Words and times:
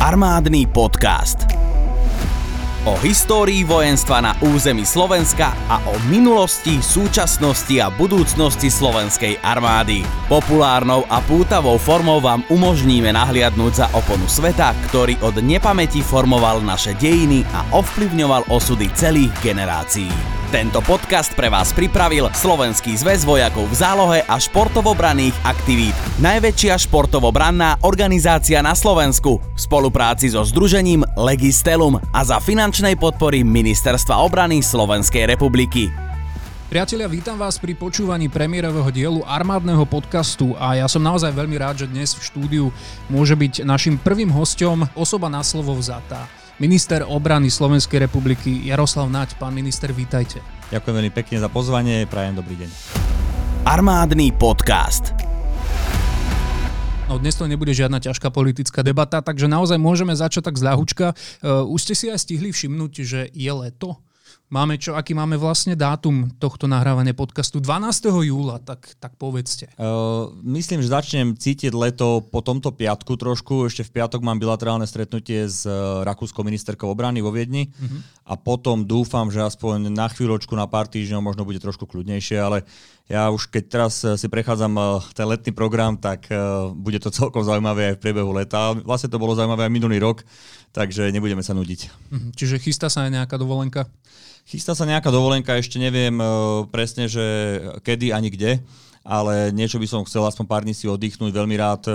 Armádny 0.00 0.64
podcast. 0.72 1.44
O 2.88 2.96
histórii 3.04 3.68
vojenstva 3.68 4.24
na 4.24 4.32
území 4.40 4.88
Slovenska 4.88 5.52
a 5.68 5.76
o 5.76 5.92
minulosti, 6.08 6.80
súčasnosti 6.80 7.76
a 7.76 7.92
budúcnosti 7.92 8.72
slovenskej 8.72 9.36
armády. 9.44 10.00
Populárnou 10.24 11.04
a 11.04 11.20
pútavou 11.20 11.76
formou 11.76 12.16
vám 12.16 12.40
umožníme 12.48 13.12
nahliadnúť 13.12 13.72
za 13.76 13.86
oponu 13.92 14.24
sveta, 14.24 14.72
ktorý 14.88 15.20
od 15.20 15.36
nepamäti 15.44 16.00
formoval 16.00 16.64
naše 16.64 16.96
dejiny 16.96 17.44
a 17.52 17.68
ovplyvňoval 17.76 18.48
osudy 18.48 18.88
celých 18.96 19.36
generácií. 19.44 20.39
Tento 20.50 20.82
podcast 20.82 21.30
pre 21.38 21.46
vás 21.46 21.70
pripravil 21.70 22.26
Slovenský 22.34 22.98
zväz 22.98 23.22
vojakov 23.22 23.70
v 23.70 23.74
zálohe 23.86 24.18
a 24.26 24.34
športovobranných 24.34 25.46
aktivít. 25.46 25.94
Najväčšia 26.18 26.74
športovobranná 26.90 27.78
organizácia 27.86 28.58
na 28.58 28.74
Slovensku 28.74 29.38
v 29.38 29.54
spolupráci 29.54 30.34
so 30.34 30.42
Združením 30.42 31.06
Legistelum 31.14 32.02
a 32.10 32.20
za 32.26 32.42
finančnej 32.42 32.98
podpory 32.98 33.46
Ministerstva 33.46 34.18
obrany 34.26 34.58
Slovenskej 34.58 35.30
republiky. 35.30 35.86
Priatelia, 36.66 37.06
vítam 37.06 37.38
vás 37.38 37.54
pri 37.54 37.78
počúvaní 37.78 38.26
premiérového 38.26 38.90
dielu 38.90 39.22
armádneho 39.22 39.86
podcastu 39.86 40.58
a 40.58 40.74
ja 40.74 40.90
som 40.90 40.98
naozaj 40.98 41.30
veľmi 41.30 41.62
rád, 41.62 41.86
že 41.86 41.90
dnes 41.94 42.10
v 42.18 42.26
štúdiu 42.26 42.64
môže 43.06 43.38
byť 43.38 43.62
našim 43.62 44.02
prvým 44.02 44.34
hostom 44.34 44.82
osoba 44.98 45.30
na 45.30 45.46
slovo 45.46 45.78
vzatá 45.78 46.39
minister 46.60 47.00
obrany 47.08 47.48
Slovenskej 47.48 48.04
republiky 48.04 48.68
Jaroslav 48.68 49.08
Naď. 49.08 49.40
Pán 49.40 49.56
minister, 49.56 49.96
vítajte. 49.96 50.44
Ďakujem 50.68 50.94
veľmi 50.94 51.12
pekne 51.16 51.40
za 51.40 51.48
pozvanie, 51.48 52.04
prajem 52.04 52.36
dobrý 52.36 52.60
deň. 52.60 52.70
Armádny 53.64 54.36
podcast. 54.36 55.16
No 57.08 57.18
dnes 57.18 57.34
to 57.34 57.50
nebude 57.50 57.74
žiadna 57.74 57.98
ťažká 57.98 58.30
politická 58.30 58.86
debata, 58.86 59.18
takže 59.18 59.50
naozaj 59.50 59.80
môžeme 59.80 60.14
začať 60.14 60.52
tak 60.52 60.60
z 60.60 60.68
ľahučka. 60.68 61.06
Uh, 61.42 61.66
už 61.66 61.90
ste 61.90 61.94
si 61.96 62.06
aj 62.06 62.22
stihli 62.22 62.54
všimnúť, 62.54 62.92
že 63.02 63.20
je 63.34 63.50
leto? 63.50 63.98
Máme 64.50 64.82
čo, 64.82 64.98
aký 64.98 65.14
máme 65.14 65.38
vlastne 65.38 65.78
dátum 65.78 66.26
tohto 66.42 66.66
nahrávania 66.66 67.14
podcastu? 67.14 67.62
12. 67.62 68.10
júla, 68.26 68.58
tak, 68.58 68.98
tak 68.98 69.14
povedzte. 69.14 69.70
Uh, 69.78 70.34
myslím, 70.42 70.82
že 70.82 70.90
začnem 70.90 71.38
cítiť 71.38 71.70
leto 71.70 72.18
po 72.18 72.42
tomto 72.42 72.74
piatku 72.74 73.14
trošku. 73.14 73.70
Ešte 73.70 73.86
v 73.86 74.02
piatok 74.02 74.26
mám 74.26 74.42
bilaterálne 74.42 74.90
stretnutie 74.90 75.46
s 75.46 75.62
uh, 75.70 76.02
rakúskou 76.02 76.42
ministerkou 76.42 76.90
obrany 76.90 77.22
vo 77.22 77.30
Viedni 77.30 77.70
uh-huh. 77.70 78.02
a 78.26 78.34
potom 78.34 78.82
dúfam, 78.82 79.30
že 79.30 79.38
aspoň 79.38 79.86
na 79.86 80.10
chvíľočku, 80.10 80.50
na 80.58 80.66
pár 80.66 80.90
týždňov 80.90 81.22
možno 81.22 81.46
bude 81.46 81.62
trošku 81.62 81.86
kľudnejšie, 81.86 82.42
ale 82.42 82.66
ja 83.10 83.26
už 83.34 83.50
keď 83.50 83.64
teraz 83.66 84.06
uh, 84.06 84.14
si 84.14 84.30
prechádzam 84.30 84.70
uh, 84.78 85.02
ten 85.10 85.26
letný 85.26 85.50
program, 85.50 85.98
tak 85.98 86.30
uh, 86.30 86.70
bude 86.70 87.02
to 87.02 87.10
celkom 87.10 87.42
zaujímavé 87.42 87.90
aj 87.90 87.94
v 87.98 88.02
priebehu 88.06 88.30
leta. 88.30 88.78
Vlastne 88.86 89.10
to 89.10 89.18
bolo 89.18 89.34
zaujímavé 89.34 89.66
aj 89.66 89.74
minulý 89.74 89.98
rok, 89.98 90.22
takže 90.70 91.10
nebudeme 91.10 91.42
sa 91.42 91.50
nudiť. 91.50 91.80
Uh-huh. 91.90 92.30
Čiže 92.38 92.62
chystá 92.62 92.86
sa 92.86 93.10
aj 93.10 93.18
nejaká 93.18 93.34
dovolenka? 93.34 93.90
Chystá 94.46 94.78
sa 94.78 94.86
nejaká 94.86 95.10
dovolenka, 95.10 95.58
ešte 95.58 95.82
neviem 95.82 96.16
presne, 96.74 97.06
že 97.06 97.22
kedy 97.86 98.10
ani 98.10 98.34
kde, 98.34 98.58
ale 99.06 99.54
niečo 99.54 99.78
by 99.78 99.86
som 99.86 100.06
chcel 100.06 100.26
aspoň 100.26 100.46
pár 100.48 100.62
dní 100.66 100.74
si 100.74 100.90
oddychnúť. 100.90 101.30
Veľmi 101.30 101.54
rád 101.54 101.86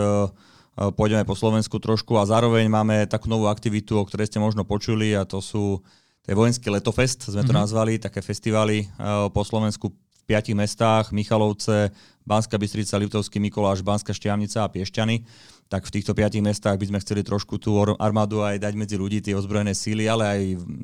pôjdeme 0.95 1.27
po 1.27 1.35
Slovensku 1.35 1.83
trošku 1.83 2.15
a 2.15 2.23
zároveň 2.23 2.71
máme 2.71 3.11
takú 3.11 3.27
novú 3.27 3.51
aktivitu, 3.51 3.99
o 3.99 4.07
ktorej 4.07 4.31
ste 4.31 4.39
možno 4.39 4.63
počuli 4.63 5.11
a 5.17 5.27
to 5.27 5.43
sú 5.43 5.83
to 6.25 6.33
je 6.33 6.41
vojenský 6.41 6.73
letofest, 6.73 7.29
sme 7.29 7.45
to 7.45 7.53
mm-hmm. 7.53 7.61
nazvali, 7.61 8.01
také 8.01 8.17
festivaly 8.17 8.89
uh, 8.97 9.29
po 9.29 9.45
Slovensku 9.45 9.93
piatich 10.25 10.57
mestách, 10.57 11.13
Michalovce, 11.13 11.93
Banská 12.25 12.57
Bystrica, 12.57 12.97
Liptovský 12.97 13.37
Mikuláš, 13.37 13.85
Banská 13.85 14.11
Štiavnica 14.11 14.65
a 14.65 14.71
Piešťany 14.71 15.21
tak 15.65 15.89
v 15.89 15.93
týchto 15.97 16.13
piatich 16.13 16.45
mestách 16.45 16.77
by 16.77 16.85
sme 16.93 17.01
chceli 17.01 17.25
trošku 17.25 17.57
tú 17.57 17.81
armádu 17.97 18.45
aj 18.45 18.61
dať 18.61 18.73
medzi 18.77 18.95
ľudí, 19.01 19.17
tie 19.25 19.33
ozbrojené 19.33 19.73
síly, 19.73 20.05
ale 20.05 20.23
aj 20.29 20.41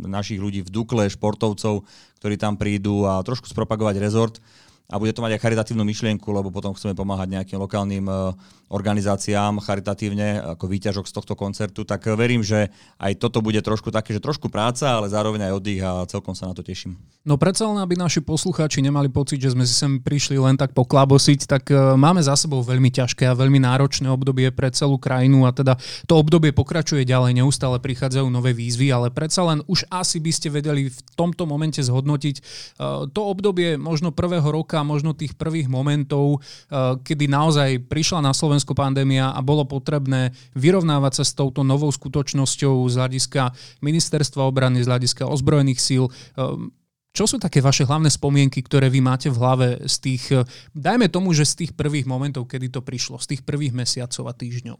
našich 0.10 0.42
ľudí 0.42 0.66
v 0.66 0.74
Dukle, 0.74 1.06
športovcov, 1.06 1.86
ktorí 2.18 2.36
tam 2.42 2.58
prídu 2.58 3.06
a 3.06 3.22
trošku 3.22 3.46
spropagovať 3.46 4.02
rezort 4.02 4.42
a 4.92 5.00
bude 5.00 5.16
to 5.16 5.24
mať 5.24 5.40
aj 5.40 5.42
charitatívnu 5.48 5.88
myšlienku, 5.88 6.28
lebo 6.28 6.52
potom 6.52 6.76
chceme 6.76 6.92
pomáhať 6.92 7.32
nejakým 7.32 7.58
lokálnym 7.64 8.06
e, 8.12 8.14
organizáciám 8.72 9.64
charitatívne 9.64 10.56
ako 10.56 10.68
výťažok 10.68 11.06
z 11.08 11.14
tohto 11.16 11.34
koncertu, 11.40 11.88
tak 11.88 12.08
verím, 12.12 12.44
že 12.44 12.68
aj 13.00 13.20
toto 13.20 13.40
bude 13.40 13.60
trošku 13.64 13.92
také, 13.92 14.16
že 14.16 14.24
trošku 14.24 14.52
práca, 14.52 15.00
ale 15.00 15.08
zároveň 15.08 15.48
aj 15.48 15.56
oddych 15.56 15.82
a 15.84 15.92
celkom 16.08 16.36
sa 16.36 16.52
na 16.52 16.56
to 16.56 16.64
teším. 16.64 17.00
No 17.24 17.40
predsa 17.40 17.68
len, 17.72 17.78
aby 17.80 17.96
naši 17.96 18.20
poslucháči 18.20 18.82
nemali 18.82 19.12
pocit, 19.12 19.38
že 19.38 19.54
sme 19.54 19.64
si 19.64 19.76
sem 19.76 20.02
prišli 20.02 20.42
len 20.42 20.60
tak 20.60 20.76
poklabosiť, 20.76 21.40
tak 21.48 21.64
e, 21.72 21.96
máme 21.96 22.20
za 22.20 22.36
sebou 22.36 22.60
veľmi 22.60 22.92
ťažké 22.92 23.32
a 23.32 23.38
veľmi 23.38 23.64
náročné 23.64 24.12
obdobie 24.12 24.52
pre 24.52 24.72
celú 24.76 25.00
krajinu 25.00 25.48
a 25.48 25.56
teda 25.56 25.80
to 26.08 26.20
obdobie 26.20 26.52
pokračuje 26.52 27.08
ďalej, 27.08 27.40
neustále 27.40 27.80
prichádzajú 27.80 28.28
nové 28.28 28.52
výzvy, 28.52 28.92
ale 28.92 29.08
predsa 29.08 29.48
len 29.48 29.64
už 29.72 29.88
asi 29.88 30.20
by 30.20 30.32
ste 30.36 30.52
vedeli 30.52 30.92
v 30.92 31.00
tomto 31.16 31.48
momente 31.48 31.80
zhodnotiť 31.80 32.36
e, 32.40 32.42
to 33.12 33.22
obdobie 33.22 33.80
možno 33.80 34.10
prvého 34.16 34.48
roka 34.48 34.81
možno 34.82 35.18
tých 35.18 35.38
prvých 35.38 35.72
momentov, 35.72 36.40
eh, 36.40 36.98
kedy 37.02 37.26
naozaj 37.30 37.88
prišla 37.88 38.20
na 38.22 38.34
Slovensko 38.36 38.76
pandémia 38.78 39.32
a 39.32 39.40
bolo 39.40 39.66
potrebné 39.66 40.36
vyrovnávať 40.58 41.22
sa 41.22 41.24
s 41.24 41.38
touto 41.38 41.64
novou 41.64 41.90
skutočnosťou 41.90 42.88
z 42.90 42.94
hľadiska 42.98 43.52
ministerstva 43.82 44.46
obrany, 44.46 44.84
z 44.84 44.90
hľadiska 44.90 45.26
ozbrojených 45.26 45.80
síl. 45.80 46.08
Eh, 46.08 46.72
čo 47.12 47.28
sú 47.28 47.44
také 47.44 47.60
vaše 47.60 47.84
hlavné 47.84 48.08
spomienky, 48.08 48.64
ktoré 48.64 48.88
vy 48.88 49.04
máte 49.04 49.28
v 49.28 49.36
hlave 49.36 49.68
z 49.84 49.96
tých, 50.00 50.24
eh, 50.32 50.48
dajme 50.72 51.12
tomu, 51.12 51.36
že 51.36 51.44
z 51.44 51.66
tých 51.66 51.72
prvých 51.76 52.08
momentov, 52.08 52.48
kedy 52.48 52.72
to 52.72 52.80
prišlo, 52.80 53.20
z 53.20 53.36
tých 53.36 53.42
prvých 53.44 53.76
mesiacov 53.76 54.32
a 54.32 54.34
týždňov? 54.34 54.80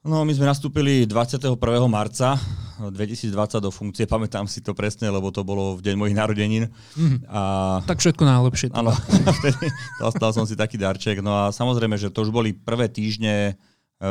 No, 0.00 0.24
my 0.24 0.32
sme 0.32 0.48
nastúpili 0.48 1.04
21. 1.04 1.60
marca 1.84 2.40
2020 2.80 3.36
do 3.60 3.68
funkcie, 3.68 4.08
pamätám 4.16 4.48
si 4.48 4.64
to 4.64 4.72
presne, 4.72 5.12
lebo 5.12 5.28
to 5.28 5.44
bolo 5.44 5.76
v 5.76 5.84
deň 5.84 5.94
mojich 6.00 6.16
narodenín. 6.16 6.72
Mm. 6.96 7.20
A... 7.28 7.40
Tak 7.84 8.00
všetko 8.00 8.24
najlepšie. 8.24 8.72
Áno, 8.72 8.96
vtedy 9.44 9.68
dostal 10.00 10.32
som 10.32 10.48
si 10.48 10.56
taký 10.56 10.80
darček. 10.80 11.20
No 11.20 11.36
a 11.36 11.52
samozrejme, 11.52 12.00
že 12.00 12.08
to 12.08 12.24
už 12.24 12.32
boli 12.32 12.56
prvé 12.56 12.88
týždne 12.88 13.52
eh, 13.52 14.08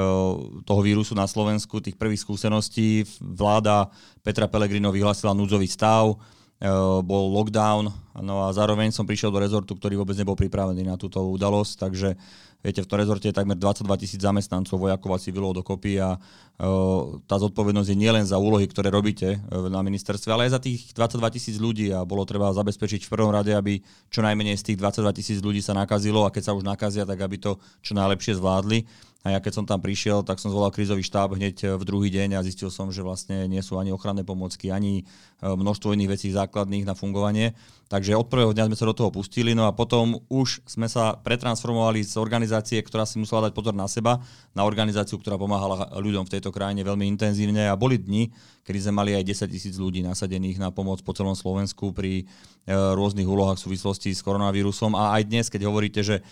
toho 0.61 0.81
vírusu 0.85 1.17
na 1.17 1.25
Slovensku, 1.25 1.81
tých 1.81 1.97
prvých 1.97 2.21
skúseností. 2.21 3.09
Vláda 3.17 3.89
Petra 4.21 4.45
Pellegrino 4.45 4.93
vyhlásila 4.93 5.33
núdzový 5.33 5.65
stav, 5.65 6.13
eh, 6.61 6.69
bol 7.01 7.33
lockdown, 7.33 7.89
no 8.21 8.45
a 8.45 8.53
zároveň 8.53 8.93
som 8.93 9.09
prišiel 9.09 9.33
do 9.33 9.41
rezortu, 9.41 9.73
ktorý 9.73 9.97
vôbec 9.97 10.13
nebol 10.21 10.37
pripravený 10.37 10.85
na 10.85 11.01
túto 11.01 11.17
udalosť, 11.33 11.73
takže 11.81 12.13
Viete, 12.59 12.83
v 12.83 12.91
tom 12.91 12.99
rezorte 12.99 13.31
je 13.31 13.35
takmer 13.39 13.55
22 13.55 13.87
tisíc 14.03 14.19
zamestnancov, 14.19 14.83
vojakov 14.83 15.15
a 15.15 15.23
civilov 15.23 15.55
dokopy 15.55 15.95
a 15.95 16.19
uh, 16.19 17.15
tá 17.23 17.39
zodpovednosť 17.39 17.87
je 17.87 17.95
nielen 17.95 18.27
za 18.27 18.35
úlohy, 18.35 18.67
ktoré 18.67 18.91
robíte 18.91 19.39
uh, 19.39 19.71
na 19.71 19.79
ministerstve, 19.79 20.27
ale 20.27 20.51
aj 20.51 20.59
za 20.59 20.61
tých 20.67 20.91
22 20.91 21.35
tisíc 21.39 21.55
ľudí 21.55 21.87
a 21.95 22.03
bolo 22.03 22.27
treba 22.27 22.51
zabezpečiť 22.51 23.07
v 23.07 23.13
prvom 23.15 23.31
rade, 23.31 23.55
aby 23.55 23.79
čo 24.11 24.19
najmenej 24.19 24.59
z 24.59 24.75
tých 24.75 24.77
22 24.83 25.07
tisíc 25.23 25.39
ľudí 25.39 25.63
sa 25.63 25.71
nakazilo 25.71 26.27
a 26.27 26.33
keď 26.35 26.51
sa 26.51 26.55
už 26.59 26.67
nakazia, 26.67 27.07
tak 27.07 27.23
aby 27.23 27.39
to 27.39 27.63
čo 27.79 27.95
najlepšie 27.95 28.35
zvládli. 28.35 28.83
A 29.19 29.35
ja 29.35 29.39
keď 29.43 29.51
som 29.51 29.65
tam 29.67 29.83
prišiel, 29.83 30.23
tak 30.23 30.39
som 30.39 30.47
zvolal 30.47 30.71
krízový 30.71 31.03
štáb 31.03 31.35
hneď 31.35 31.55
e, 31.59 31.65
v 31.75 31.83
druhý 31.83 32.07
deň 32.07 32.39
a 32.39 32.43
zistil 32.43 32.71
som, 32.71 32.87
že 32.87 33.03
vlastne 33.03 33.51
nie 33.51 33.59
sú 33.59 33.75
ani 33.75 33.91
ochranné 33.91 34.23
pomocky, 34.23 34.71
ani 34.71 35.03
množstvo 35.43 35.91
iných 35.91 36.11
vecí 36.15 36.31
základných 36.31 36.87
na 36.87 36.95
fungovanie. 36.95 37.51
Takže 37.91 38.15
od 38.15 38.31
prvého 38.31 38.55
dňa 38.55 38.71
sme 38.71 38.79
sa 38.79 38.87
do 38.87 38.95
toho 38.95 39.11
pustili, 39.11 39.51
no 39.51 39.67
a 39.67 39.75
potom 39.75 40.23
už 40.31 40.63
sme 40.63 40.87
sa 40.87 41.19
pretransformovali 41.19 42.05
z 42.05 42.15
organizácie, 42.15 42.48
ktorá 42.57 43.05
si 43.05 43.21
musela 43.21 43.47
dať 43.47 43.53
pozor 43.53 43.77
na 43.77 43.85
seba, 43.85 44.17
na 44.57 44.65
organizáciu, 44.65 45.21
ktorá 45.21 45.37
pomáhala 45.37 45.93
ľuďom 46.01 46.25
v 46.25 46.33
tejto 46.33 46.49
krajine 46.49 46.81
veľmi 46.81 47.05
intenzívne 47.05 47.69
a 47.69 47.77
boli 47.77 48.01
dni, 48.01 48.33
kedy 48.65 48.89
sme 48.89 48.93
mali 49.05 49.11
aj 49.13 49.45
10 49.45 49.53
tisíc 49.53 49.75
ľudí 49.77 50.01
nasadených 50.01 50.57
na 50.57 50.73
pomoc 50.73 51.05
po 51.05 51.13
celom 51.13 51.37
Slovensku 51.37 51.93
pri 51.93 52.23
e, 52.23 52.73
rôznych 52.73 53.29
úlohách 53.29 53.61
v 53.61 53.65
súvislosti 53.69 54.13
s 54.13 54.25
koronavírusom 54.25 54.97
a 54.97 55.17
aj 55.19 55.23
dnes, 55.29 55.45
keď 55.47 55.69
hovoríte, 55.69 56.01
že 56.01 56.19
e, 56.19 56.23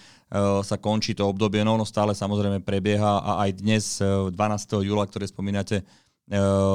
sa 0.66 0.78
končí 0.82 1.14
to 1.14 1.26
obdobie, 1.30 1.62
no, 1.62 1.78
no 1.78 1.86
stále 1.86 2.18
samozrejme 2.18 2.66
prebieha 2.66 3.22
a 3.22 3.32
aj 3.46 3.52
dnes, 3.62 3.86
e, 4.02 4.34
12. 4.34 4.86
júla, 4.86 5.06
ktoré 5.06 5.30
spomínate, 5.30 5.82
E, 5.82 6.07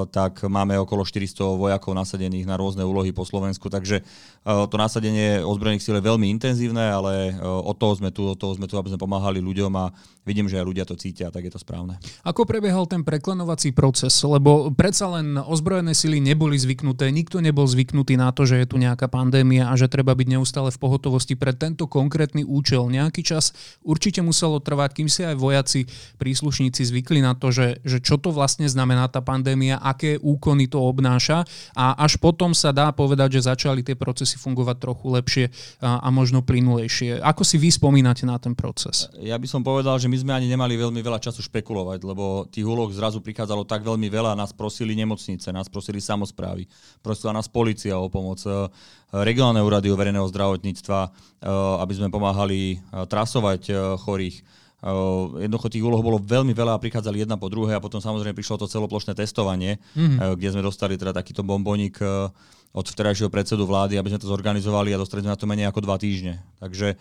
tak 0.08 0.48
máme 0.48 0.80
okolo 0.80 1.04
400 1.04 1.60
vojakov 1.60 1.92
nasadených 1.92 2.48
na 2.48 2.56
rôzne 2.56 2.88
úlohy 2.88 3.12
po 3.12 3.28
Slovensku, 3.28 3.68
takže 3.68 4.00
e, 4.00 4.02
to 4.48 4.76
nasadenie 4.80 5.44
ozbrojených 5.44 5.84
síl 5.84 6.00
je 6.00 6.08
veľmi 6.08 6.24
intenzívne, 6.32 6.80
ale 6.80 7.36
e, 7.36 7.44
od 7.44 7.76
toho 7.76 7.92
sme 8.00 8.08
tu, 8.08 8.32
od 8.32 8.38
toho 8.40 8.56
sme 8.56 8.64
tu, 8.64 8.80
aby 8.80 8.88
sme 8.88 9.04
pomáhali 9.04 9.44
ľuďom 9.44 9.72
a 9.76 9.92
vidím, 10.24 10.48
že 10.48 10.56
aj 10.56 10.64
ľudia 10.64 10.88
to 10.88 10.96
cítia, 10.96 11.28
tak 11.28 11.44
je 11.44 11.52
to 11.52 11.60
správne. 11.60 12.00
Ako 12.24 12.48
prebiehal 12.48 12.88
ten 12.88 13.04
preklenovací 13.04 13.76
proces? 13.76 14.16
Lebo 14.24 14.72
predsa 14.72 15.12
len 15.20 15.36
ozbrojené 15.36 15.92
sily 15.92 16.16
neboli 16.24 16.56
zvyknuté, 16.56 17.12
nikto 17.12 17.44
nebol 17.44 17.68
zvyknutý 17.68 18.16
na 18.16 18.32
to, 18.32 18.48
že 18.48 18.64
je 18.64 18.66
tu 18.72 18.80
nejaká 18.80 19.04
pandémia 19.12 19.68
a 19.68 19.76
že 19.76 19.92
treba 19.92 20.16
byť 20.16 20.28
neustále 20.32 20.72
v 20.72 20.80
pohotovosti 20.80 21.36
pre 21.36 21.52
tento 21.52 21.84
konkrétny 21.84 22.40
účel. 22.40 22.88
Nejaký 22.88 23.20
čas 23.20 23.52
určite 23.84 24.24
muselo 24.24 24.64
trvať, 24.64 24.96
kým 24.96 25.12
si 25.12 25.28
aj 25.28 25.36
vojaci, 25.36 25.84
príslušníci 26.16 26.88
zvykli 26.88 27.20
na 27.20 27.36
to, 27.36 27.52
že, 27.52 27.84
že 27.84 28.00
čo 28.00 28.16
to 28.16 28.32
vlastne 28.32 28.64
znamená 28.64 29.12
tá 29.12 29.20
pandémia 29.20 29.41
pandémia, 29.42 29.82
aké 29.82 30.22
úkony 30.22 30.70
to 30.70 30.78
obnáša 30.78 31.42
a 31.74 31.98
až 31.98 32.14
potom 32.22 32.54
sa 32.54 32.70
dá 32.70 32.94
povedať, 32.94 33.42
že 33.42 33.50
začali 33.50 33.82
tie 33.82 33.98
procesy 33.98 34.38
fungovať 34.38 34.76
trochu 34.78 35.10
lepšie 35.10 35.44
a, 35.82 36.06
možno 36.14 36.46
plynulejšie. 36.46 37.18
Ako 37.18 37.42
si 37.42 37.58
vy 37.58 37.74
spomínate 37.74 38.22
na 38.22 38.38
ten 38.38 38.54
proces? 38.54 39.10
Ja 39.18 39.34
by 39.34 39.50
som 39.50 39.66
povedal, 39.66 39.98
že 39.98 40.06
my 40.06 40.14
sme 40.14 40.32
ani 40.38 40.46
nemali 40.46 40.78
veľmi 40.78 41.02
veľa 41.02 41.18
času 41.18 41.42
špekulovať, 41.42 42.06
lebo 42.06 42.46
tých 42.46 42.62
úloh 42.62 42.86
zrazu 42.94 43.18
prichádzalo 43.18 43.66
tak 43.66 43.82
veľmi 43.82 44.06
veľa. 44.06 44.38
Nás 44.38 44.54
prosili 44.54 44.94
nemocnice, 44.94 45.50
nás 45.50 45.66
prosili 45.66 45.98
samozprávy, 45.98 46.70
prosila 47.02 47.34
nás 47.34 47.50
policia 47.50 47.98
o 47.98 48.06
pomoc, 48.06 48.38
e, 48.46 48.70
regionálne 49.10 49.58
úrady 49.58 49.90
o 49.90 49.98
verejného 49.98 50.30
zdravotníctva, 50.30 50.98
e, 51.02 51.10
aby 51.82 51.92
sme 51.98 52.14
pomáhali 52.14 52.78
e, 52.78 53.06
trasovať 53.10 53.74
chorých 53.98 54.61
jednoducho 55.38 55.70
tých 55.70 55.86
úloh 55.86 56.02
bolo 56.02 56.18
veľmi 56.18 56.50
veľa 56.50 56.74
a 56.74 56.82
prichádzali 56.82 57.22
jedna 57.22 57.38
po 57.38 57.46
druhej 57.46 57.78
a 57.78 57.84
potom 57.84 58.02
samozrejme 58.02 58.34
prišlo 58.34 58.58
to 58.58 58.66
celoplošné 58.66 59.14
testovanie, 59.14 59.78
mm-hmm. 59.94 60.34
kde 60.34 60.48
sme 60.50 60.62
dostali 60.66 60.98
teda 60.98 61.14
takýto 61.14 61.46
bombonik 61.46 62.02
uh, 62.02 62.28
od 62.72 62.86
vterajšieho 62.88 63.28
predsedu 63.28 63.68
vlády, 63.68 64.00
aby 64.00 64.08
sme 64.08 64.20
to 64.20 64.32
zorganizovali 64.32 64.96
a 64.96 65.00
dostali 65.00 65.20
sme 65.20 65.36
na 65.36 65.38
to 65.38 65.44
menej 65.44 65.68
ako 65.68 65.84
dva 65.84 66.00
týždne. 66.00 66.40
Takže 66.56 66.96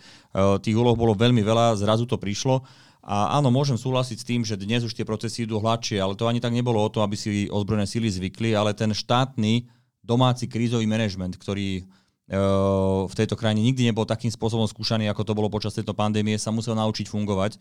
tých 0.60 0.76
úloh 0.76 0.92
bolo 0.92 1.16
veľmi 1.16 1.40
veľa, 1.40 1.80
zrazu 1.80 2.04
to 2.04 2.20
prišlo. 2.20 2.60
A 3.02 3.40
áno, 3.40 3.48
môžem 3.50 3.74
súhlasiť 3.80 4.18
s 4.20 4.28
tým, 4.28 4.40
že 4.44 4.60
dnes 4.60 4.84
už 4.84 4.92
tie 4.94 5.08
procesy 5.08 5.48
idú 5.48 5.58
hladšie, 5.58 5.98
ale 5.98 6.14
to 6.14 6.28
ani 6.28 6.44
tak 6.44 6.52
nebolo 6.52 6.76
o 6.78 6.92
to, 6.92 7.00
aby 7.00 7.16
si 7.16 7.48
ozbrojené 7.48 7.88
síly 7.88 8.06
zvykli, 8.06 8.54
ale 8.54 8.76
ten 8.76 8.92
štátny 8.92 9.66
domáci 10.04 10.46
krízový 10.46 10.84
manažment, 10.86 11.34
ktorý 11.40 11.88
v 12.32 13.14
tejto 13.14 13.36
krajine 13.36 13.60
nikdy 13.60 13.92
nebol 13.92 14.08
takým 14.08 14.32
spôsobom 14.32 14.64
skúšaný, 14.64 15.04
ako 15.12 15.22
to 15.28 15.36
bolo 15.36 15.52
počas 15.52 15.76
tejto 15.76 15.92
pandémie, 15.92 16.40
sa 16.40 16.48
musel 16.48 16.72
naučiť 16.72 17.04
fungovať. 17.04 17.60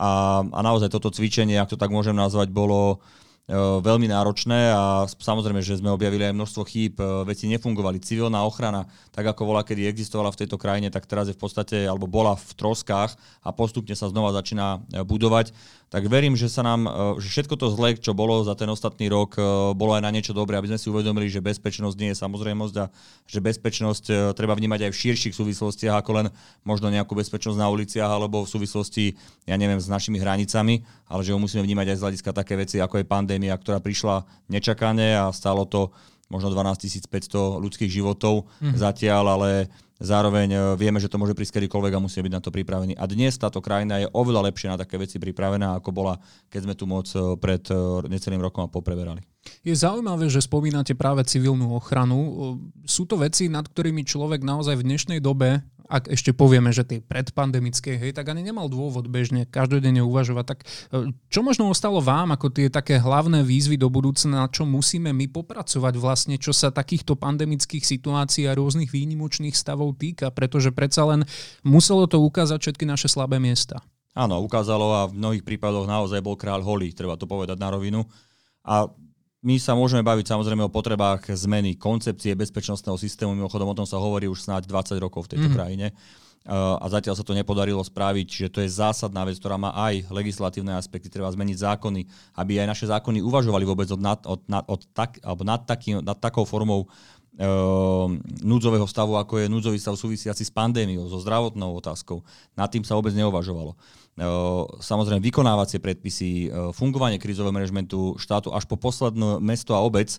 A, 0.00 0.40
a 0.40 0.60
naozaj 0.64 0.88
toto 0.88 1.12
cvičenie, 1.12 1.60
ak 1.60 1.68
to 1.68 1.76
tak 1.76 1.92
môžem 1.92 2.16
nazvať, 2.16 2.48
bolo 2.48 3.04
veľmi 3.46 4.10
náročné 4.10 4.74
a 4.74 5.06
samozrejme, 5.06 5.62
že 5.62 5.78
sme 5.78 5.94
objavili 5.94 6.26
aj 6.26 6.34
množstvo 6.34 6.62
chýb, 6.66 6.98
veci 7.22 7.46
nefungovali. 7.46 8.02
Civilná 8.02 8.42
ochrana, 8.42 8.90
tak 9.14 9.22
ako 9.22 9.46
bola, 9.46 9.62
kedy 9.62 9.86
existovala 9.86 10.34
v 10.34 10.42
tejto 10.42 10.58
krajine, 10.58 10.90
tak 10.90 11.06
teraz 11.06 11.30
je 11.30 11.36
v 11.38 11.46
podstate, 11.46 11.86
alebo 11.86 12.10
bola 12.10 12.34
v 12.34 12.50
troskách 12.58 13.14
a 13.46 13.48
postupne 13.54 13.94
sa 13.94 14.10
znova 14.10 14.34
začína 14.34 14.82
budovať 15.06 15.54
tak 15.86 16.10
verím, 16.10 16.34
že 16.34 16.50
sa 16.50 16.66
nám, 16.66 16.90
e, 16.90 16.90
že 17.22 17.30
všetko 17.30 17.54
to 17.54 17.70
zlé, 17.70 17.94
čo 17.94 18.10
bolo 18.10 18.42
za 18.42 18.58
ten 18.58 18.66
ostatný 18.66 19.06
rok, 19.06 19.38
e, 19.38 19.42
bolo 19.70 19.94
aj 19.94 20.02
na 20.02 20.10
niečo 20.10 20.34
dobré, 20.34 20.58
aby 20.58 20.74
sme 20.74 20.82
si 20.82 20.90
uvedomili, 20.90 21.30
že 21.30 21.38
bezpečnosť 21.38 21.96
nie 21.96 22.10
je 22.10 22.18
samozrejmosť 22.18 22.74
a 22.82 22.90
že 23.30 23.38
bezpečnosť 23.38 24.04
e, 24.10 24.14
treba 24.34 24.58
vnímať 24.58 24.86
aj 24.86 24.90
v 24.90 25.00
širších 25.06 25.34
súvislostiach, 25.38 26.02
ako 26.02 26.10
len 26.18 26.26
možno 26.66 26.90
nejakú 26.90 27.14
bezpečnosť 27.14 27.58
na 27.58 27.70
uliciach 27.70 28.10
alebo 28.10 28.42
v 28.42 28.50
súvislosti, 28.50 29.14
ja 29.46 29.54
neviem, 29.54 29.78
s 29.78 29.86
našimi 29.86 30.18
hranicami, 30.18 30.82
ale 31.06 31.22
že 31.22 31.30
ho 31.30 31.38
musíme 31.38 31.62
vnímať 31.62 31.94
aj 31.94 31.96
z 31.96 32.02
hľadiska 32.02 32.30
také 32.34 32.58
veci, 32.58 32.82
ako 32.82 32.98
je 32.98 33.06
pandémia, 33.06 33.54
ktorá 33.54 33.78
prišla 33.78 34.26
nečakane 34.50 35.14
a 35.14 35.30
stalo 35.30 35.70
to 35.70 35.94
možno 36.26 36.50
12 36.50 37.06
500 37.06 37.62
ľudských 37.62 37.90
životov 38.02 38.50
mm. 38.58 38.74
zatiaľ, 38.74 39.38
ale 39.38 39.50
Zároveň 39.96 40.48
e, 40.52 40.58
vieme, 40.76 41.00
že 41.00 41.08
to 41.08 41.16
môže 41.16 41.32
prísť 41.32 41.56
kedykoľvek 41.60 41.92
a 41.96 42.04
musíme 42.04 42.28
byť 42.28 42.34
na 42.36 42.42
to 42.44 42.52
pripravení. 42.52 42.92
A 43.00 43.08
dnes 43.08 43.32
táto 43.40 43.64
krajina 43.64 44.04
je 44.04 44.12
oveľa 44.12 44.52
lepšie 44.52 44.68
na 44.68 44.76
také 44.76 45.00
veci 45.00 45.16
pripravená, 45.16 45.80
ako 45.80 45.90
bola, 45.92 46.14
keď 46.52 46.60
sme 46.68 46.74
tu 46.76 46.84
moc 46.84 47.08
e, 47.16 47.36
pred 47.40 47.64
e, 47.72 48.04
necelým 48.12 48.44
rokom 48.44 48.68
a 48.68 48.72
popreberali. 48.72 49.24
Je 49.62 49.72
zaujímavé, 49.72 50.26
že 50.26 50.42
spomínate 50.42 50.92
práve 50.98 51.22
civilnú 51.24 51.78
ochranu. 51.78 52.58
Sú 52.82 53.06
to 53.06 53.16
veci, 53.16 53.46
nad 53.46 53.64
ktorými 53.64 54.02
človek 54.02 54.42
naozaj 54.42 54.74
v 54.74 54.86
dnešnej 54.90 55.18
dobe 55.22 55.62
ak 55.86 56.10
ešte 56.10 56.34
povieme, 56.34 56.74
že 56.74 56.82
tie 56.82 56.98
predpandemické, 56.98 57.94
hej, 57.98 58.12
tak 58.14 58.30
ani 58.30 58.42
nemal 58.42 58.66
dôvod 58.66 59.06
bežne 59.06 59.46
každodenne 59.46 60.02
uvažovať. 60.02 60.44
Tak 60.44 60.58
e, 60.62 60.66
čo 61.30 61.40
možno 61.46 61.70
ostalo 61.70 62.02
vám 62.02 62.34
ako 62.34 62.50
tie 62.50 62.66
také 62.66 62.98
hlavné 62.98 63.46
výzvy 63.46 63.78
do 63.78 63.86
budúcna, 63.86 64.44
na 64.44 64.48
čo 64.50 64.66
musíme 64.66 65.14
my 65.14 65.30
popracovať 65.30 65.94
vlastne, 65.96 66.36
čo 66.36 66.50
sa 66.50 66.74
takýchto 66.74 67.14
pandemických 67.14 67.86
situácií 67.86 68.50
a 68.50 68.56
rôznych 68.58 68.90
výnimočných 68.90 69.54
stavov 69.54 69.94
týka, 69.96 70.34
pretože 70.34 70.74
predsa 70.74 71.06
len 71.06 71.22
muselo 71.62 72.10
to 72.10 72.18
ukázať 72.18 72.58
všetky 72.58 72.84
naše 72.84 73.06
slabé 73.06 73.38
miesta. 73.38 73.78
Áno, 74.16 74.40
ukázalo 74.40 74.96
a 74.96 75.02
v 75.06 75.20
mnohých 75.20 75.44
prípadoch 75.44 75.84
naozaj 75.84 76.24
bol 76.24 76.40
kráľ 76.40 76.64
holý, 76.64 76.90
treba 76.96 77.20
to 77.20 77.28
povedať 77.28 77.60
na 77.60 77.68
rovinu. 77.68 78.00
A 78.64 78.88
my 79.44 79.60
sa 79.60 79.76
môžeme 79.76 80.00
baviť 80.00 80.32
samozrejme 80.32 80.64
o 80.64 80.72
potrebách 80.72 81.28
zmeny 81.36 81.76
koncepcie 81.76 82.32
bezpečnostného 82.32 82.96
systému. 82.96 83.36
Mimochodom 83.36 83.68
o 83.68 83.76
tom 83.76 83.84
sa 83.84 84.00
hovorí 84.00 84.24
už 84.30 84.48
snáď 84.48 84.64
20 84.68 84.96
rokov 84.96 85.28
v 85.28 85.36
tejto 85.36 85.48
mm. 85.52 85.54
krajine. 85.54 85.86
Uh, 86.46 86.78
a 86.78 86.86
zatiaľ 86.86 87.18
sa 87.18 87.26
to 87.26 87.34
nepodarilo 87.34 87.82
spraviť, 87.82 88.28
že 88.30 88.46
to 88.54 88.62
je 88.62 88.70
zásadná 88.70 89.26
vec, 89.26 89.34
ktorá 89.34 89.58
má 89.58 89.74
aj 89.74 90.06
legislatívne 90.14 90.78
aspekty, 90.78 91.10
treba 91.10 91.26
zmeniť 91.26 91.58
zákony, 91.58 92.06
aby 92.38 92.62
aj 92.62 92.70
naše 92.70 92.86
zákony 92.86 93.18
uvažovali 93.18 93.66
vôbec 93.66 93.90
od 93.90 93.98
nad, 93.98 94.22
od, 94.22 94.46
nad, 94.46 94.62
od 94.70 94.86
tak, 94.94 95.18
alebo 95.26 95.42
nad, 95.42 95.66
taký, 95.66 95.98
nad 95.98 96.14
takou 96.14 96.46
formou 96.46 96.86
núdzového 98.40 98.88
stavu, 98.88 99.20
ako 99.20 99.44
je 99.44 99.52
núdzový 99.52 99.76
stav 99.76 99.92
súvisiaci 100.00 100.40
s 100.40 100.48
pandémiou, 100.48 101.04
so 101.04 101.20
zdravotnou 101.20 101.76
otázkou. 101.76 102.24
Nad 102.56 102.72
tým 102.72 102.80
sa 102.80 102.96
vôbec 102.96 103.12
neuvažovalo. 103.12 103.76
Samozrejme, 104.80 105.20
vykonávacie 105.20 105.76
predpisy, 105.76 106.48
fungovanie 106.72 107.20
krízového 107.20 107.52
manažmentu 107.52 108.16
štátu 108.16 108.56
až 108.56 108.64
po 108.64 108.80
posledné 108.80 109.44
mesto 109.44 109.76
a 109.76 109.84
obec, 109.84 110.16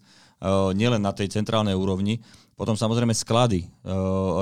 nielen 0.77 1.01
na 1.01 1.09
tej 1.09 1.33
centrálnej 1.33 1.73
úrovni. 1.73 2.21
Potom 2.53 2.77
samozrejme 2.77 3.17
sklady, 3.17 3.65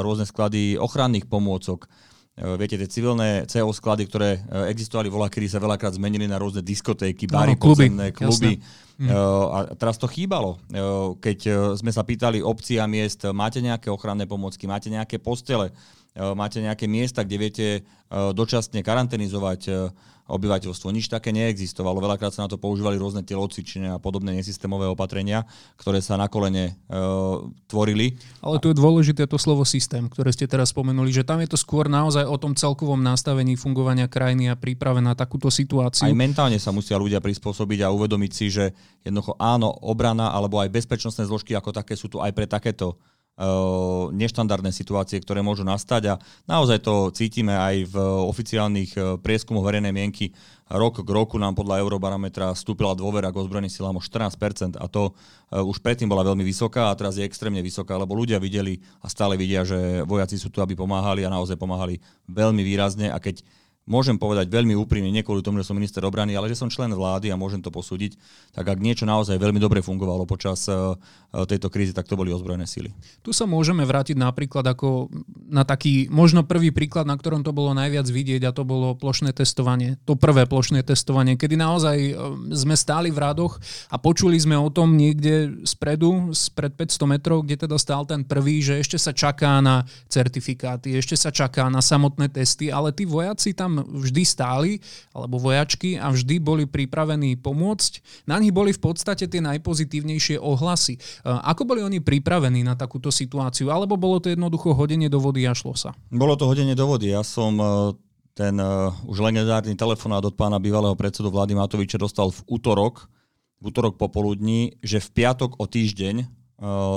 rôzne 0.04 0.28
sklady 0.28 0.76
ochranných 0.76 1.32
pomôcok, 1.32 1.88
Viete, 2.36 2.76
tie 2.76 2.92
civilné 2.92 3.48
CO 3.48 3.72
sklady, 3.72 4.12
ktoré 4.12 4.44
existovali 4.68 5.08
voľa, 5.08 5.32
kedy 5.32 5.48
sa 5.48 5.64
veľakrát 5.64 5.96
zmenili 5.96 6.28
na 6.28 6.36
rôzne 6.36 6.60
diskotéky, 6.60 7.32
bary, 7.32 7.56
no, 7.56 7.64
kluby, 7.64 7.88
podzemné, 7.88 8.08
kluby. 8.12 8.60
Hm. 9.00 9.08
A 9.56 9.58
teraz 9.80 9.96
to 9.96 10.04
chýbalo. 10.12 10.60
Keď 11.24 11.72
sme 11.80 11.96
sa 11.96 12.04
pýtali 12.04 12.44
obcí 12.44 12.76
a 12.76 12.92
miest, 12.92 13.24
máte 13.32 13.64
nejaké 13.64 13.88
ochranné 13.88 14.28
pomôcky, 14.28 14.68
máte 14.68 14.92
nejaké 14.92 15.16
postele, 15.16 15.72
máte 16.16 16.64
nejaké 16.64 16.88
miesta, 16.88 17.28
kde 17.28 17.38
viete 17.38 17.68
dočasne 18.10 18.80
karanténizovať 18.80 19.92
obyvateľstvo. 20.26 20.90
Nič 20.90 21.06
také 21.06 21.30
neexistovalo. 21.30 22.02
Veľakrát 22.02 22.34
sa 22.34 22.46
na 22.46 22.50
to 22.50 22.58
používali 22.58 22.98
rôzne 22.98 23.22
telocvičenia 23.22 23.98
a 23.98 24.02
podobné 24.02 24.34
nesystémové 24.34 24.90
opatrenia, 24.90 25.46
ktoré 25.78 26.02
sa 26.02 26.18
na 26.18 26.26
kolene 26.26 26.74
e, 26.90 26.98
tvorili. 27.70 28.18
Ale 28.42 28.58
tu 28.58 28.74
je 28.74 28.78
dôležité 28.78 29.30
to 29.30 29.38
slovo 29.38 29.62
systém, 29.70 30.10
ktoré 30.10 30.34
ste 30.34 30.50
teraz 30.50 30.74
spomenuli, 30.74 31.14
že 31.14 31.22
tam 31.22 31.46
je 31.46 31.50
to 31.54 31.58
skôr 31.62 31.86
naozaj 31.86 32.26
o 32.26 32.38
tom 32.42 32.58
celkovom 32.58 32.98
nastavení 33.06 33.54
fungovania 33.54 34.10
krajiny 34.10 34.50
a 34.50 34.58
príprave 34.58 34.98
na 34.98 35.14
takúto 35.14 35.54
situáciu. 35.54 36.10
Aj 36.10 36.18
mentálne 36.18 36.58
sa 36.58 36.74
musia 36.74 36.98
ľudia 36.98 37.22
prispôsobiť 37.22 37.86
a 37.86 37.94
uvedomiť 37.94 38.32
si, 38.34 38.50
že 38.50 38.74
jednoducho 39.06 39.38
áno, 39.38 39.70
obrana 39.86 40.34
alebo 40.34 40.58
aj 40.58 40.74
bezpečnostné 40.74 41.30
zložky 41.30 41.54
ako 41.54 41.70
také 41.70 41.94
sú 41.94 42.10
tu 42.10 42.18
aj 42.18 42.34
pre 42.34 42.50
takéto 42.50 42.98
neštandardné 44.16 44.72
situácie, 44.72 45.20
ktoré 45.20 45.44
môžu 45.44 45.68
nastať 45.68 46.16
a 46.16 46.20
naozaj 46.48 46.80
to 46.80 47.12
cítime 47.12 47.52
aj 47.52 47.92
v 47.92 47.96
oficiálnych 48.32 48.92
e, 48.96 49.00
prieskumoch 49.20 49.68
verejnej 49.68 49.92
mienky. 49.92 50.32
Rok 50.72 51.04
k 51.04 51.10
roku 51.12 51.36
nám 51.36 51.52
podľa 51.52 51.84
Eurobarometra 51.84 52.56
stúpila 52.56 52.96
dôvera 52.96 53.30
k 53.30 53.38
ozbrojeným 53.38 53.70
silám 53.70 54.00
o 54.00 54.02
14% 54.02 54.80
a 54.80 54.86
to 54.88 55.12
e, 55.52 55.60
už 55.60 55.84
predtým 55.84 56.08
bola 56.08 56.24
veľmi 56.24 56.48
vysoká 56.48 56.88
a 56.88 56.96
teraz 56.96 57.20
je 57.20 57.28
extrémne 57.28 57.60
vysoká, 57.60 58.00
lebo 58.00 58.16
ľudia 58.16 58.40
videli 58.40 58.80
a 59.04 59.12
stále 59.12 59.36
vidia, 59.36 59.68
že 59.68 60.08
vojaci 60.08 60.40
sú 60.40 60.48
tu, 60.48 60.64
aby 60.64 60.72
pomáhali 60.72 61.28
a 61.28 61.34
naozaj 61.34 61.60
pomáhali 61.60 62.00
veľmi 62.32 62.64
výrazne 62.64 63.12
a 63.12 63.20
keď 63.20 63.44
môžem 63.86 64.18
povedať 64.18 64.50
veľmi 64.50 64.74
úprimne, 64.74 65.14
nie 65.14 65.22
kvôli 65.22 65.46
tomu, 65.46 65.62
že 65.62 65.70
som 65.70 65.78
minister 65.78 66.02
obrany, 66.02 66.34
ale 66.34 66.50
že 66.50 66.58
som 66.58 66.74
člen 66.74 66.90
vlády 66.90 67.30
a 67.30 67.38
môžem 67.38 67.62
to 67.62 67.70
posúdiť, 67.70 68.18
tak 68.50 68.66
ak 68.66 68.82
niečo 68.82 69.06
naozaj 69.06 69.38
veľmi 69.38 69.62
dobre 69.62 69.86
fungovalo 69.86 70.26
počas 70.26 70.66
eh, 70.66 70.76
tejto 71.46 71.70
krízy, 71.70 71.94
tak 71.94 72.10
to 72.10 72.18
boli 72.18 72.34
ozbrojené 72.34 72.66
síly. 72.66 72.90
Tu 73.22 73.30
sa 73.30 73.46
môžeme 73.46 73.86
vrátiť 73.86 74.18
napríklad 74.18 74.66
ako 74.66 75.14
na 75.54 75.62
taký 75.62 76.10
možno 76.10 76.42
prvý 76.42 76.74
príklad, 76.74 77.06
na 77.06 77.14
ktorom 77.14 77.46
to 77.46 77.54
bolo 77.54 77.78
najviac 77.78 78.10
vidieť 78.10 78.50
a 78.50 78.56
to 78.56 78.66
bolo 78.66 78.98
plošné 78.98 79.38
testovanie. 79.38 80.02
To 80.10 80.18
prvé 80.18 80.50
plošné 80.50 80.82
testovanie, 80.82 81.38
kedy 81.38 81.54
naozaj 81.54 81.98
eh, 82.02 82.14
sme 82.58 82.74
stáli 82.74 83.14
v 83.14 83.22
radoch 83.22 83.62
a 83.94 84.02
počuli 84.02 84.42
sme 84.42 84.58
o 84.58 84.74
tom 84.74 84.98
niekde 84.98 85.62
spredu, 85.62 86.34
spred 86.34 86.74
500 86.74 87.06
metrov, 87.06 87.46
kde 87.46 87.70
teda 87.70 87.78
stál 87.78 88.10
ten 88.10 88.26
prvý, 88.26 88.66
že 88.66 88.82
ešte 88.82 88.98
sa 88.98 89.14
čaká 89.14 89.62
na 89.62 89.86
certifikáty, 90.10 90.98
ešte 90.98 91.14
sa 91.14 91.30
čaká 91.30 91.70
na 91.70 91.86
samotné 91.86 92.34
testy, 92.34 92.74
ale 92.74 92.90
tí 92.90 93.06
vojaci 93.06 93.54
tam 93.54 93.75
vždy 93.84 94.24
stáli, 94.24 94.72
alebo 95.12 95.42
vojačky 95.42 96.00
a 96.00 96.14
vždy 96.14 96.40
boli 96.40 96.64
pripravení 96.70 97.36
pomôcť. 97.36 98.24
Na 98.30 98.40
nich 98.40 98.56
boli 98.56 98.72
v 98.72 98.80
podstate 98.80 99.28
tie 99.28 99.42
najpozitívnejšie 99.42 100.40
ohlasy. 100.40 100.96
E, 100.96 101.00
ako 101.26 101.68
boli 101.68 101.82
oni 101.82 102.00
pripravení 102.00 102.64
na 102.64 102.78
takúto 102.78 103.10
situáciu? 103.10 103.74
Alebo 103.74 104.00
bolo 104.00 104.22
to 104.22 104.32
jednoducho 104.32 104.72
hodenie 104.78 105.12
do 105.12 105.20
vody 105.20 105.44
a 105.50 105.58
šlo 105.58 105.74
sa? 105.74 105.92
Bolo 106.14 106.38
to 106.40 106.48
hodenie 106.48 106.78
do 106.78 106.86
vody. 106.88 107.12
Ja 107.12 107.26
som 107.26 107.58
e, 107.58 107.66
ten 108.36 108.60
uh, 108.60 108.92
už 109.08 109.24
legendárny 109.24 109.80
telefonát 109.80 110.20
od 110.20 110.36
pána 110.36 110.60
bývalého 110.60 110.92
predsedu 111.00 111.32
vlády 111.32 111.56
Matoviča 111.56 111.96
dostal 111.96 112.36
v 112.36 112.44
útorok, 112.52 113.08
v 113.64 113.72
útorok 113.72 113.96
popoludní, 113.96 114.76
že 114.84 115.00
v 115.00 115.24
piatok 115.24 115.56
o 115.56 115.66
týždeň 115.66 116.28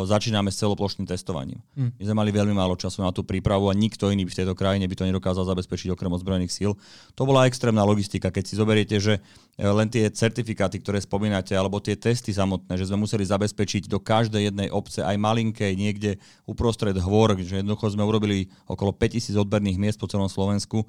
začíname 0.06 0.54
s 0.54 0.62
celoplošným 0.62 1.02
testovaním. 1.02 1.58
Hmm. 1.74 1.90
My 1.98 2.02
sme 2.06 2.16
mali 2.22 2.30
veľmi 2.30 2.54
málo 2.54 2.78
času 2.78 3.02
na 3.02 3.10
tú 3.10 3.26
prípravu 3.26 3.66
a 3.66 3.74
nikto 3.74 4.06
iný 4.06 4.22
v 4.22 4.30
tejto 4.30 4.54
krajine 4.54 4.86
by 4.86 4.94
to 4.94 5.02
nedokázal 5.02 5.42
zabezpečiť 5.50 5.90
okrem 5.90 6.14
ozbrojených 6.14 6.54
síl. 6.54 6.78
To 7.18 7.26
bola 7.26 7.50
extrémna 7.50 7.82
logistika, 7.82 8.30
keď 8.30 8.44
si 8.46 8.54
zoberiete, 8.54 8.96
že 9.02 9.18
e, 9.18 9.66
len 9.66 9.90
tie 9.90 10.06
certifikáty, 10.14 10.78
ktoré 10.78 11.02
spomínate, 11.02 11.58
alebo 11.58 11.82
tie 11.82 11.98
testy 11.98 12.30
samotné, 12.30 12.78
že 12.78 12.86
sme 12.86 13.02
museli 13.02 13.26
zabezpečiť 13.26 13.90
do 13.90 13.98
každej 13.98 14.54
jednej 14.54 14.70
obce, 14.70 15.02
aj 15.02 15.18
malinkej, 15.18 15.74
niekde 15.74 16.22
uprostred 16.46 16.94
hvor, 16.94 17.34
že 17.34 17.58
jednoducho 17.58 17.98
sme 17.98 18.06
urobili 18.06 18.46
okolo 18.70 18.94
5000 18.94 19.34
odberných 19.42 19.78
miest 19.82 19.98
po 19.98 20.06
celom 20.06 20.30
Slovensku 20.30 20.86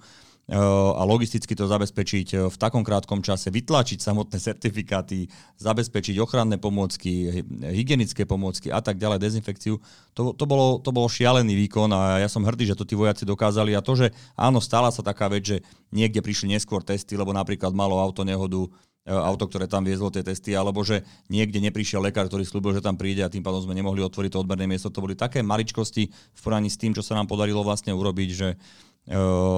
a 0.49 1.05
logisticky 1.05 1.53
to 1.53 1.69
zabezpečiť 1.69 2.27
e, 2.33 2.37
v 2.49 2.55
takom 2.57 2.81
krátkom 2.81 3.21
čase, 3.21 3.53
vytlačiť 3.53 4.01
samotné 4.01 4.41
certifikáty, 4.49 5.29
zabezpečiť 5.61 6.17
ochranné 6.17 6.57
pomôcky, 6.57 7.45
hygienické 7.69 8.25
pomôcky 8.25 8.73
a 8.73 8.81
tak 8.81 8.97
ďalej, 8.97 9.21
dezinfekciu, 9.21 9.77
to, 10.17 10.33
to, 10.33 10.45
bolo, 10.49 10.81
to 10.81 10.89
bolo 10.89 11.05
šialený 11.05 11.53
výkon 11.67 11.93
a 11.93 12.25
ja 12.25 12.29
som 12.29 12.41
hrdý, 12.41 12.65
že 12.65 12.77
to 12.77 12.87
tí 12.87 12.97
vojaci 12.97 13.29
dokázali 13.29 13.77
a 13.77 13.85
to, 13.85 13.93
že 13.93 14.09
áno, 14.33 14.57
stala 14.57 14.89
sa 14.89 15.05
taká 15.05 15.29
vec, 15.29 15.45
že 15.45 15.57
niekde 15.93 16.25
prišli 16.25 16.57
neskôr 16.57 16.81
testy, 16.81 17.13
lebo 17.13 17.29
napríklad 17.29 17.69
malo 17.77 18.01
auto 18.01 18.25
nehodu, 18.25 18.65
e, 19.05 19.13
auto, 19.13 19.45
ktoré 19.45 19.69
tam 19.69 19.85
viezlo 19.85 20.09
tie 20.09 20.25
testy, 20.25 20.57
alebo 20.57 20.81
že 20.81 21.05
niekde 21.29 21.61
neprišiel 21.61 22.01
lekár, 22.01 22.25
ktorý 22.25 22.41
slúbil, 22.41 22.73
že 22.73 22.81
tam 22.81 22.97
príde 22.97 23.21
a 23.21 23.29
tým 23.29 23.45
pádom 23.45 23.69
sme 23.69 23.77
nemohli 23.77 24.01
otvoriť 24.01 24.33
to 24.33 24.41
odberné 24.41 24.65
miesto. 24.65 24.89
To 24.89 25.05
boli 25.05 25.13
také 25.13 25.45
maličkosti 25.45 26.09
v 26.09 26.39
porovnaní 26.41 26.73
s 26.73 26.81
tým, 26.81 26.97
čo 26.97 27.05
sa 27.05 27.13
nám 27.13 27.29
podarilo 27.29 27.61
vlastne 27.61 27.93
urobiť, 27.93 28.29
že 28.33 28.57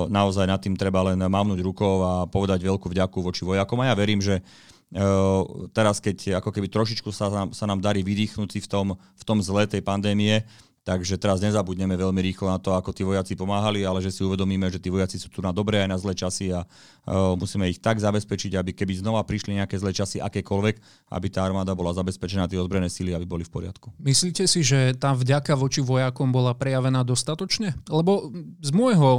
naozaj 0.08 0.48
nad 0.48 0.64
tým 0.64 0.80
treba 0.80 1.04
len 1.12 1.20
mávnuť 1.20 1.60
rukou 1.60 2.00
a 2.02 2.24
povedať 2.24 2.64
veľkú 2.64 2.88
vďaku 2.88 3.18
voči 3.20 3.44
vojakom. 3.44 3.84
A 3.84 3.92
ja 3.92 3.96
verím, 4.00 4.24
že 4.24 4.40
teraz, 5.76 6.00
keď 6.00 6.40
ako 6.40 6.52
keby 6.56 6.68
trošičku 6.72 7.12
sa 7.12 7.28
nám, 7.28 7.52
sa 7.52 7.68
nám 7.68 7.84
darí 7.84 8.04
vydýchnuť 8.04 8.50
si 8.52 8.60
v 8.64 8.68
tom, 8.68 8.88
v 8.96 9.24
tom 9.28 9.44
zle 9.44 9.68
tej 9.68 9.84
pandémie, 9.84 10.44
Takže 10.82 11.22
teraz 11.22 11.38
nezabudneme 11.46 11.94
veľmi 11.94 12.26
rýchlo 12.26 12.50
na 12.50 12.58
to, 12.58 12.74
ako 12.74 12.90
tí 12.90 13.06
vojaci 13.06 13.38
pomáhali, 13.38 13.86
ale 13.86 14.02
že 14.02 14.10
si 14.10 14.26
uvedomíme, 14.26 14.66
že 14.74 14.82
tí 14.82 14.90
vojaci 14.90 15.22
sú 15.22 15.30
tu 15.30 15.38
na 15.38 15.54
dobré 15.54 15.86
aj 15.86 15.90
na 15.94 15.98
zlé 16.02 16.18
časy 16.18 16.50
a 16.50 16.66
uh, 16.66 17.38
musíme 17.38 17.70
ich 17.70 17.78
tak 17.78 18.02
zabezpečiť, 18.02 18.58
aby 18.58 18.74
keby 18.74 18.98
znova 18.98 19.22
prišli 19.22 19.62
nejaké 19.62 19.78
zlé 19.78 19.94
časy, 19.94 20.18
akékoľvek, 20.18 20.76
aby 21.14 21.28
tá 21.30 21.46
armáda 21.46 21.78
bola 21.78 21.94
zabezpečená, 21.94 22.50
tie 22.50 22.58
ozbrojené 22.58 22.90
síly, 22.90 23.14
aby 23.14 23.30
boli 23.30 23.46
v 23.46 23.54
poriadku. 23.54 23.94
Myslíte 24.02 24.50
si, 24.50 24.66
že 24.66 24.98
tá 24.98 25.14
vďaka 25.14 25.54
voči 25.54 25.86
vojakom 25.86 26.34
bola 26.34 26.58
prejavená 26.58 27.06
dostatočne? 27.06 27.78
Lebo 27.86 28.34
z 28.66 28.72
môjho 28.74 29.10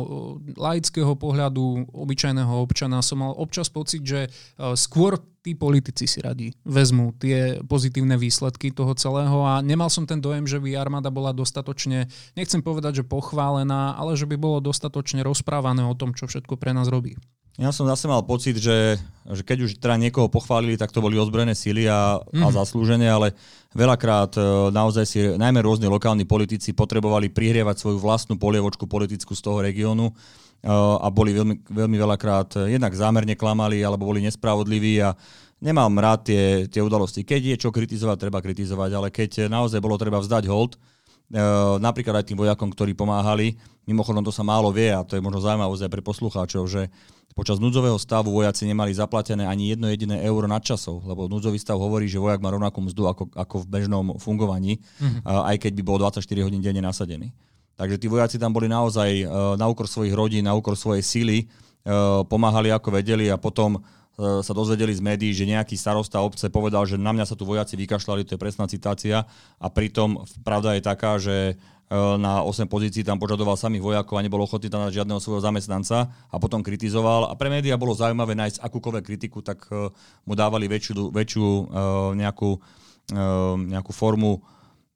laického 0.58 1.14
pohľadu 1.14 1.94
obyčajného 1.94 2.58
občana 2.58 2.98
som 3.06 3.22
mal 3.22 3.38
občas 3.38 3.70
pocit, 3.70 4.02
že 4.02 4.34
skôr 4.74 5.14
tí 5.42 5.58
politici 5.58 6.06
si 6.06 6.22
radi 6.22 6.54
vezmú 6.62 7.10
tie 7.18 7.58
pozitívne 7.66 8.14
výsledky 8.14 8.70
toho 8.70 8.94
celého 8.94 9.42
a 9.42 9.58
nemal 9.58 9.90
som 9.90 10.06
ten 10.06 10.22
dojem, 10.22 10.46
že 10.46 10.62
by 10.62 10.78
armáda 10.78 11.10
bola 11.10 11.34
dostatočne, 11.34 12.06
nechcem 12.38 12.62
povedať, 12.62 13.02
že 13.02 13.04
pochválená, 13.04 13.98
ale 13.98 14.14
že 14.14 14.30
by 14.30 14.38
bolo 14.38 14.62
dostatočne 14.62 15.26
rozprávané 15.26 15.82
o 15.82 15.98
tom, 15.98 16.14
čo 16.14 16.30
všetko 16.30 16.54
pre 16.54 16.70
nás 16.70 16.86
robí. 16.86 17.18
Ja 17.60 17.68
som 17.68 17.84
zase 17.84 18.08
mal 18.08 18.24
pocit, 18.24 18.56
že, 18.56 18.96
že 19.28 19.42
keď 19.44 19.68
už 19.68 19.70
teda 19.76 20.00
niekoho 20.00 20.32
pochválili, 20.32 20.80
tak 20.80 20.88
to 20.88 21.04
boli 21.04 21.20
ozbrojené 21.20 21.52
síly 21.52 21.84
a, 21.84 22.16
mm. 22.16 22.40
a 22.40 22.48
mhm. 22.48 22.54
zaslúženie, 22.56 23.08
ale 23.12 23.36
veľakrát 23.76 24.40
e, 24.40 24.72
naozaj 24.72 25.04
si 25.04 25.20
najmä 25.36 25.60
rôzne 25.60 25.84
lokálni 25.84 26.24
politici 26.24 26.72
potrebovali 26.72 27.28
prihrievať 27.28 27.76
svoju 27.76 28.00
vlastnú 28.00 28.40
polievočku 28.40 28.88
politickú 28.88 29.36
z 29.36 29.44
toho 29.44 29.60
regiónu 29.60 30.16
a 30.70 31.10
boli 31.10 31.34
veľmi, 31.34 31.66
veľmi 31.66 31.96
veľakrát 31.98 32.54
e, 32.62 32.78
jednak 32.78 32.94
zámerne 32.94 33.34
klamali 33.34 33.82
alebo 33.82 34.06
boli 34.06 34.22
nespravodliví 34.22 35.02
a 35.02 35.10
nemám 35.58 35.90
rád 35.98 36.30
tie, 36.30 36.42
tie 36.70 36.78
udalosti. 36.78 37.26
Keď 37.26 37.42
je 37.54 37.56
čo 37.66 37.74
kritizovať, 37.74 38.30
treba 38.30 38.38
kritizovať, 38.38 38.90
ale 38.94 39.08
keď 39.10 39.50
naozaj 39.50 39.82
bolo 39.82 39.98
treba 39.98 40.22
vzdať 40.22 40.46
hold, 40.46 40.78
napríklad 41.80 42.20
aj 42.20 42.28
tým 42.28 42.38
vojakom, 42.44 42.68
ktorí 42.76 42.92
pomáhali, 42.92 43.56
mimochodom 43.88 44.20
to 44.20 44.28
sa 44.28 44.44
málo 44.44 44.68
vie 44.68 44.92
a 44.92 45.00
to 45.00 45.16
je 45.16 45.24
možno 45.24 45.40
zaujímavosť 45.40 45.88
aj 45.88 45.92
pre 45.92 46.02
poslucháčov, 46.04 46.68
že 46.68 46.92
počas 47.32 47.56
núdzového 47.56 47.96
stavu 47.96 48.28
vojaci 48.28 48.68
nemali 48.68 48.92
zaplatené 48.92 49.48
ani 49.48 49.72
jedno 49.72 49.88
jediné 49.88 50.20
euro 50.28 50.44
nadčasov, 50.44 51.00
lebo 51.08 51.32
núdzový 51.32 51.56
stav 51.56 51.80
hovorí, 51.80 52.04
že 52.04 52.20
vojak 52.20 52.44
má 52.44 52.52
rovnakú 52.52 52.84
mzdu 52.84 53.08
ako, 53.08 53.24
ako 53.32 53.64
v 53.64 53.66
bežnom 53.72 54.06
fungovaní, 54.20 54.76
mm-hmm. 55.00 55.24
aj 55.24 55.56
keď 55.56 55.72
by 55.80 55.82
bol 55.82 55.96
24 55.96 56.20
hodín 56.44 56.60
denne 56.60 56.84
nasadený. 56.84 57.32
Takže 57.76 57.96
tí 57.96 58.06
vojaci 58.06 58.36
tam 58.36 58.52
boli 58.52 58.68
naozaj 58.68 59.10
uh, 59.24 59.54
na 59.56 59.66
úkor 59.66 59.88
svojich 59.88 60.12
rodín, 60.12 60.44
na 60.44 60.54
úkor 60.54 60.76
svojej 60.76 61.02
síly, 61.02 61.48
uh, 61.88 62.22
pomáhali 62.28 62.68
ako 62.68 62.94
vedeli 62.94 63.32
a 63.32 63.40
potom 63.40 63.80
uh, 63.80 64.44
sa 64.44 64.52
dozvedeli 64.52 64.92
z 64.92 65.02
médií, 65.02 65.32
že 65.32 65.48
nejaký 65.48 65.74
starosta 65.74 66.20
obce 66.20 66.52
povedal, 66.52 66.84
že 66.84 67.00
na 67.00 67.10
mňa 67.10 67.26
sa 67.26 67.36
tu 67.38 67.48
vojaci 67.48 67.74
vykašľali, 67.80 68.28
to 68.28 68.36
je 68.36 68.42
presná 68.42 68.68
citácia 68.68 69.24
a 69.56 69.66
pritom 69.72 70.22
pravda 70.44 70.76
je 70.76 70.82
taká, 70.84 71.16
že 71.16 71.56
na 72.16 72.40
8 72.40 72.72
pozícií 72.72 73.04
tam 73.04 73.20
požadoval 73.20 73.52
samých 73.52 73.84
vojakov 73.84 74.16
a 74.16 74.24
nebol 74.24 74.40
ochotný 74.40 74.72
tam 74.72 74.88
dať 74.88 75.04
žiadneho 75.04 75.20
svojho 75.20 75.44
zamestnanca 75.44 76.08
a 76.08 76.36
potom 76.40 76.64
kritizoval. 76.64 77.28
A 77.28 77.36
pre 77.36 77.52
médiá 77.52 77.76
bolo 77.76 77.92
zaujímavé 77.92 78.32
nájsť 78.32 78.64
akúkoľvek 78.64 79.04
kritiku, 79.04 79.44
tak 79.44 79.68
mu 80.24 80.32
dávali 80.32 80.72
väčšiu, 80.72 81.12
väčšiu 81.12 81.46
nejakú, 82.16 82.50
nejakú 83.76 83.92
formu 83.92 84.40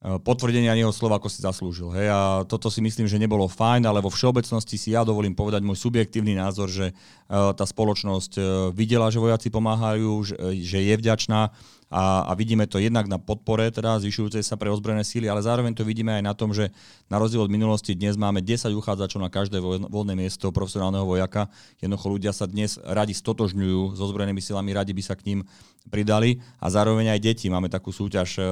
potvrdenia 0.05 0.77
jeho 0.77 0.93
slova, 0.93 1.17
ako 1.17 1.33
si 1.33 1.41
zaslúžil. 1.41 1.89
Hej. 1.97 2.13
A 2.13 2.21
toto 2.45 2.69
si 2.69 2.85
myslím, 2.85 3.09
že 3.09 3.17
nebolo 3.17 3.49
fajn, 3.49 3.89
ale 3.89 4.05
vo 4.05 4.13
všeobecnosti 4.13 4.77
si 4.77 4.93
ja 4.93 5.03
dovolím 5.03 5.33
povedať 5.33 5.65
môj 5.65 5.81
subjektívny 5.81 6.37
názor, 6.37 6.69
že 6.69 6.93
uh, 6.93 7.57
tá 7.57 7.65
spoločnosť 7.65 8.33
uh, 8.37 8.45
videla, 8.77 9.09
že 9.09 9.19
vojaci 9.19 9.49
pomáhajú, 9.49 10.37
že, 10.61 10.79
je 10.85 10.95
vďačná 11.01 11.49
a, 11.87 12.27
a 12.29 12.33
vidíme 12.35 12.67
to 12.67 12.83
jednak 12.83 13.07
na 13.07 13.17
podpore, 13.17 13.71
teda 13.71 14.03
zvyšujúcej 14.03 14.43
sa 14.43 14.59
pre 14.59 14.69
ozbrojené 14.69 15.07
síly, 15.07 15.31
ale 15.31 15.39
zároveň 15.39 15.71
to 15.71 15.87
vidíme 15.87 16.13
aj 16.19 16.23
na 16.23 16.35
tom, 16.35 16.51
že 16.51 16.75
na 17.07 17.17
rozdiel 17.17 17.47
od 17.47 17.55
minulosti 17.55 17.95
dnes 17.95 18.19
máme 18.19 18.43
10 18.43 18.75
uchádzačov 18.75 19.23
na 19.23 19.31
každé 19.31 19.63
voľné 19.63 20.19
miesto 20.19 20.51
profesionálneho 20.51 21.07
vojaka. 21.07 21.47
Jednoducho 21.79 22.07
ľudia 22.11 22.33
sa 22.35 22.51
dnes 22.51 22.75
radi 22.83 23.15
stotožňujú 23.15 23.95
so 23.95 24.03
ozbrojenými 24.03 24.43
silami, 24.43 24.75
radi 24.75 24.93
by 24.93 25.03
sa 25.03 25.15
k 25.15 25.31
ním 25.31 25.41
pridali 25.87 26.43
a 26.59 26.67
zároveň 26.69 27.15
aj 27.15 27.23
deti. 27.23 27.47
Máme 27.47 27.71
takú 27.71 27.95
súťaž 27.95 28.43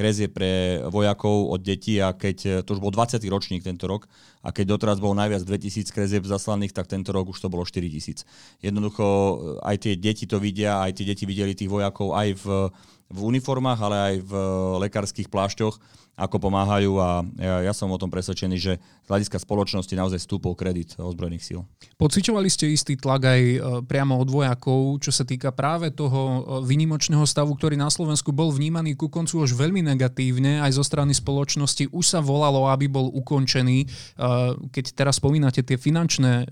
krezie 0.00 0.32
pre 0.32 0.80
vojakov 0.88 1.52
od 1.52 1.60
detí 1.60 2.00
a 2.00 2.16
keď, 2.16 2.36
e, 2.40 2.50
to 2.64 2.72
už 2.72 2.80
bol 2.80 2.88
20. 2.88 3.20
ročník 3.28 3.60
tento 3.60 3.84
rok, 3.84 4.08
a 4.40 4.48
keď 4.48 4.72
doteraz 4.72 4.96
bolo 4.96 5.12
najviac 5.12 5.44
2000 5.44 5.92
krezieb 5.92 6.24
zaslaných, 6.24 6.72
tak 6.72 6.88
tento 6.88 7.12
rok 7.12 7.28
už 7.28 7.36
to 7.36 7.52
bolo 7.52 7.68
4000. 7.68 8.24
Jednoducho 8.64 9.04
e, 9.04 9.34
aj 9.60 9.76
tie 9.84 9.92
deti 10.00 10.24
to 10.24 10.40
vidia, 10.40 10.80
aj 10.80 10.96
tie 10.96 11.04
deti 11.04 11.28
videli 11.28 11.52
tých 11.52 11.68
vojakov 11.68 12.16
aj 12.16 12.28
v, 12.40 12.44
v 13.10 13.18
uniformách, 13.20 13.80
ale 13.82 13.96
aj 13.98 14.14
v 14.22 14.32
lekárskych 14.86 15.28
plášťoch 15.28 15.76
ako 16.20 16.36
pomáhajú 16.36 16.92
a 17.00 17.24
ja, 17.40 17.54
ja 17.64 17.72
som 17.72 17.88
o 17.88 17.96
tom 17.96 18.12
presvedčený, 18.12 18.56
že 18.60 18.76
z 18.76 19.08
hľadiska 19.08 19.40
spoločnosti 19.40 19.94
naozaj 19.96 20.20
stúpol 20.20 20.52
kredit 20.52 20.92
ozbrojených 21.00 21.44
síl. 21.44 21.60
Pociťovali 21.96 22.48
ste 22.52 22.68
istý 22.68 23.00
tlak 23.00 23.24
aj 23.24 23.40
e, 23.40 23.58
priamo 23.88 24.20
od 24.20 24.28
vojakov, 24.28 25.00
čo 25.00 25.08
sa 25.16 25.24
týka 25.24 25.48
práve 25.56 25.88
toho 25.88 26.20
e, 26.20 26.40
vynimočného 26.68 27.24
stavu, 27.24 27.56
ktorý 27.56 27.80
na 27.80 27.88
Slovensku 27.88 28.36
bol 28.36 28.52
vnímaný 28.52 29.00
ku 29.00 29.08
koncu 29.08 29.40
už 29.48 29.56
veľmi 29.56 29.80
negatívne, 29.80 30.60
aj 30.60 30.76
zo 30.76 30.84
strany 30.84 31.16
spoločnosti. 31.16 31.88
Už 31.88 32.04
sa 32.04 32.20
volalo, 32.20 32.68
aby 32.68 32.90
bol 32.90 33.08
ukončený. 33.08 33.88
Keď 34.68 34.84
teraz 34.92 35.16
spomínate 35.16 35.64
tie 35.64 35.80
finančné 35.80 36.44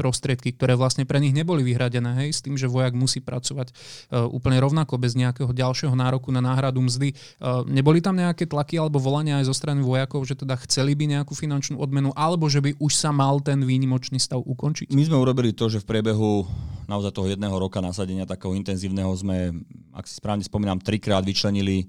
prostriedky, 0.00 0.56
ktoré 0.56 0.72
vlastne 0.80 1.04
pre 1.04 1.20
nich 1.20 1.36
neboli 1.36 1.60
vyhradené, 1.60 2.24
hej, 2.24 2.32
s 2.32 2.40
tým, 2.40 2.56
že 2.56 2.64
vojak 2.64 2.96
musí 2.96 3.20
pracovať 3.20 3.68
uh, 3.68 4.24
úplne 4.32 4.56
rovnako, 4.56 4.96
bez 4.96 5.12
nejakého 5.12 5.52
ďalšieho 5.52 5.92
nároku 5.92 6.32
na 6.32 6.40
náhradu 6.40 6.80
mzdy. 6.80 7.12
Uh, 7.36 7.60
neboli 7.68 8.00
tam 8.00 8.16
nejaké 8.16 8.48
tlaky 8.48 8.80
alebo 8.80 8.96
volania 8.96 9.44
aj 9.44 9.52
zo 9.52 9.54
strany 9.60 9.84
vojakov, 9.84 10.24
že 10.24 10.40
teda 10.40 10.56
chceli 10.64 10.96
by 10.96 11.20
nejakú 11.20 11.36
finančnú 11.36 11.76
odmenu, 11.76 12.16
alebo 12.16 12.48
že 12.48 12.64
by 12.64 12.80
už 12.80 12.96
sa 12.96 13.12
mal 13.12 13.44
ten 13.44 13.60
výnimočný 13.60 14.16
stav 14.16 14.40
ukončiť? 14.40 14.88
My 14.96 15.04
sme 15.04 15.20
urobili 15.20 15.52
to, 15.52 15.68
že 15.68 15.84
v 15.84 15.92
priebehu 15.92 16.48
naozaj 16.88 17.12
toho 17.12 17.28
jedného 17.28 17.52
roka 17.60 17.84
nasadenia 17.84 18.24
takého 18.24 18.56
intenzívneho 18.56 19.12
sme, 19.12 19.52
ak 19.92 20.08
si 20.08 20.16
správne 20.16 20.40
spomínam, 20.40 20.80
trikrát 20.80 21.20
vyčlenili 21.20 21.84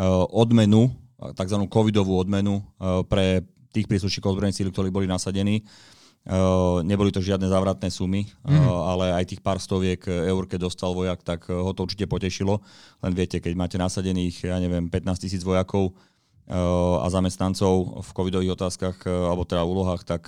uh, 0.00 0.24
odmenu, 0.32 0.88
tzv. 1.20 1.68
covidovú 1.68 2.16
odmenu 2.16 2.64
pre 3.12 3.44
tých 3.76 3.84
príslušníkov 3.84 4.32
ozbrojených 4.32 4.56
síl, 4.56 4.72
ktorí 4.72 4.88
boli 4.88 5.04
nasadení. 5.04 5.60
Uh, 6.20 6.84
neboli 6.84 7.08
to 7.08 7.24
žiadne 7.24 7.48
závratné 7.48 7.88
sumy, 7.88 8.28
mm. 8.44 8.68
ale 8.68 9.16
aj 9.16 9.32
tých 9.32 9.40
pár 9.40 9.56
stoviek 9.56 10.04
eur, 10.04 10.44
keď 10.44 10.68
dostal 10.68 10.92
vojak, 10.92 11.24
tak 11.24 11.48
ho 11.48 11.72
to 11.72 11.88
určite 11.88 12.04
potešilo. 12.04 12.60
Len 13.00 13.12
viete, 13.16 13.40
keď 13.40 13.52
máte 13.56 13.80
nasadených, 13.80 14.52
ja 14.52 14.60
neviem, 14.60 14.84
15 14.92 15.16
tisíc 15.16 15.40
vojakov 15.40 15.96
a 16.50 17.06
zamestnancov 17.06 18.02
v 18.02 18.10
covidových 18.10 18.58
otázkach, 18.58 19.06
alebo 19.06 19.46
teda 19.46 19.62
úlohách, 19.62 20.02
tak 20.02 20.26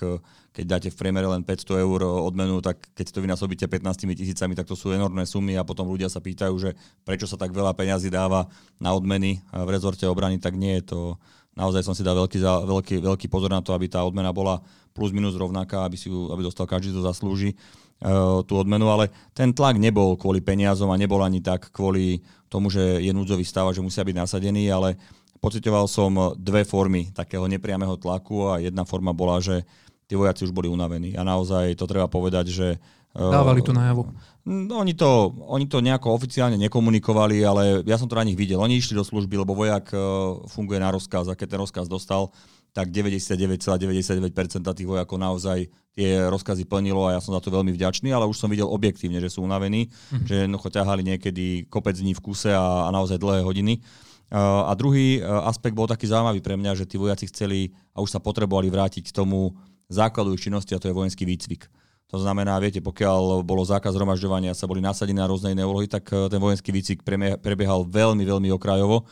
keď 0.55 0.65
dáte 0.71 0.89
v 0.95 0.99
priemere 1.03 1.27
len 1.27 1.43
500 1.43 1.83
eur 1.83 2.01
odmenu, 2.07 2.63
tak 2.63 2.79
keď 2.95 3.11
to 3.11 3.19
vynásobíte 3.27 3.67
15 3.67 4.07
tisícami, 4.15 4.55
tak 4.55 4.71
to 4.71 4.79
sú 4.79 4.95
enormné 4.95 5.27
sumy 5.27 5.59
a 5.59 5.67
potom 5.67 5.91
ľudia 5.91 6.07
sa 6.07 6.23
pýtajú, 6.23 6.55
že 6.63 6.79
prečo 7.03 7.27
sa 7.27 7.35
tak 7.35 7.51
veľa 7.51 7.75
peňazí 7.75 8.07
dáva 8.07 8.47
na 8.79 8.95
odmeny 8.95 9.43
v 9.51 9.69
rezorte 9.75 10.07
obrany, 10.07 10.39
tak 10.39 10.55
nie 10.55 10.79
je 10.79 10.95
to 10.95 11.01
naozaj 11.57 11.85
som 11.85 11.95
si 11.97 12.05
dal 12.05 12.17
veľký, 12.17 12.39
veľký, 12.41 12.95
veľký 13.05 13.27
pozor 13.29 13.53
na 13.53 13.61
to, 13.61 13.77
aby 13.77 13.89
tá 13.89 14.01
odmena 14.05 14.33
bola 14.33 14.61
plus 14.93 15.11
minus 15.13 15.35
rovnaká, 15.35 15.85
aby, 15.85 15.97
si 15.97 16.13
ju, 16.13 16.31
aby 16.31 16.45
dostal 16.45 16.69
každý, 16.69 16.93
kto 16.93 17.03
zaslúži 17.05 17.53
uh, 17.53 18.45
tú 18.45 18.61
odmenu, 18.61 18.89
ale 18.93 19.09
ten 19.33 19.51
tlak 19.51 19.81
nebol 19.81 20.15
kvôli 20.17 20.45
peniazom 20.45 20.93
a 20.93 21.01
nebol 21.01 21.21
ani 21.25 21.41
tak 21.41 21.73
kvôli 21.73 22.21
tomu, 22.53 22.69
že 22.69 23.01
je 23.01 23.13
núdzový 23.13 23.43
stav 23.43 23.69
a 23.69 23.75
že 23.75 23.81
musia 23.81 24.05
byť 24.05 24.17
nasadení, 24.17 24.69
ale 24.69 25.01
pocitoval 25.41 25.89
som 25.89 26.37
dve 26.39 26.63
formy 26.63 27.11
takého 27.11 27.49
nepriamého 27.49 27.97
tlaku 27.99 28.53
a 28.53 28.61
jedna 28.61 28.85
forma 28.85 29.11
bola, 29.17 29.41
že 29.41 29.65
tí 30.07 30.15
vojaci 30.15 30.45
už 30.45 30.53
boli 30.53 30.69
unavení. 30.69 31.17
A 31.17 31.25
naozaj 31.25 31.75
to 31.75 31.89
treba 31.89 32.07
povedať, 32.07 32.53
že 32.53 32.69
Dávali 33.13 33.61
to 33.61 33.77
najavo. 33.77 34.09
No, 34.49 34.81
oni, 34.81 34.97
to, 34.97 35.37
oni 35.45 35.69
to 35.69 35.85
nejako 35.85 36.17
oficiálne 36.17 36.57
nekomunikovali, 36.57 37.45
ale 37.45 37.85
ja 37.85 38.01
som 38.01 38.09
to 38.09 38.17
na 38.17 38.25
nich 38.25 38.41
videl. 38.41 38.57
Oni 38.59 38.81
išli 38.81 38.97
do 38.97 39.05
služby, 39.05 39.37
lebo 39.37 39.53
vojak 39.53 39.93
funguje 40.49 40.81
na 40.81 40.89
rozkaz 40.91 41.29
a 41.29 41.37
keď 41.37 41.55
ten 41.55 41.61
rozkaz 41.61 41.87
dostal, 41.93 42.33
tak 42.73 42.89
99,99% 42.89 44.33
tých 44.65 44.89
vojakov 44.89 45.21
naozaj 45.21 45.69
tie 45.93 46.25
rozkazy 46.25 46.65
plnilo 46.65 47.05
a 47.05 47.17
ja 47.17 47.21
som 47.21 47.37
za 47.37 47.41
to 47.45 47.53
veľmi 47.53 47.69
vďačný, 47.69 48.09
ale 48.17 48.25
už 48.25 48.41
som 48.41 48.49
videl 48.49 48.65
objektívne, 48.65 49.21
že 49.21 49.29
sú 49.29 49.45
unavení, 49.45 49.93
mm-hmm. 49.93 50.25
že 50.25 50.35
jednoducho 50.49 50.69
ťahali 50.73 51.05
niekedy 51.05 51.69
kopec 51.69 51.93
dní 51.93 52.17
v 52.17 52.25
kuse 52.25 52.49
a, 52.49 52.89
a 52.89 52.91
naozaj 52.91 53.21
dlhé 53.21 53.45
hodiny. 53.45 53.85
Uh, 54.33 54.65
a 54.65 54.73
druhý 54.73 55.21
uh, 55.21 55.45
aspekt 55.45 55.77
bol 55.77 55.85
taký 55.85 56.09
zaujímavý 56.09 56.41
pre 56.41 56.57
mňa, 56.57 56.73
že 56.73 56.89
tí 56.89 56.97
vojaci 56.97 57.29
chceli 57.29 57.77
a 57.93 58.01
už 58.01 58.17
sa 58.17 58.25
potrebovali 58.25 58.73
vrátiť 58.73 59.13
k 59.13 59.17
tomu 59.21 59.53
základu 59.93 60.33
ich 60.33 60.41
činnosti 60.41 60.73
a 60.73 60.81
to 60.81 60.89
je 60.89 60.97
vojenský 60.97 61.29
výcvik. 61.29 61.69
To 62.09 62.17
znamená, 62.17 62.57
viete, 62.57 62.81
pokiaľ 62.81 63.45
bolo 63.45 63.61
zákaz 63.65 63.93
zhromažďovania, 63.93 64.57
sa 64.57 64.65
boli 64.65 64.81
nasadení 64.81 65.21
na 65.21 65.29
rôzne 65.29 65.53
iné 65.53 65.65
úlohy, 65.65 65.89
tak 65.89 66.13
ten 66.13 66.41
vojenský 66.41 66.69
výcvik 66.69 67.05
prebiehal 67.41 67.89
veľmi, 67.89 68.21
veľmi 68.25 68.53
okrajovo 68.53 69.09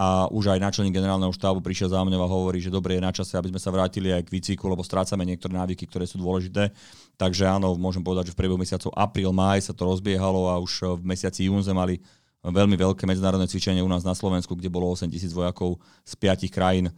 a 0.00 0.32
už 0.32 0.56
aj 0.56 0.64
náčelník 0.64 0.96
generálneho 0.96 1.28
štábu 1.28 1.60
prišiel 1.60 1.92
za 1.92 2.00
mňa 2.00 2.16
a 2.16 2.24
hovorí, 2.24 2.56
že 2.56 2.72
dobre 2.72 2.96
je 2.96 3.04
na 3.04 3.12
čase, 3.12 3.36
aby 3.36 3.52
sme 3.52 3.60
sa 3.60 3.68
vrátili 3.68 4.08
aj 4.08 4.24
k 4.24 4.32
výcviku, 4.32 4.64
lebo 4.64 4.80
strácame 4.80 5.28
niektoré 5.28 5.52
návyky, 5.52 5.84
ktoré 5.84 6.08
sú 6.08 6.16
dôležité. 6.16 6.72
Takže 7.20 7.44
áno, 7.44 7.76
môžem 7.76 8.00
povedať, 8.00 8.32
že 8.32 8.34
v 8.34 8.40
priebehu 8.40 8.56
mesiacov 8.56 8.88
apríl, 8.96 9.28
máj 9.28 9.68
sa 9.68 9.76
to 9.76 9.84
rozbiehalo 9.84 10.48
a 10.48 10.56
už 10.56 10.96
v 10.96 11.04
mesiaci 11.04 11.52
jún 11.52 11.60
sme 11.60 11.76
mali 11.76 11.94
veľmi 12.40 12.80
veľké 12.80 13.04
medzinárodné 13.04 13.44
cvičenie 13.44 13.84
u 13.84 13.92
nás 13.92 14.00
na 14.00 14.16
Slovensku, 14.16 14.56
kde 14.56 14.72
bolo 14.72 14.88
8 14.88 15.04
tisíc 15.12 15.36
vojakov 15.36 15.76
z 16.08 16.16
piatich 16.16 16.48
krajín 16.48 16.88
e, 16.88 16.92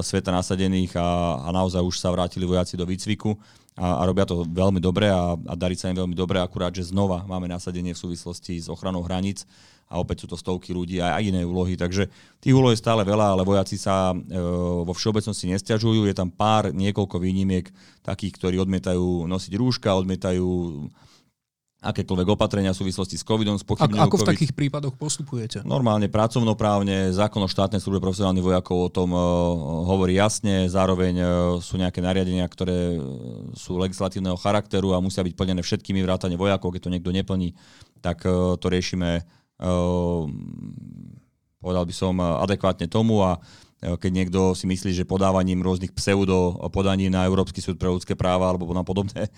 sveta 0.00 0.32
nasadených 0.32 0.96
a, 0.96 1.44
a 1.44 1.48
naozaj 1.52 1.84
už 1.84 2.00
sa 2.00 2.08
vrátili 2.08 2.48
vojaci 2.48 2.80
do 2.80 2.88
výcviku 2.88 3.36
a, 3.76 4.00
a 4.00 4.02
robia 4.08 4.24
to 4.24 4.48
veľmi 4.48 4.80
dobre 4.80 5.12
a, 5.12 5.36
a 5.36 5.52
darí 5.52 5.76
sa 5.76 5.92
im 5.92 6.00
veľmi 6.00 6.16
dobre, 6.16 6.40
akurát, 6.40 6.72
že 6.72 6.88
znova 6.88 7.28
máme 7.28 7.44
nasadenie 7.44 7.92
v 7.92 8.00
súvislosti 8.08 8.56
s 8.56 8.72
ochranou 8.72 9.04
hraníc 9.04 9.44
a 9.88 9.94
opäť 9.96 10.24
sú 10.24 10.26
to 10.28 10.36
stovky 10.36 10.76
ľudí 10.76 11.00
a 11.00 11.16
aj 11.16 11.32
iné 11.32 11.42
úlohy. 11.48 11.74
Takže 11.74 12.12
tých 12.38 12.54
úloh 12.54 12.70
je 12.76 12.80
stále 12.80 13.00
veľa, 13.08 13.34
ale 13.34 13.42
vojaci 13.42 13.80
sa 13.80 14.12
e, 14.12 14.16
vo 14.84 14.92
všeobecnosti 14.92 15.48
nestiažujú. 15.48 16.04
Je 16.04 16.14
tam 16.14 16.28
pár, 16.28 16.76
niekoľko 16.76 17.16
výnimiek 17.16 17.72
takých, 18.04 18.36
ktorí 18.36 18.56
odmietajú 18.60 19.24
nosiť 19.24 19.52
rúška, 19.56 19.96
odmietajú 19.96 20.44
akékoľvek 21.78 22.28
opatrenia 22.34 22.74
v 22.74 22.80
súvislosti 22.82 23.14
s 23.14 23.22
covidom, 23.22 23.54
s 23.54 23.62
Ako, 23.62 23.86
ako 23.86 24.16
v 24.18 24.22
COVID. 24.26 24.30
takých 24.34 24.52
prípadoch 24.52 24.98
postupujete? 24.98 25.62
Normálne 25.62 26.10
pracovnoprávne, 26.10 27.14
zákon 27.14 27.38
o 27.38 27.46
štátnej 27.46 27.78
službe 27.78 28.02
profesionálnych 28.02 28.42
vojakov 28.42 28.76
o 28.82 28.90
tom 28.90 29.14
uh, 29.14 29.22
hovorí 29.86 30.18
jasne, 30.18 30.66
zároveň 30.66 31.14
uh, 31.22 31.28
sú 31.62 31.78
nejaké 31.78 32.02
nariadenia, 32.02 32.42
ktoré 32.50 32.98
sú 33.54 33.78
legislatívneho 33.78 34.34
charakteru 34.34 34.90
a 34.90 34.98
musia 34.98 35.22
byť 35.22 35.34
plnené 35.38 35.62
všetkými 35.62 36.02
vrátane 36.02 36.34
vojakov, 36.34 36.74
keď 36.74 36.90
to 36.90 36.92
niekto 36.98 37.14
neplní, 37.14 37.54
tak 38.02 38.26
uh, 38.26 38.58
to 38.58 38.66
riešime 38.66 39.22
povedal 41.58 41.84
by 41.84 41.94
som, 41.94 42.14
adekvátne 42.22 42.86
tomu 42.86 43.22
a 43.22 43.38
keď 43.78 44.10
niekto 44.10 44.40
si 44.58 44.66
myslí, 44.66 44.90
že 44.90 45.06
podávaním 45.06 45.62
rôznych 45.62 45.94
pseudo 45.94 46.58
podaní 46.74 47.06
na 47.06 47.22
Európsky 47.24 47.62
súd 47.62 47.78
pre 47.78 47.86
ľudské 47.86 48.18
práva 48.18 48.50
alebo 48.50 48.70
na 48.74 48.82
podobné 48.82 49.26
e, 49.28 49.30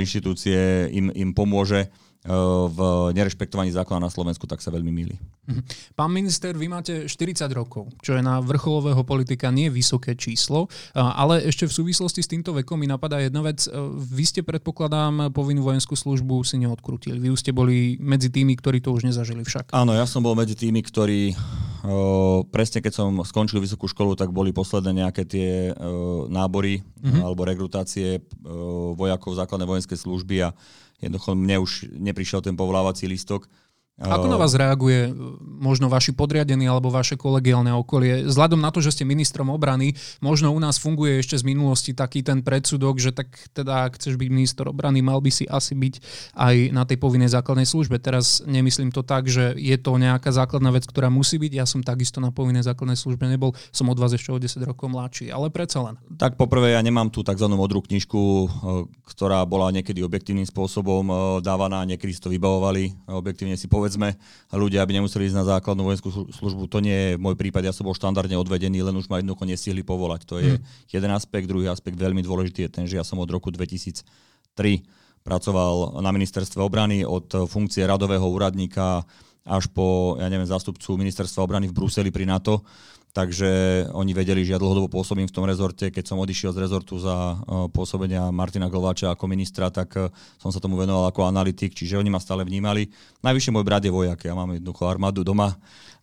inštitúcie 0.00 0.88
im, 0.92 1.12
im 1.12 1.30
pomôže, 1.36 1.92
Eh, 2.18 2.34
v 2.68 2.78
nerešpektovaní 3.14 3.70
zákona 3.70 4.04
na 4.04 4.12
Slovensku, 4.12 4.42
tak 4.50 4.58
sa 4.58 4.74
veľmi 4.74 4.90
milí. 4.90 5.14
Mhm. 5.46 5.62
Pán 5.94 6.10
minister, 6.10 6.50
vy 6.52 6.66
máte 6.66 7.06
40 7.06 7.46
rokov, 7.54 7.94
čo 8.02 8.18
je 8.18 8.22
na 8.26 8.42
vrcholového 8.42 9.00
politika 9.06 9.54
nie 9.54 9.70
vysoké 9.70 10.18
číslo, 10.18 10.66
ale 10.92 11.46
ešte 11.46 11.70
v 11.70 11.72
súvislosti 11.72 12.20
s 12.20 12.28
týmto 12.28 12.52
vekom 12.52 12.76
mi 12.76 12.90
napadá 12.90 13.22
jedna 13.22 13.40
vec. 13.46 13.64
Eh, 13.64 13.72
vy 13.96 14.24
ste, 14.26 14.42
predpokladám, 14.42 15.30
povinnú 15.30 15.62
vojenskú 15.62 15.94
službu 15.94 16.42
si 16.42 16.58
neodkrutili. 16.58 17.22
Vy 17.22 17.32
už 17.32 17.40
ste 17.40 17.54
boli 17.54 17.96
medzi 18.02 18.34
tými, 18.34 18.58
ktorí 18.58 18.82
to 18.82 18.92
už 18.92 19.06
nezažili 19.06 19.46
však. 19.46 19.70
Áno, 19.70 19.94
ja 19.94 20.04
som 20.04 20.18
bol 20.20 20.34
medzi 20.34 20.58
tými, 20.58 20.82
ktorí 20.82 21.38
presne 22.50 22.82
keď 22.82 22.92
som 22.92 23.10
skončil 23.22 23.62
vysokú 23.62 23.86
školu, 23.86 24.18
tak 24.18 24.34
boli 24.34 24.50
posledné 24.50 25.06
nejaké 25.06 25.22
tie 25.22 25.70
nábory 26.26 26.82
mm-hmm. 26.82 27.22
alebo 27.22 27.46
rekrutácie 27.46 28.22
vojakov 28.98 29.38
základnej 29.38 29.68
vojenskej 29.68 29.98
služby 29.98 30.36
a 30.42 30.54
jednoducho 30.98 31.38
mne 31.38 31.56
už 31.62 31.70
neprišiel 31.94 32.42
ten 32.42 32.58
povolávací 32.58 33.06
listok 33.06 33.46
ako 33.98 34.30
na 34.30 34.38
vás 34.38 34.54
reaguje 34.54 35.10
e, 35.10 35.12
možno 35.42 35.90
vaši 35.90 36.14
podriadení 36.14 36.70
alebo 36.70 36.86
vaše 36.86 37.18
kolegiálne 37.18 37.74
okolie? 37.74 38.30
Vzhľadom 38.30 38.62
na 38.62 38.70
to, 38.70 38.78
že 38.78 38.94
ste 38.94 39.02
ministrom 39.02 39.50
obrany, 39.50 39.98
možno 40.22 40.54
u 40.54 40.60
nás 40.62 40.78
funguje 40.78 41.18
ešte 41.18 41.34
z 41.34 41.42
minulosti 41.42 41.90
taký 41.98 42.22
ten 42.22 42.46
predsudok, 42.46 43.02
že 43.02 43.10
tak 43.10 43.34
teda 43.50 43.90
ak 43.90 43.98
chceš 43.98 44.14
byť 44.14 44.28
minister 44.30 44.70
obrany, 44.70 45.02
mal 45.02 45.18
by 45.18 45.34
si 45.34 45.50
asi 45.50 45.74
byť 45.74 45.94
aj 46.38 46.54
na 46.70 46.86
tej 46.86 47.02
povinnej 47.02 47.26
základnej 47.26 47.66
službe. 47.66 47.98
Teraz 47.98 48.38
nemyslím 48.46 48.94
to 48.94 49.02
tak, 49.02 49.26
že 49.26 49.58
je 49.58 49.74
to 49.74 49.98
nejaká 49.98 50.30
základná 50.30 50.70
vec, 50.70 50.86
ktorá 50.86 51.10
musí 51.10 51.34
byť. 51.42 51.52
Ja 51.58 51.66
som 51.66 51.82
takisto 51.82 52.22
na 52.22 52.30
povinnej 52.30 52.62
základnej 52.62 52.94
službe 52.94 53.26
nebol, 53.26 53.58
som 53.74 53.90
od 53.90 53.98
vás 53.98 54.14
ešte 54.14 54.30
o 54.30 54.38
10 54.38 54.62
rokov 54.62 54.94
mladší, 54.94 55.34
ale 55.34 55.50
predsa 55.50 55.82
len. 55.82 55.98
Tak 56.14 56.38
poprvé 56.38 56.78
ja 56.78 56.80
nemám 56.86 57.10
tú 57.10 57.26
tzv. 57.26 57.50
modrú 57.50 57.82
knižku, 57.82 58.20
e, 58.22 58.46
ktorá 59.10 59.42
bola 59.42 59.74
niekedy 59.74 60.06
objektívnym 60.06 60.46
spôsobom 60.46 61.02
e, 61.10 61.14
dávaná, 61.42 61.82
niekedy 61.82 62.14
si 62.14 62.22
to 62.22 62.30
vybavovali, 62.30 63.10
objektívne 63.10 63.58
si 63.58 63.66
povedal 63.66 63.87
povedzme 63.88 64.20
ľudia, 64.52 64.84
aby 64.84 65.00
nemuseli 65.00 65.32
ísť 65.32 65.38
na 65.40 65.48
základnú 65.48 65.88
vojenskú 65.88 66.12
službu. 66.12 66.68
To 66.68 66.84
nie 66.84 66.92
je 66.92 67.10
môj 67.16 67.40
prípad, 67.40 67.64
ja 67.64 67.72
som 67.72 67.88
bol 67.88 67.96
štandardne 67.96 68.36
odvedený, 68.36 68.84
len 68.84 68.92
už 68.92 69.08
ma 69.08 69.16
jednoducho 69.16 69.48
nestihli 69.48 69.80
povolať. 69.80 70.28
To 70.28 70.36
je 70.36 70.60
hmm. 70.60 70.92
jeden 70.92 71.10
aspekt, 71.16 71.48
druhý 71.48 71.72
aspekt 71.72 71.96
veľmi 71.96 72.20
dôležitý 72.20 72.68
je 72.68 72.70
ten, 72.70 72.84
že 72.84 73.00
ja 73.00 73.04
som 73.08 73.16
od 73.16 73.32
roku 73.32 73.48
2003 73.48 74.04
pracoval 75.24 76.04
na 76.04 76.12
ministerstve 76.12 76.60
obrany 76.60 77.08
od 77.08 77.48
funkcie 77.48 77.80
radového 77.88 78.28
úradníka 78.28 79.08
až 79.48 79.72
po, 79.72 80.20
ja 80.20 80.28
neviem, 80.28 80.44
zástupcu 80.44 81.00
ministerstva 81.00 81.40
obrany 81.40 81.72
v 81.72 81.76
Bruseli 81.80 82.12
pri 82.12 82.28
NATO 82.28 82.60
takže 83.18 83.50
oni 83.98 84.14
vedeli, 84.14 84.46
že 84.46 84.54
ja 84.54 84.62
dlhodobo 84.62 84.86
pôsobím 84.86 85.26
v 85.26 85.34
tom 85.34 85.42
rezorte. 85.42 85.90
Keď 85.90 86.06
som 86.06 86.22
odišiel 86.22 86.54
z 86.54 86.62
rezortu 86.62 87.02
za 87.02 87.34
uh, 87.34 87.66
pôsobenia 87.66 88.30
Martina 88.30 88.70
Glváča 88.70 89.10
ako 89.10 89.26
ministra, 89.26 89.74
tak 89.74 89.90
uh, 89.98 90.06
som 90.38 90.54
sa 90.54 90.62
tomu 90.62 90.78
venoval 90.78 91.10
ako 91.10 91.26
analytik, 91.26 91.74
čiže 91.74 91.98
oni 91.98 92.14
ma 92.14 92.22
stále 92.22 92.46
vnímali. 92.46 92.86
Najvyššie 93.26 93.50
môj 93.50 93.66
brat 93.66 93.82
je 93.82 93.90
vojak, 93.90 94.22
ja 94.22 94.38
mám 94.38 94.54
jednoducho 94.54 94.86
armádu 94.86 95.26
doma. 95.26 95.58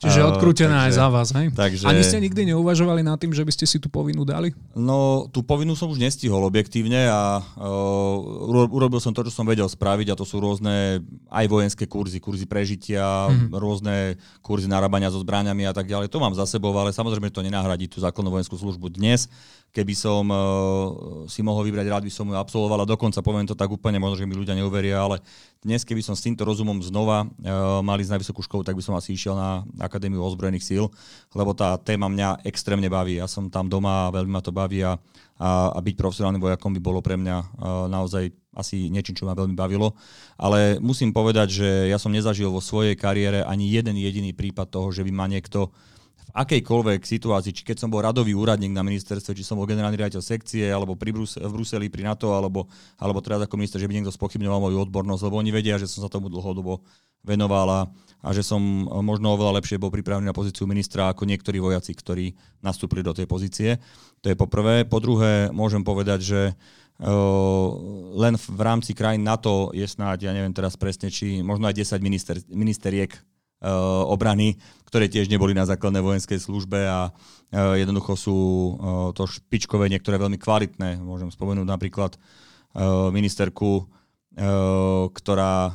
Čiže 0.06 0.22
odkrútená 0.22 0.86
aj 0.86 0.92
za 0.94 1.08
vás, 1.10 1.30
hej? 1.34 1.50
Takže... 1.52 1.90
Ani 1.90 2.06
ste 2.06 2.22
nikdy 2.22 2.54
neuvažovali 2.54 3.02
nad 3.02 3.18
tým, 3.18 3.34
že 3.34 3.42
by 3.42 3.52
ste 3.52 3.66
si 3.66 3.78
tú 3.82 3.90
povinnú 3.90 4.22
dali? 4.22 4.54
No, 4.78 5.26
tú 5.34 5.42
povinnú 5.42 5.74
som 5.74 5.90
už 5.90 5.98
nestihol 5.98 6.46
objektívne 6.46 7.10
a 7.10 7.42
uh, 7.42 8.70
urobil 8.70 9.02
som 9.02 9.12
to, 9.12 9.26
čo 9.26 9.34
som 9.34 9.50
vedel 9.50 9.66
spraviť 9.66 10.14
a 10.14 10.18
to 10.18 10.24
sú 10.24 10.38
rôzne 10.38 11.02
aj 11.34 11.46
vojenské 11.50 11.90
kurzy, 11.90 12.22
kurzy 12.22 12.46
prežitia, 12.46 13.28
mm-hmm. 13.28 13.58
rôzne 13.58 13.96
kurzy 14.46 14.70
narábania 14.70 15.10
so 15.10 15.20
zbraniami 15.20 15.66
a 15.66 15.74
tak 15.74 15.90
ďalej. 15.90 16.14
To 16.14 16.22
mám 16.22 16.38
za 16.38 16.46
sebou, 16.46 16.72
ale 16.78 16.94
samozrejme 16.94 17.34
to 17.34 17.42
nenahradí 17.42 17.90
tú 17.90 17.98
základnú 17.98 18.30
vojenskú 18.30 18.56
službu 18.56 18.94
dnes 18.94 19.28
keby 19.76 19.92
som 19.92 20.24
uh, 20.32 20.40
si 21.28 21.44
mohol 21.44 21.68
vybrať, 21.68 21.92
rád 21.92 22.04
by 22.08 22.14
som 22.16 22.32
ju 22.32 22.40
absolvoval 22.40 22.88
a 22.88 22.88
dokonca 22.88 23.20
poviem 23.20 23.44
to 23.44 23.60
tak 23.60 23.68
úplne, 23.68 24.00
možno, 24.00 24.24
že 24.24 24.28
mi 24.28 24.40
ľudia 24.40 24.56
neuveria, 24.56 25.04
ale 25.04 25.20
dnes, 25.60 25.84
keby 25.84 26.00
som 26.00 26.16
s 26.16 26.24
týmto 26.24 26.48
rozumom 26.48 26.80
znova 26.80 27.28
uh, 27.28 27.84
mal 27.84 28.00
ísť 28.00 28.16
na 28.16 28.22
vysokú 28.24 28.40
školu, 28.40 28.64
tak 28.64 28.80
by 28.80 28.84
som 28.86 28.96
asi 28.96 29.12
išiel 29.12 29.36
na 29.36 29.68
Akadémiu 29.96 30.20
ozbrojených 30.20 30.68
síl, 30.68 30.92
lebo 31.32 31.56
tá 31.56 31.80
téma 31.80 32.12
mňa 32.12 32.44
extrémne 32.44 32.92
baví. 32.92 33.24
Ja 33.24 33.32
som 33.32 33.48
tam 33.48 33.72
doma 33.72 34.12
a 34.12 34.14
veľmi 34.14 34.36
ma 34.36 34.44
to 34.44 34.52
baví 34.52 34.84
a, 34.84 35.00
a, 35.40 35.72
a 35.72 35.80
byť 35.80 35.96
profesionálnym 35.96 36.44
vojakom 36.44 36.76
by 36.76 36.82
bolo 36.84 37.00
pre 37.00 37.16
mňa 37.16 37.38
uh, 37.40 37.48
naozaj 37.88 38.36
asi 38.56 38.92
niečím, 38.92 39.16
čo 39.16 39.28
ma 39.28 39.36
veľmi 39.36 39.56
bavilo. 39.56 39.96
Ale 40.36 40.84
musím 40.84 41.16
povedať, 41.16 41.48
že 41.64 41.70
ja 41.88 41.96
som 41.96 42.12
nezažil 42.12 42.52
vo 42.52 42.60
svojej 42.60 43.00
kariére 43.00 43.48
ani 43.48 43.72
jeden 43.72 43.96
jediný 43.96 44.36
prípad 44.36 44.68
toho, 44.68 44.92
že 44.92 45.04
by 45.04 45.12
ma 45.16 45.28
niekto 45.32 45.72
akejkoľvek 46.36 47.08
situácii, 47.08 47.56
či 47.56 47.64
keď 47.64 47.80
som 47.80 47.88
bol 47.88 48.04
radový 48.04 48.36
úradník 48.36 48.76
na 48.76 48.84
ministerstve, 48.84 49.32
či 49.40 49.48
som 49.48 49.56
bol 49.56 49.64
generálny 49.64 49.96
riaditeľ 49.96 50.20
sekcie, 50.20 50.68
alebo 50.68 51.00
pri 51.00 51.16
Brus- 51.16 51.40
v 51.40 51.48
Bruseli 51.48 51.88
pri 51.88 52.04
NATO, 52.04 52.36
alebo, 52.36 52.68
alebo 53.00 53.24
teraz 53.24 53.40
ako 53.40 53.56
minister, 53.56 53.80
že 53.80 53.88
by 53.88 53.96
niekto 53.96 54.12
spochybňoval 54.12 54.68
moju 54.68 54.78
odbornosť, 54.84 55.24
lebo 55.32 55.40
oni 55.40 55.52
vedia, 55.56 55.80
že 55.80 55.88
som 55.88 56.04
sa 56.04 56.12
tomu 56.12 56.28
dlhodobo 56.28 56.84
venoval 57.26 57.68
a, 57.70 57.80
že 58.34 58.42
som 58.42 58.62
možno 59.06 59.34
oveľa 59.38 59.62
lepšie 59.62 59.82
bol 59.82 59.94
pripravený 59.94 60.26
na 60.26 60.34
pozíciu 60.34 60.66
ministra 60.66 61.14
ako 61.14 61.30
niektorí 61.30 61.62
vojaci, 61.62 61.94
ktorí 61.94 62.34
nastúpili 62.62 63.06
do 63.06 63.14
tej 63.14 63.30
pozície. 63.30 63.78
To 64.26 64.30
je 64.30 64.38
po 64.38 64.50
prvé. 64.50 64.82
Po 64.86 64.98
druhé, 64.98 65.50
môžem 65.50 65.82
povedať, 65.82 66.22
že 66.22 66.42
Uh, 66.96 67.76
len 68.16 68.40
v 68.40 68.62
rámci 68.64 68.96
krajín 68.96 69.28
NATO 69.28 69.68
je 69.76 69.84
snáď, 69.84 70.32
ja 70.32 70.32
neviem 70.32 70.56
teraz 70.56 70.80
presne, 70.80 71.12
či 71.12 71.44
možno 71.44 71.68
aj 71.68 71.76
10 71.76 72.00
minister, 72.00 72.40
ministeriek 72.48 73.12
Eh, 73.66 73.72
obrany, 74.06 74.60
ktoré 74.86 75.10
tiež 75.10 75.26
neboli 75.26 75.58
na 75.58 75.66
základnej 75.66 76.04
vojenskej 76.04 76.38
službe 76.38 76.86
a 76.86 77.10
jednoducho 77.56 78.20
sú 78.20 78.40
to 79.16 79.24
špičkové, 79.26 79.88
niektoré 79.88 80.20
veľmi 80.20 80.36
kvalitné. 80.36 81.00
Môžem 81.00 81.32
spomenúť 81.32 81.64
napríklad 81.64 82.20
ministerku, 83.16 83.88
ktorá 85.16 85.72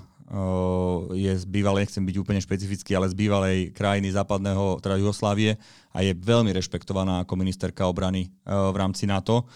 je 1.11 1.33
z 1.35 1.45
bývalej, 1.51 1.91
nechcem 1.91 2.07
byť 2.07 2.17
úplne 2.23 2.39
špecifický, 2.39 2.95
ale 2.95 3.11
z 3.11 3.19
bývalej 3.19 3.59
krajiny 3.75 4.15
západného, 4.15 4.79
teda 4.79 4.99
Jugoslávie 5.03 5.59
a 5.91 5.99
je 6.07 6.15
veľmi 6.15 6.55
rešpektovaná 6.55 7.27
ako 7.27 7.35
ministerka 7.35 7.91
obrany 7.91 8.31
v 8.47 8.77
rámci 8.79 9.11
NATO 9.11 9.51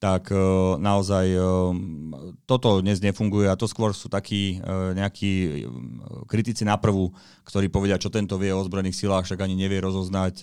tak 0.00 0.32
naozaj 0.80 1.36
toto 2.48 2.80
dnes 2.80 3.04
nefunguje 3.04 3.52
a 3.52 3.58
to 3.60 3.68
skôr 3.68 3.92
sú 3.92 4.08
takí 4.08 4.56
nejakí 4.96 5.68
kritici 6.24 6.64
na 6.64 6.80
prvú, 6.80 7.12
ktorí 7.44 7.68
povedia, 7.68 8.00
čo 8.00 8.08
tento 8.08 8.40
vie 8.40 8.48
o 8.48 8.64
ozbrojených 8.64 8.96
silách, 8.96 9.28
však 9.28 9.44
ani 9.44 9.60
nevie 9.60 9.76
rozoznať 9.84 10.40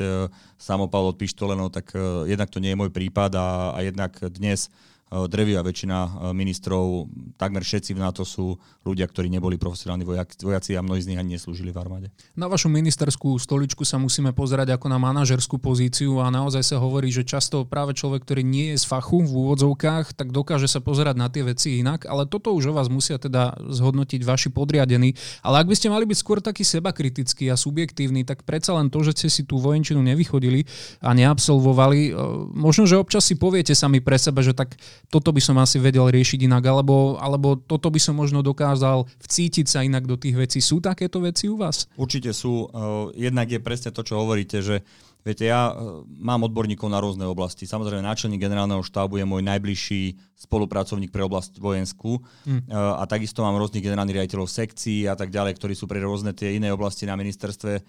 samopal 0.62 1.10
od 1.10 1.18
pištole, 1.18 1.58
no 1.58 1.74
tak 1.74 1.90
jednak 2.30 2.54
to 2.54 2.62
nie 2.62 2.78
je 2.78 2.80
môj 2.86 2.94
prípad 2.94 3.34
a, 3.34 3.74
a 3.74 3.82
jednak 3.82 4.14
dnes 4.30 4.70
Eh, 5.08 5.24
drevia 5.32 5.64
väčšina 5.64 5.98
eh, 6.04 6.10
ministrov, 6.36 7.08
takmer 7.40 7.64
všetci 7.64 7.96
v 7.96 8.04
NATO 8.04 8.28
sú 8.28 8.60
ľudia, 8.84 9.08
ktorí 9.08 9.32
neboli 9.32 9.56
profesionálni 9.56 10.04
vojaci 10.44 10.76
a 10.76 10.84
mnohí 10.84 11.00
z 11.00 11.16
nich 11.16 11.20
ani 11.20 11.40
neslúžili 11.40 11.72
v 11.72 11.80
armáde. 11.80 12.08
Na 12.36 12.52
vašu 12.52 12.68
ministerskú 12.68 13.40
stoličku 13.40 13.88
sa 13.88 13.96
musíme 13.96 14.36
pozerať 14.36 14.76
ako 14.76 14.92
na 14.92 15.00
manažerskú 15.00 15.64
pozíciu 15.64 16.20
a 16.20 16.28
naozaj 16.28 16.60
sa 16.60 16.76
hovorí, 16.84 17.08
že 17.08 17.24
často 17.24 17.64
práve 17.64 17.96
človek, 17.96 18.28
ktorý 18.28 18.44
nie 18.44 18.76
je 18.76 18.84
z 18.84 18.86
fachu 18.88 19.24
v 19.24 19.32
úvodzovkách, 19.32 20.12
tak 20.12 20.36
dokáže 20.36 20.68
sa 20.68 20.84
pozerať 20.84 21.16
na 21.16 21.32
tie 21.32 21.48
veci 21.48 21.80
inak, 21.80 22.04
ale 22.04 22.28
toto 22.28 22.52
už 22.52 22.72
o 22.72 22.76
vás 22.76 22.92
musia 22.92 23.16
teda 23.16 23.56
zhodnotiť 23.64 24.28
vaši 24.28 24.52
podriadení. 24.52 25.16
Ale 25.40 25.64
ak 25.64 25.72
by 25.72 25.76
ste 25.80 25.88
mali 25.88 26.04
byť 26.04 26.20
skôr 26.20 26.44
taký 26.44 26.68
seba 26.68 26.92
kritický 26.92 27.48
a 27.48 27.56
subjektívny, 27.56 28.28
tak 28.28 28.44
predsa 28.44 28.76
len 28.76 28.92
to, 28.92 29.08
že 29.08 29.16
ste 29.24 29.30
si 29.32 29.42
tú 29.48 29.56
vojenčinu 29.56 30.04
nevychodili 30.04 30.68
a 31.00 31.16
neabsolvovali, 31.16 32.12
eh, 32.12 32.16
možno, 32.52 32.84
že 32.84 33.00
občas 33.00 33.24
si 33.24 33.40
poviete 33.40 33.72
sami 33.72 34.04
pre 34.04 34.20
seba, 34.20 34.44
že 34.44 34.52
tak 34.52 34.76
toto 35.08 35.30
by 35.32 35.42
som 35.42 35.58
asi 35.62 35.78
vedel 35.78 36.08
riešiť 36.10 36.46
inak, 36.46 36.64
alebo, 36.66 37.18
alebo 37.22 37.56
toto 37.58 37.88
by 37.88 38.00
som 38.02 38.18
možno 38.18 38.44
dokázal 38.44 39.08
vcítiť 39.24 39.66
sa 39.66 39.86
inak 39.86 40.06
do 40.06 40.18
tých 40.20 40.36
vecí. 40.36 40.60
Sú 40.60 40.84
takéto 40.84 41.24
veci 41.24 41.48
u 41.48 41.56
vás? 41.56 41.88
Určite 41.96 42.34
sú. 42.34 42.68
Eh, 42.68 43.30
jednak 43.30 43.48
je 43.50 43.60
presne 43.62 43.90
to, 43.94 44.02
čo 44.04 44.20
hovoríte, 44.20 44.60
že 44.62 44.82
Viete, 45.28 45.44
ja 45.44 45.76
eh, 45.76 45.76
mám 46.08 46.48
odborníkov 46.48 46.88
na 46.88 47.04
rôzne 47.04 47.28
oblasti. 47.28 47.68
Samozrejme, 47.68 48.00
náčelník 48.00 48.40
generálneho 48.40 48.80
štábu 48.80 49.20
je 49.20 49.28
môj 49.28 49.44
najbližší 49.44 50.16
spolupracovník 50.40 51.12
pre 51.12 51.28
oblasť 51.28 51.60
vojenskú 51.60 52.24
mm. 52.48 52.72
a 52.72 53.04
takisto 53.10 53.44
mám 53.44 53.58
rôznych 53.60 53.82
generálnych 53.82 54.22
riaditeľov 54.22 54.48
sekcií 54.48 55.10
a 55.10 55.18
tak 55.18 55.34
ďalej, 55.34 55.58
ktorí 55.60 55.74
sú 55.76 55.90
pre 55.90 56.00
rôzne 56.00 56.32
tie 56.32 56.56
iné 56.56 56.72
oblasti 56.72 57.10
na 57.10 57.18
ministerstve 57.18 57.82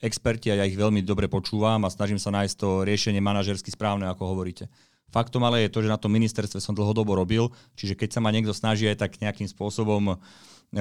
experti 0.00 0.50
a 0.50 0.58
ja 0.58 0.64
ich 0.66 0.74
veľmi 0.74 1.04
dobre 1.04 1.28
počúvam 1.28 1.84
a 1.84 1.92
snažím 1.92 2.18
sa 2.18 2.32
nájsť 2.34 2.54
to 2.56 2.68
riešenie 2.82 3.20
manažersky 3.22 3.70
správne, 3.70 4.08
ako 4.10 4.32
hovoríte. 4.34 4.66
Faktom 5.12 5.44
ale 5.44 5.68
je 5.68 5.70
to, 5.70 5.84
že 5.84 5.92
na 5.92 6.00
tom 6.00 6.08
ministerstve 6.16 6.58
som 6.58 6.72
dlhodobo 6.72 7.12
robil, 7.12 7.52
čiže 7.76 7.94
keď 7.94 8.16
sa 8.16 8.20
ma 8.24 8.32
niekto 8.32 8.56
snaží 8.56 8.88
aj 8.88 9.04
tak 9.04 9.20
nejakým 9.20 9.44
spôsobom 9.44 10.16
e, 10.16 10.16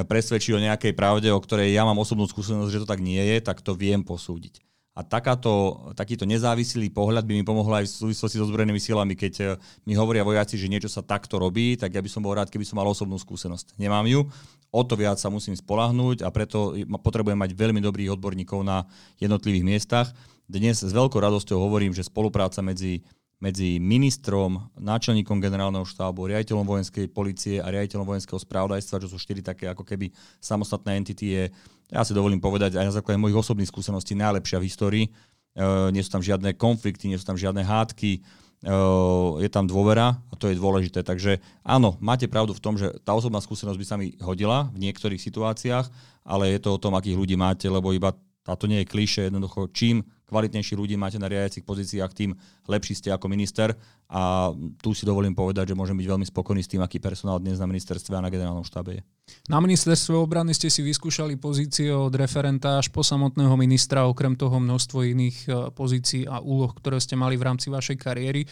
presvedčiť 0.02 0.56
o 0.56 0.64
nejakej 0.64 0.96
pravde, 0.96 1.28
o 1.36 1.44
ktorej 1.44 1.76
ja 1.76 1.84
mám 1.84 2.00
osobnú 2.00 2.24
skúsenosť, 2.24 2.72
že 2.72 2.82
to 2.82 2.88
tak 2.88 3.04
nie 3.04 3.20
je, 3.20 3.44
tak 3.44 3.60
to 3.60 3.76
viem 3.76 4.08
posúdiť. 4.08 4.64
A 4.92 5.08
takáto, 5.08 5.88
takýto 5.96 6.28
nezávislý 6.28 6.92
pohľad 6.92 7.24
by 7.24 7.34
mi 7.40 7.48
pomohol 7.48 7.80
aj 7.80 7.88
v 7.88 8.12
súvislosti 8.12 8.36
so 8.36 8.44
zbrojenými 8.44 8.80
silami. 8.80 9.16
Keď 9.16 9.34
e, 9.40 9.44
mi 9.88 9.96
hovoria 9.96 10.24
vojaci, 10.24 10.56
že 10.56 10.72
niečo 10.72 10.88
sa 10.88 11.04
takto 11.04 11.36
robí, 11.36 11.76
tak 11.76 11.92
ja 11.92 12.04
by 12.04 12.10
som 12.12 12.24
bol 12.24 12.32
rád, 12.32 12.48
keby 12.52 12.64
som 12.64 12.80
mal 12.80 12.88
osobnú 12.88 13.20
skúsenosť. 13.20 13.76
Nemám 13.80 14.08
ju, 14.08 14.28
o 14.72 14.82
to 14.88 14.96
viac 14.96 15.20
sa 15.20 15.28
musím 15.28 15.56
spolahnúť 15.56 16.24
a 16.24 16.32
preto 16.32 16.76
potrebujem 17.04 17.40
mať 17.40 17.52
veľmi 17.52 17.84
dobrých 17.84 18.16
odborníkov 18.16 18.64
na 18.64 18.88
jednotlivých 19.20 19.68
miestach. 19.68 20.08
Dnes 20.48 20.84
s 20.84 20.92
veľkou 20.92 21.20
radosťou 21.20 21.56
hovorím, 21.56 21.96
že 21.96 22.08
spolupráca 22.08 22.60
medzi 22.60 23.08
medzi 23.42 23.82
ministrom, 23.82 24.70
náčelníkom 24.78 25.42
generálneho 25.42 25.82
štábu, 25.82 26.30
riaditeľom 26.30 26.62
vojenskej 26.62 27.10
policie 27.10 27.58
a 27.58 27.74
riaditeľom 27.74 28.06
vojenského 28.06 28.38
spravodajstva, 28.38 29.02
čo 29.02 29.10
sú 29.10 29.18
štyri 29.18 29.42
také 29.42 29.66
ako 29.66 29.82
keby 29.82 30.14
samostatné 30.38 30.94
entity, 31.02 31.50
ja 31.92 32.02
si 32.06 32.16
dovolím 32.16 32.40
povedať, 32.40 32.78
aj 32.78 32.88
na 32.88 32.96
základe 32.96 33.20
mojich 33.20 33.36
osobných 33.36 33.68
skúseností 33.68 34.16
najlepšia 34.16 34.62
v 34.62 34.68
histórii. 34.70 35.06
Uh, 35.52 35.92
nie 35.92 36.00
sú 36.00 36.16
tam 36.16 36.24
žiadne 36.24 36.56
konflikty, 36.56 37.12
nie 37.12 37.20
sú 37.20 37.28
tam 37.28 37.36
žiadne 37.36 37.68
hádky, 37.68 38.24
uh, 38.64 39.36
je 39.44 39.50
tam 39.52 39.68
dôvera 39.68 40.16
a 40.32 40.34
to 40.40 40.48
je 40.48 40.56
dôležité. 40.56 41.04
Takže 41.04 41.44
áno, 41.68 42.00
máte 42.00 42.32
pravdu 42.32 42.56
v 42.56 42.64
tom, 42.64 42.80
že 42.80 42.96
tá 43.04 43.12
osobná 43.12 43.44
skúsenosť 43.44 43.76
by 43.76 43.86
sa 43.90 44.00
mi 44.00 44.16
hodila 44.24 44.72
v 44.72 44.88
niektorých 44.88 45.20
situáciách, 45.20 45.92
ale 46.24 46.56
je 46.56 46.64
to 46.64 46.72
o 46.72 46.80
tom, 46.80 46.96
akých 46.96 47.20
ľudí 47.20 47.36
máte, 47.36 47.68
lebo 47.68 47.92
iba 47.92 48.16
táto 48.48 48.72
nie 48.72 48.88
je 48.88 48.92
kliše, 48.96 49.28
jednoducho 49.28 49.68
čím 49.76 50.08
kvalitnejší 50.32 50.80
ľudí 50.80 50.96
máte 50.96 51.20
na 51.20 51.28
riadiacich 51.28 51.68
pozíciách, 51.68 52.16
tým 52.16 52.32
lepší 52.72 52.96
ste 52.96 53.12
ako 53.12 53.28
minister 53.28 53.76
a 54.12 54.52
tu 54.84 54.92
si 54.92 55.08
dovolím 55.08 55.32
povedať, 55.32 55.72
že 55.72 55.80
môžem 55.80 55.96
byť 55.96 56.08
veľmi 56.12 56.28
spokojný 56.28 56.60
s 56.60 56.68
tým, 56.68 56.84
aký 56.84 57.00
personál 57.00 57.40
dnes 57.40 57.64
na 57.64 57.66
ministerstve 57.66 58.20
a 58.20 58.20
na 58.20 58.28
generálnom 58.28 58.68
štábe 58.68 59.00
je. 59.00 59.02
Na 59.48 59.64
ministerstve 59.64 60.12
obrany 60.20 60.52
ste 60.52 60.68
si 60.68 60.84
vyskúšali 60.84 61.40
pozície 61.40 61.88
od 61.88 62.12
referenta 62.12 62.76
až 62.76 62.92
po 62.92 63.08
samotného 63.08 63.56
ministra, 63.56 64.04
okrem 64.04 64.36
toho 64.36 64.60
množstvo 64.60 65.00
iných 65.08 65.38
e, 65.48 65.52
pozícií 65.72 66.28
a 66.28 66.44
úloh, 66.44 66.76
ktoré 66.76 67.00
ste 67.00 67.16
mali 67.16 67.40
v 67.40 67.48
rámci 67.48 67.72
vašej 67.72 67.96
kariéry. 67.96 68.44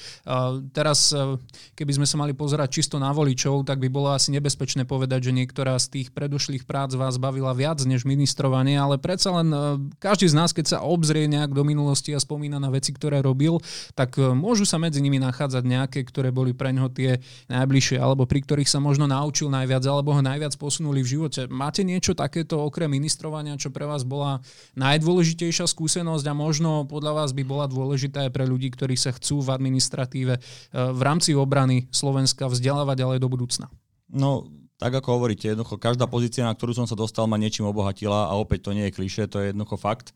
Teraz, 0.72 1.12
e, 1.12 1.36
keby 1.76 2.00
sme 2.00 2.08
sa 2.08 2.16
mali 2.16 2.32
pozerať 2.32 2.80
čisto 2.80 2.96
na 2.96 3.12
voličov, 3.12 3.68
tak 3.68 3.84
by 3.84 3.92
bolo 3.92 4.16
asi 4.16 4.32
nebezpečné 4.32 4.88
povedať, 4.88 5.28
že 5.28 5.36
niektorá 5.36 5.76
z 5.76 6.00
tých 6.00 6.08
predošlých 6.16 6.64
prác 6.64 6.96
vás 6.96 7.20
bavila 7.20 7.52
viac 7.52 7.84
než 7.84 8.08
ministrovanie, 8.08 8.80
ale 8.80 8.96
predsa 8.96 9.36
len 9.36 9.52
e, 9.52 9.60
každý 10.00 10.32
z 10.32 10.36
nás, 10.40 10.56
keď 10.56 10.80
sa 10.80 10.88
obzrie 10.88 11.28
nejak 11.28 11.52
do 11.52 11.68
minulosti 11.68 12.16
a 12.16 12.24
spomína 12.24 12.64
na 12.64 12.72
veci, 12.72 12.96
ktoré 12.96 13.20
robil, 13.20 13.60
tak 14.00 14.16
môžu 14.16 14.64
sa 14.64 14.80
medzi 14.80 15.04
nimi 15.04 15.20
nachádzať 15.20 15.49
nejaké, 15.58 16.06
ktoré 16.06 16.30
boli 16.30 16.54
pre 16.54 16.70
ňoho 16.70 16.94
tie 16.94 17.18
najbližšie, 17.50 17.98
alebo 17.98 18.30
pri 18.30 18.46
ktorých 18.46 18.70
sa 18.70 18.78
možno 18.78 19.10
naučil 19.10 19.50
najviac, 19.50 19.82
alebo 19.90 20.14
ho 20.14 20.22
najviac 20.22 20.54
posunuli 20.56 21.02
v 21.02 21.18
živote. 21.18 21.50
Máte 21.50 21.82
niečo 21.82 22.14
takéto 22.14 22.62
okrem 22.62 22.90
ministrovania, 22.94 23.58
čo 23.58 23.74
pre 23.74 23.90
vás 23.90 24.06
bola 24.06 24.40
najdôležitejšia 24.78 25.66
skúsenosť 25.66 26.26
a 26.30 26.34
možno 26.38 26.86
podľa 26.86 27.26
vás 27.26 27.30
by 27.34 27.44
bola 27.44 27.66
dôležitá 27.66 28.30
aj 28.30 28.32
pre 28.34 28.46
ľudí, 28.46 28.70
ktorí 28.70 28.94
sa 28.94 29.10
chcú 29.10 29.42
v 29.42 29.54
administratíve 29.56 30.34
e, 30.38 30.42
v 30.74 31.02
rámci 31.02 31.34
obrany 31.34 31.90
Slovenska 31.90 32.46
vzdelávať 32.46 32.96
ďalej 33.02 33.20
do 33.22 33.28
budúcna? 33.28 33.66
No, 34.10 34.50
tak 34.80 34.96
ako 34.96 35.20
hovoríte, 35.20 35.52
jednoducho 35.52 35.76
každá 35.76 36.08
pozícia, 36.08 36.48
na 36.48 36.56
ktorú 36.56 36.72
som 36.72 36.88
sa 36.88 36.96
dostal, 36.96 37.28
ma 37.28 37.36
niečím 37.36 37.68
obohatila 37.68 38.32
a 38.32 38.34
opäť 38.40 38.72
to 38.72 38.72
nie 38.72 38.88
je 38.88 38.96
kliše, 38.96 39.28
to 39.28 39.44
je 39.44 39.52
jednoducho 39.52 39.76
fakt. 39.76 40.16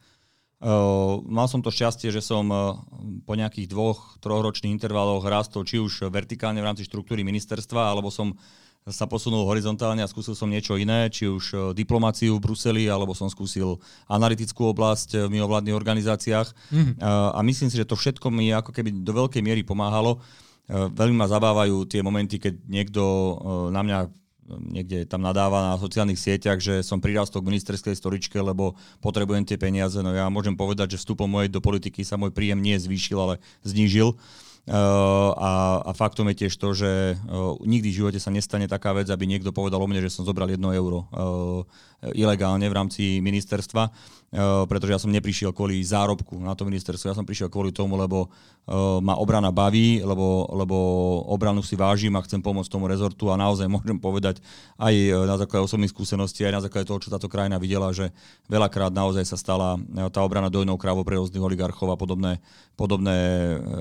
Uh, 0.64 1.20
mal 1.28 1.52
som 1.52 1.60
to 1.60 1.68
šťastie, 1.68 2.08
že 2.08 2.24
som 2.24 2.48
uh, 2.48 2.80
po 3.24 3.34
nejakých 3.40 3.72
dvoch, 3.72 4.20
trochročných 4.20 4.76
intervaloch 4.76 5.24
rastol 5.24 5.64
či 5.64 5.80
už 5.80 6.12
vertikálne 6.12 6.60
v 6.60 6.68
rámci 6.68 6.84
štruktúry 6.84 7.24
ministerstva, 7.24 7.96
alebo 7.96 8.12
som 8.12 8.36
sa 8.84 9.08
posunul 9.08 9.48
horizontálne 9.48 10.04
a 10.04 10.12
skúsil 10.12 10.36
som 10.36 10.52
niečo 10.52 10.76
iné, 10.76 11.08
či 11.08 11.32
už 11.32 11.44
e, 11.56 11.58
diplomáciu 11.72 12.36
v 12.36 12.44
Bruseli, 12.44 12.92
alebo 12.92 13.16
som 13.16 13.32
skúsil 13.32 13.80
analytickú 14.12 14.76
oblasť 14.76 15.32
v 15.32 15.40
mimovládnych 15.40 15.72
organizáciách. 15.72 16.52
Mm-hmm. 16.52 17.00
A 17.32 17.40
myslím 17.48 17.72
si, 17.72 17.80
že 17.80 17.88
to 17.88 17.96
všetko 17.96 18.28
mi 18.28 18.52
ako 18.52 18.76
keby 18.76 18.92
do 18.92 19.16
veľkej 19.16 19.40
miery 19.40 19.64
pomáhalo. 19.64 20.20
E, 20.68 20.76
veľmi 20.92 21.16
ma 21.16 21.32
zabávajú 21.32 21.88
tie 21.88 22.04
momenty, 22.04 22.44
keď 22.44 22.60
niekto 22.68 23.02
na 23.72 23.88
mňa 23.88 24.00
niekde 24.48 25.08
tam 25.08 25.24
nadáva 25.24 25.74
na 25.74 25.80
sociálnych 25.80 26.20
sieťach, 26.20 26.60
že 26.60 26.84
som 26.84 27.00
prirastol 27.00 27.42
k 27.44 27.50
ministerskej 27.56 27.96
storičke, 27.96 28.38
lebo 28.40 28.76
potrebujem 29.00 29.48
tie 29.48 29.56
peniaze. 29.56 30.00
No 30.04 30.12
ja 30.12 30.28
môžem 30.28 30.56
povedať, 30.56 30.96
že 30.96 31.02
vstupom 31.02 31.28
mojej 31.28 31.52
do 31.52 31.64
politiky 31.64 32.04
sa 32.04 32.20
môj 32.20 32.36
príjem 32.36 32.60
nie 32.60 32.76
zvýšil, 32.76 33.18
ale 33.20 33.36
znížil. 33.64 34.16
Uh, 34.64 35.36
a, 35.36 35.84
a 35.84 35.92
faktom 35.92 36.32
je 36.32 36.48
tiež 36.48 36.56
to, 36.56 36.72
že 36.72 37.20
uh, 37.20 37.60
nikdy 37.68 37.92
v 37.92 38.00
živote 38.00 38.20
sa 38.24 38.32
nestane 38.32 38.64
taká 38.64 38.96
vec, 38.96 39.12
aby 39.12 39.28
niekto 39.28 39.52
povedal 39.52 39.84
o 39.84 39.88
mne, 39.92 40.00
že 40.00 40.16
som 40.16 40.24
zobral 40.24 40.48
jedno 40.48 40.72
euro 40.72 41.04
uh, 41.12 41.68
ilegálne 42.16 42.64
v 42.72 42.78
rámci 42.80 43.20
ministerstva. 43.20 43.92
Eh, 44.34 44.66
pretože 44.66 44.90
ja 44.90 44.98
som 44.98 45.14
neprišiel 45.14 45.54
kvôli 45.54 45.78
zárobku 45.86 46.42
na 46.42 46.58
to 46.58 46.66
ministerstvo, 46.66 47.06
ja 47.06 47.14
som 47.14 47.22
prišiel 47.22 47.54
kvôli 47.54 47.70
tomu, 47.70 47.94
lebo 47.94 48.34
uh, 48.66 48.98
ma 48.98 49.14
obrana 49.14 49.54
baví, 49.54 50.02
lebo, 50.02 50.50
lebo 50.50 50.74
obranu 51.30 51.62
si 51.62 51.78
vážim 51.78 52.10
a 52.18 52.26
chcem 52.26 52.42
pomôcť 52.42 52.66
tomu 52.66 52.90
rezortu 52.90 53.30
a 53.30 53.38
naozaj 53.38 53.70
môžem 53.78 54.02
povedať 54.02 54.42
aj 54.82 54.90
eh, 54.90 55.14
na 55.14 55.38
základe 55.38 55.70
osobných 55.70 55.94
skúseností, 55.94 56.42
aj 56.50 56.54
na 56.58 56.64
základe 56.66 56.90
toho, 56.90 56.98
čo 56.98 57.14
táto 57.14 57.30
krajina 57.30 57.62
videla, 57.62 57.94
že 57.94 58.10
veľakrát 58.50 58.90
naozaj 58.90 59.22
sa 59.22 59.38
stala 59.38 59.78
tá 60.10 60.26
obrana 60.26 60.50
dojnou 60.50 60.82
krávou 60.82 61.06
pre 61.06 61.22
rôznych 61.22 61.38
oligarchov 61.38 61.94
a 61.94 61.98
podobné, 61.98 62.42
podobné 62.74 63.14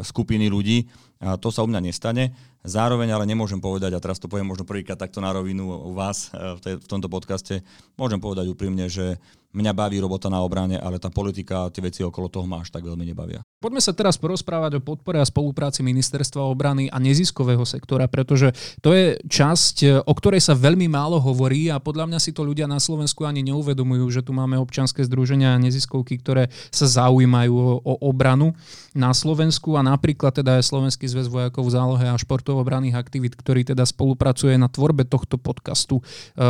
skupiny 0.04 0.52
ľudí. 0.52 0.84
A 1.22 1.40
to 1.40 1.48
sa 1.48 1.62
u 1.64 1.70
mňa 1.70 1.80
nestane. 1.80 2.34
Zároveň 2.66 3.14
ale 3.14 3.24
nemôžem 3.30 3.62
povedať, 3.62 3.94
a 3.94 4.02
teraz 4.02 4.18
to 4.18 4.26
poviem 4.28 4.52
možno 4.52 4.66
prvýkrát 4.66 4.98
takto 4.98 5.22
na 5.22 5.30
rovinu 5.30 5.70
u 5.70 5.94
vás 5.94 6.34
v, 6.34 6.82
tomto 6.82 7.06
podcaste, 7.06 7.62
môžem 7.94 8.18
povedať 8.18 8.50
úprimne, 8.50 8.90
že 8.90 9.22
mňa 9.52 9.72
baví 9.76 10.00
robota 10.00 10.32
na 10.32 10.40
obrane, 10.40 10.80
ale 10.80 10.96
tá 10.96 11.12
politika 11.12 11.68
a 11.68 11.70
tie 11.72 11.84
veci 11.84 12.00
okolo 12.00 12.28
toho 12.32 12.48
ma 12.48 12.64
až 12.64 12.72
tak 12.72 12.84
veľmi 12.84 13.04
nebavia. 13.04 13.44
Poďme 13.62 13.78
sa 13.78 13.94
teraz 13.94 14.18
porozprávať 14.18 14.76
o 14.76 14.84
podpore 14.84 15.22
a 15.22 15.26
spolupráci 15.28 15.86
Ministerstva 15.86 16.42
obrany 16.42 16.90
a 16.90 16.98
neziskového 16.98 17.62
sektora, 17.62 18.10
pretože 18.10 18.50
to 18.82 18.90
je 18.90 19.14
časť, 19.22 20.02
o 20.02 20.12
ktorej 20.18 20.42
sa 20.42 20.58
veľmi 20.58 20.90
málo 20.90 21.22
hovorí 21.22 21.70
a 21.70 21.78
podľa 21.78 22.10
mňa 22.10 22.18
si 22.18 22.34
to 22.34 22.42
ľudia 22.42 22.66
na 22.66 22.82
Slovensku 22.82 23.22
ani 23.22 23.46
neuvedomujú, 23.46 24.10
že 24.10 24.26
tu 24.26 24.34
máme 24.34 24.58
občianske 24.58 25.06
združenia 25.06 25.54
a 25.54 25.62
neziskovky, 25.62 26.18
ktoré 26.18 26.50
sa 26.74 26.90
zaujímajú 27.06 27.54
o, 27.54 27.94
obranu 28.02 28.50
na 28.98 29.14
Slovensku 29.14 29.78
a 29.78 29.86
napríklad 29.86 30.34
teda 30.34 30.58
je 30.58 30.66
Slovenský 30.66 31.06
zväz 31.06 31.30
vojakov 31.30 31.62
v 31.62 31.74
zálohe 31.78 32.06
a 32.10 32.18
športov 32.18 32.58
obranných 32.58 32.98
aktivít, 32.98 33.38
ktorý 33.38 33.62
teda 33.62 33.86
spolupracuje 33.86 34.58
na 34.58 34.66
tvorbe 34.66 35.06
tohto 35.06 35.38
podcastu, 35.38 36.02
e, 36.02 36.42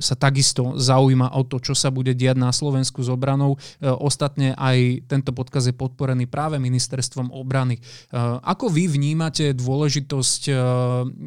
sa 0.00 0.14
takisto 0.16 0.80
zaujíma 0.80 1.36
o 1.36 1.44
to, 1.44 1.60
čo 1.60 1.76
sa 1.76 1.92
bude 1.92 2.16
diať 2.16 2.40
na 2.40 2.48
Slovensku 2.56 3.04
s 3.04 3.12
obranou. 3.12 3.60
E, 3.78 3.86
ostatne 3.86 4.56
aj 4.56 5.04
tento 5.12 5.36
podcast 5.36 5.68
je 5.68 5.76
podporený 5.76 6.24
práve 6.24 6.53
práve 6.54 6.62
ministerstvom 6.62 7.34
obrany. 7.34 7.74
E, 7.74 7.80
ako 8.46 8.70
vy 8.70 8.86
vnímate 8.86 9.50
dôležitosť 9.58 10.42
e, 10.46 10.54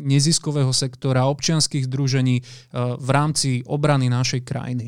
neziskového 0.07 0.71
sektora, 0.71 1.27
občianských 1.27 1.91
združení 1.91 2.39
e, 2.39 2.43
v 2.95 3.09
rámci 3.11 3.67
obrany 3.67 4.07
našej 4.07 4.47
krajiny? 4.47 4.87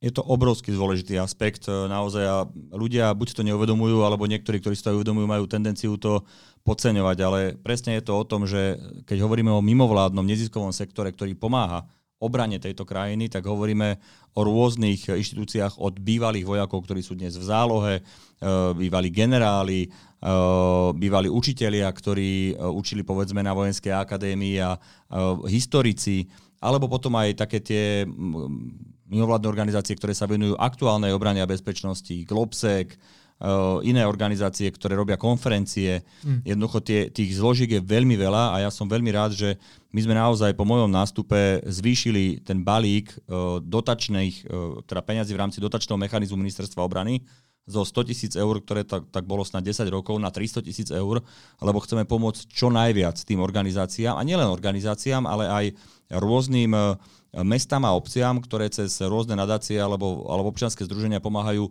Je 0.00 0.08
to 0.08 0.24
obrovský 0.24 0.72
dôležitý 0.72 1.20
aspekt. 1.20 1.68
Naozaj 1.68 2.24
a 2.24 2.48
ľudia 2.72 3.12
buď 3.12 3.36
to 3.36 3.42
neuvedomujú, 3.44 4.00
alebo 4.00 4.24
niektorí, 4.24 4.56
ktorí 4.56 4.72
si 4.72 4.80
to 4.80 4.96
uvedomujú, 4.96 5.28
majú 5.28 5.44
tendenciu 5.44 5.92
to 6.00 6.24
podceňovať. 6.64 7.18
Ale 7.20 7.38
presne 7.60 8.00
je 8.00 8.08
to 8.08 8.16
o 8.16 8.24
tom, 8.24 8.48
že 8.48 8.80
keď 9.04 9.28
hovoríme 9.28 9.52
o 9.52 9.60
mimovládnom 9.60 10.24
neziskovom 10.24 10.72
sektore, 10.72 11.12
ktorý 11.12 11.36
pomáha 11.36 11.84
obrane 12.20 12.60
tejto 12.60 12.84
krajiny, 12.84 13.32
tak 13.32 13.48
hovoríme 13.48 13.96
o 14.36 14.40
rôznych 14.44 15.08
inštitúciách 15.08 15.80
od 15.80 15.98
bývalých 15.98 16.46
vojakov, 16.46 16.84
ktorí 16.84 17.00
sú 17.00 17.16
dnes 17.16 17.34
v 17.34 17.48
zálohe, 17.48 18.04
Eh, 18.40 18.72
bývalí 18.72 19.12
generáli, 19.12 19.84
eh, 19.84 20.88
bývalí 20.96 21.28
učitelia, 21.28 21.92
ktorí 21.92 22.56
eh, 22.56 22.64
učili 22.64 23.04
povedzme 23.04 23.44
na 23.44 23.52
vojenskej 23.52 23.92
akadémii 23.92 24.56
a 24.64 24.80
historici, 25.44 26.24
alebo 26.56 26.88
potom 26.88 27.20
aj 27.20 27.36
také 27.36 27.60
tie 27.60 28.08
mimovládne 29.12 29.44
organizácie, 29.44 29.92
ktoré 29.92 30.16
sa 30.16 30.24
venujú 30.24 30.56
aktuálnej 30.56 31.12
obrane 31.12 31.44
a 31.44 31.50
bezpečnosti, 31.50 32.24
Globsec, 32.24 32.96
iné 33.80 34.04
organizácie, 34.04 34.68
ktoré 34.68 34.92
robia 34.92 35.16
konferencie. 35.16 36.04
Mm. 36.20 36.44
Jednoducho 36.44 36.78
tie, 36.84 37.08
tých 37.08 37.40
zložiek 37.40 37.72
je 37.72 37.80
veľmi 37.80 38.12
veľa 38.20 38.52
a 38.52 38.56
ja 38.64 38.70
som 38.70 38.84
veľmi 38.84 39.08
rád, 39.08 39.32
že 39.32 39.56
my 39.96 40.00
sme 40.04 40.12
naozaj 40.12 40.52
po 40.52 40.68
mojom 40.68 40.92
nástupe 40.92 41.64
zvýšili 41.64 42.44
ten 42.44 42.60
balík 42.60 43.16
dotačných, 43.64 44.44
teda 44.84 45.00
peňazí 45.00 45.32
v 45.32 45.40
rámci 45.40 45.58
dotačného 45.58 45.96
mechanizmu 45.96 46.36
ministerstva 46.36 46.84
obrany 46.84 47.24
zo 47.70 47.86
100 47.86 48.08
tisíc 48.10 48.32
eur, 48.34 48.58
ktoré 48.60 48.82
tak, 48.82 49.08
tak 49.14 49.24
bolo 49.24 49.46
snad 49.46 49.62
10 49.62 49.86
rokov, 49.94 50.18
na 50.18 50.28
300 50.28 50.66
tisíc 50.66 50.88
eur, 50.90 51.22
lebo 51.62 51.78
chceme 51.80 52.02
pomôcť 52.02 52.50
čo 52.50 52.66
najviac 52.66 53.14
tým 53.22 53.38
organizáciám, 53.38 54.18
a 54.18 54.26
nielen 54.26 54.50
organizáciám, 54.50 55.22
ale 55.24 55.44
aj 55.46 55.64
rôznym 56.18 56.74
mestám 57.46 57.86
a 57.86 57.94
obciám, 57.94 58.42
ktoré 58.42 58.66
cez 58.74 58.98
rôzne 59.06 59.38
nadácie 59.38 59.78
alebo, 59.78 60.26
alebo 60.26 60.50
občianske 60.50 60.82
združenia 60.82 61.22
pomáhajú 61.22 61.70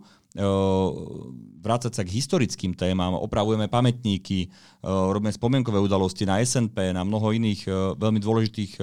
vrácať 1.60 1.92
sa 1.92 2.06
k 2.06 2.14
historickým 2.14 2.78
témam, 2.78 3.18
opravujeme 3.18 3.66
pamätníky, 3.66 4.46
robíme 4.84 5.34
spomienkové 5.34 5.82
udalosti 5.82 6.22
na 6.22 6.38
SNP, 6.38 6.94
na 6.94 7.02
mnoho 7.02 7.34
iných 7.34 7.66
veľmi 7.98 8.22
dôležitých 8.22 8.78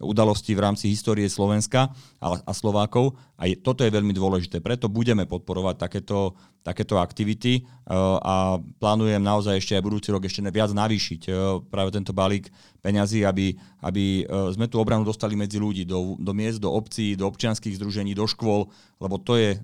udalostí 0.00 0.56
v 0.56 0.64
rámci 0.64 0.88
histórie 0.90 1.28
Slovenska 1.28 1.92
a, 2.18 2.52
Slovákov. 2.56 3.14
A 3.36 3.46
toto 3.60 3.84
je 3.84 3.92
veľmi 3.92 4.10
dôležité. 4.16 4.58
Preto 4.64 4.88
budeme 4.90 5.28
podporovať 5.28 5.76
takéto, 5.76 6.34
takéto 6.60 7.00
aktivity 7.00 7.64
uh, 7.88 8.20
a 8.20 8.34
plánujem 8.76 9.20
naozaj 9.20 9.56
ešte 9.56 9.72
aj 9.76 9.84
budúci 9.84 10.08
rok 10.12 10.28
ešte 10.28 10.44
viac 10.52 10.68
navýšiť 10.76 11.22
uh, 11.28 11.34
práve 11.64 11.88
tento 11.96 12.12
balík 12.12 12.52
peňazí, 12.84 13.24
aby, 13.24 13.56
aby 13.80 14.28
uh, 14.28 14.52
sme 14.52 14.68
tú 14.68 14.76
obranu 14.76 15.04
dostali 15.04 15.36
medzi 15.36 15.56
ľudí, 15.56 15.88
do, 15.88 16.20
do 16.20 16.32
miest, 16.36 16.60
do 16.60 16.68
obcí, 16.68 17.16
do 17.16 17.24
občianských 17.28 17.80
združení, 17.80 18.12
do 18.12 18.28
škôl, 18.28 18.68
lebo 19.00 19.16
to 19.16 19.40
je 19.40 19.56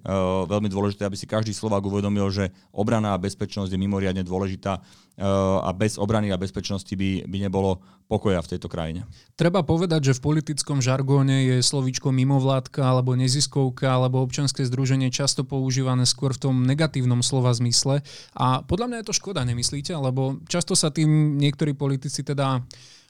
veľmi 0.48 0.72
dôležité, 0.72 1.04
aby 1.04 1.12
si 1.12 1.28
každý 1.28 1.52
Slovák 1.52 1.84
uvedomil, 1.84 2.32
že 2.32 2.48
obrana 2.72 3.12
a 3.12 3.20
bezpečnosť 3.20 3.68
je 3.68 3.76
mimoriadne 3.76 4.24
dôležitá 4.24 4.80
a 5.16 5.70
bez 5.72 5.96
obrany 5.96 6.28
a 6.28 6.36
bezpečnosti 6.36 6.92
by, 6.92 7.24
by 7.24 7.48
nebolo 7.48 7.80
pokoja 8.06 8.38
v 8.44 8.50
tejto 8.54 8.68
krajine. 8.70 9.08
Treba 9.34 9.64
povedať, 9.66 10.12
že 10.12 10.16
v 10.20 10.24
politickom 10.30 10.78
žargóne 10.78 11.42
je 11.42 11.56
slovíčko 11.58 12.14
mimovládka 12.14 12.84
alebo 12.84 13.16
neziskovka 13.18 13.90
alebo 13.90 14.22
občianske 14.22 14.62
združenie 14.62 15.10
často 15.10 15.42
používané 15.42 16.06
skôr 16.06 16.36
v 16.36 16.42
tom 16.46 16.54
negatívnom 16.62 17.24
slova 17.24 17.50
zmysle. 17.56 18.04
A 18.36 18.62
podľa 18.62 18.86
mňa 18.92 18.96
je 19.02 19.06
to 19.08 19.18
škoda, 19.18 19.42
nemyslíte? 19.42 19.96
Lebo 19.96 20.38
často 20.46 20.78
sa 20.78 20.92
tým 20.92 21.40
niektorí 21.40 21.74
politici 21.74 22.22
teda 22.22 22.62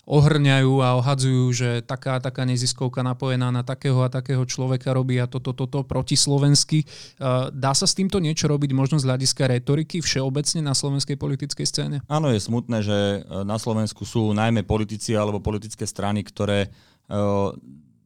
ohrňajú 0.06 0.72
a 0.86 0.94
ohadzujú, 1.02 1.44
že 1.50 1.70
taká 1.82 2.22
taká 2.22 2.46
neziskovka 2.46 3.02
napojená 3.02 3.50
na 3.50 3.66
takého 3.66 4.06
a 4.06 4.08
takého 4.08 4.46
človeka 4.46 4.94
robí 4.94 5.18
a 5.18 5.26
toto, 5.26 5.50
toto 5.50 5.82
proti 5.82 6.14
slovensky. 6.14 6.86
Dá 7.50 7.74
sa 7.74 7.90
s 7.90 7.98
týmto 7.98 8.22
niečo 8.22 8.46
robiť 8.46 8.70
možno 8.70 9.02
z 9.02 9.04
hľadiska 9.10 9.50
retoriky 9.50 9.98
všeobecne 9.98 10.62
na 10.62 10.78
slovenskej 10.78 11.18
politickej 11.18 11.66
scéne? 11.66 11.96
Áno, 12.06 12.30
je 12.30 12.38
smutné, 12.38 12.86
že 12.86 12.98
e, 13.18 13.18
na 13.42 13.58
Slovensku 13.58 14.06
sú 14.06 14.30
najmä 14.30 14.62
politici 14.62 15.18
alebo 15.18 15.42
politické 15.42 15.82
strany, 15.82 16.22
ktoré 16.22 16.66
e, 16.66 16.68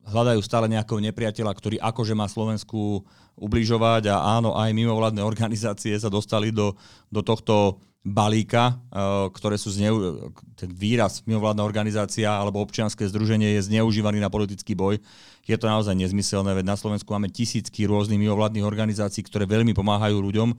hľadajú 0.09 0.41
stále 0.41 0.73
nejakého 0.73 1.05
nepriateľa, 1.05 1.53
ktorý 1.53 1.77
akože 1.85 2.17
má 2.17 2.25
Slovensku 2.33 3.05
ubližovať 3.37 4.09
a 4.09 4.41
áno, 4.41 4.57
aj 4.57 4.73
mimovládne 4.73 5.21
organizácie 5.31 5.93
sa 6.01 6.09
dostali 6.09 6.49
do, 6.49 6.73
do 7.13 7.21
tohto 7.21 7.77
balíka, 8.01 8.81
eh, 8.91 9.29
ktoré 9.33 9.61
sú 9.61 9.69
zneu... 9.73 10.29
ten 10.57 10.73
výraz 10.73 11.21
mimovládna 11.29 11.61
organizácia 11.61 12.33
alebo 12.33 12.65
občianske 12.65 13.05
združenie 13.05 13.61
je 13.61 13.69
zneužívaný 13.69 14.21
na 14.21 14.33
politický 14.33 14.73
boj. 14.73 15.01
Je 15.45 15.57
to 15.57 15.69
naozaj 15.69 15.93
nezmyselné, 15.97 16.53
veď 16.57 16.65
na 16.65 16.77
Slovensku 16.77 17.11
máme 17.13 17.29
tisícky 17.29 17.85
rôznych 17.85 18.21
mimovládnych 18.21 18.65
organizácií, 18.65 19.25
ktoré 19.25 19.45
veľmi 19.45 19.77
pomáhajú 19.77 20.17
ľuďom. 20.17 20.57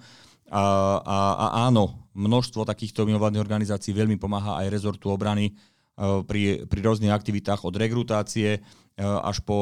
A, 0.51 0.63
a, 0.99 1.17
a 1.37 1.45
áno, 1.71 1.95
množstvo 2.11 2.67
takýchto 2.67 3.07
mimovládnych 3.07 3.39
organizácií 3.39 3.95
veľmi 3.95 4.19
pomáha 4.19 4.59
aj 4.59 4.67
rezortu 4.67 5.07
obrany 5.07 5.55
pri, 5.99 6.65
pri 6.65 6.79
rôznych 6.81 7.13
aktivitách 7.13 7.61
od 7.67 7.75
rekrutácie 7.77 8.63
E, 8.91 9.07
až 9.07 9.39
po 9.41 9.57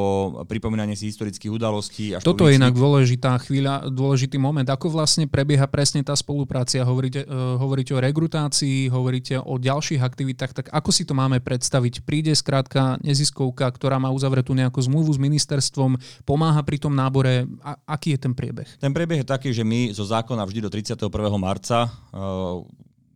pripomínanie 0.49 0.97
si 0.99 1.07
historických 1.07 1.53
udalostí. 1.53 2.17
Až 2.17 2.25
Toto 2.25 2.49
je 2.49 2.59
inak 2.59 2.75
dôležitá 2.75 3.37
chvíľa, 3.39 3.87
dôležitý 3.87 4.35
moment. 4.35 4.65
Ako 4.65 4.91
vlastne 4.91 5.29
prebieha 5.31 5.63
presne 5.69 6.03
tá 6.03 6.11
spolupráca? 6.17 6.81
Hovoríte, 6.83 7.23
uh, 7.23 7.55
hovoríte 7.55 7.95
o 7.95 8.03
regrutácii, 8.03 8.91
hovoríte 8.91 9.37
o 9.39 9.55
ďalších 9.61 10.01
aktivitách, 10.03 10.51
tak 10.51 10.67
ako 10.73 10.89
si 10.91 11.07
to 11.07 11.15
máme 11.15 11.39
predstaviť? 11.39 12.03
Príde 12.03 12.33
skrátka 12.35 12.99
neziskovka, 13.05 13.69
ktorá 13.69 14.01
má 14.01 14.11
uzavretú 14.11 14.51
nejakú 14.51 14.81
zmluvu 14.81 15.15
s 15.15 15.19
ministerstvom, 15.21 15.95
pomáha 16.27 16.59
pri 16.65 16.81
tom 16.81 16.97
nábore. 16.97 17.47
A, 17.63 17.79
aký 17.85 18.17
je 18.17 18.19
ten 18.25 18.33
priebeh? 18.35 18.67
Ten 18.81 18.91
priebeh 18.91 19.23
je 19.23 19.27
taký, 19.29 19.53
že 19.55 19.63
my 19.63 19.95
zo 19.95 20.03
zákona 20.03 20.43
vždy 20.43 20.67
do 20.67 20.69
31. 20.73 21.05
marca 21.39 21.85
uh, 21.87 22.65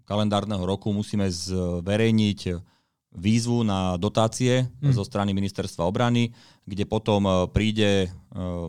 kalendárneho 0.06 0.63
roku 0.63 0.93
musíme 0.93 1.26
zverejniť 1.26 2.39
výzvu 3.13 3.62
na 3.63 3.95
dotácie 3.95 4.65
hmm. 4.65 4.93
zo 4.93 5.06
strany 5.06 5.32
ministerstva 5.34 5.86
obrany, 5.86 6.34
kde 6.65 6.84
potom 6.89 7.26
e, 7.26 7.32
príde 7.49 7.91
e, 8.06 8.08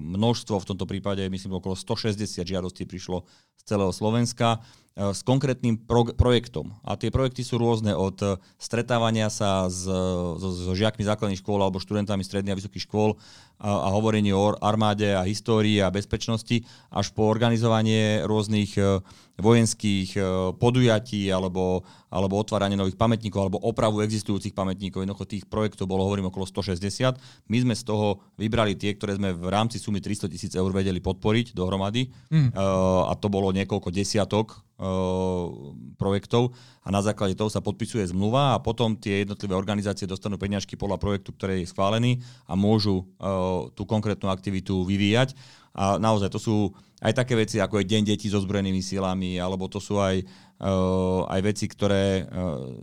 množstvo, 0.01 0.61
v 0.61 0.69
tomto 0.73 0.85
prípade 0.85 1.25
myslím 1.27 1.59
okolo 1.59 1.77
160 1.77 2.45
žiadostí 2.45 2.85
prišlo 2.85 3.25
z 3.59 3.63
celého 3.65 3.93
Slovenska 3.93 4.61
E, 4.95 5.11
s 5.11 5.27
konkrétnym 5.27 5.75
pro- 5.75 6.15
projektom. 6.15 6.71
A 6.87 6.95
tie 6.95 7.11
projekty 7.11 7.43
sú 7.43 7.59
rôzne 7.59 7.99
od 7.99 8.15
stretávania 8.63 9.27
sa 9.27 9.67
s, 9.67 9.91
so, 10.39 10.49
so 10.55 10.71
žiakmi 10.71 11.03
základných 11.03 11.43
škôl 11.43 11.59
alebo 11.59 11.83
študentami 11.83 12.23
stredných 12.23 12.55
a 12.55 12.61
vysokých 12.63 12.87
škôl 12.87 13.19
a, 13.59 13.91
hovorenie 13.95 14.35
o 14.35 14.55
armáde 14.59 15.15
a 15.15 15.27
histórii 15.27 15.79
a 15.83 15.93
bezpečnosti, 15.93 16.63
až 16.91 17.07
po 17.15 17.29
organizovanie 17.29 18.23
rôznych 18.27 18.79
e, 18.79 19.03
vojenských 19.35 20.15
podujatí 20.63 21.27
alebo, 21.27 21.83
alebo 22.07 22.39
otváranie 22.39 22.79
nových 22.79 22.95
pamätníkov 22.95 23.41
alebo 23.43 23.59
opravu 23.67 23.99
existujúcich 24.07 24.55
pamätníkov. 24.55 25.03
Jednoducho 25.03 25.27
tých 25.27 25.45
projektov 25.51 25.91
bolo, 25.91 26.07
hovorím, 26.07 26.31
okolo 26.31 26.47
160. 26.47 27.19
My 27.51 27.59
sme 27.59 27.75
z 27.75 27.83
toho 27.83 28.23
vybrali 28.39 28.79
tie, 28.79 28.95
ktoré 28.95 29.19
sme 29.19 29.35
v 29.35 29.51
rámci 29.51 29.83
sumy 29.83 29.99
300 29.99 30.31
tisíc 30.31 30.53
eur 30.55 30.71
vedeli 30.71 31.03
podporiť 31.03 31.51
dohromady. 31.51 32.15
Mm. 32.31 32.55
Uh, 32.55 33.11
a 33.11 33.19
to 33.19 33.27
bolo 33.27 33.51
niekoľko 33.51 33.91
desiatok 33.91 34.63
projektov 35.95 36.51
a 36.85 36.89
na 36.93 37.01
základe 37.01 37.33
toho 37.33 37.49
sa 37.49 37.65
podpisuje 37.65 38.05
zmluva 38.13 38.53
a 38.53 38.61
potom 38.61 38.93
tie 38.93 39.25
jednotlivé 39.25 39.57
organizácie 39.57 40.05
dostanú 40.05 40.37
peňažky 40.37 40.77
podľa 40.77 41.01
projektu, 41.01 41.33
ktorý 41.33 41.65
je 41.65 41.73
schválený 41.73 42.21
a 42.45 42.53
môžu 42.53 43.09
tú 43.73 43.89
konkrétnu 43.89 44.29
aktivitu 44.29 44.85
vyvíjať. 44.85 45.33
A 45.75 45.97
naozaj 45.97 46.29
to 46.29 46.39
sú 46.39 46.57
aj 47.01 47.17
také 47.17 47.35
veci, 47.35 47.59
ako 47.59 47.81
je 47.81 47.89
Deň 47.89 48.03
detí 48.15 48.29
so 48.29 48.39
zbrojenými 48.39 48.85
silami, 48.85 49.41
alebo 49.41 49.67
to 49.67 49.83
sú 49.83 49.99
aj, 49.99 50.23
aj 51.29 51.41
veci, 51.43 51.67
ktoré 51.67 52.29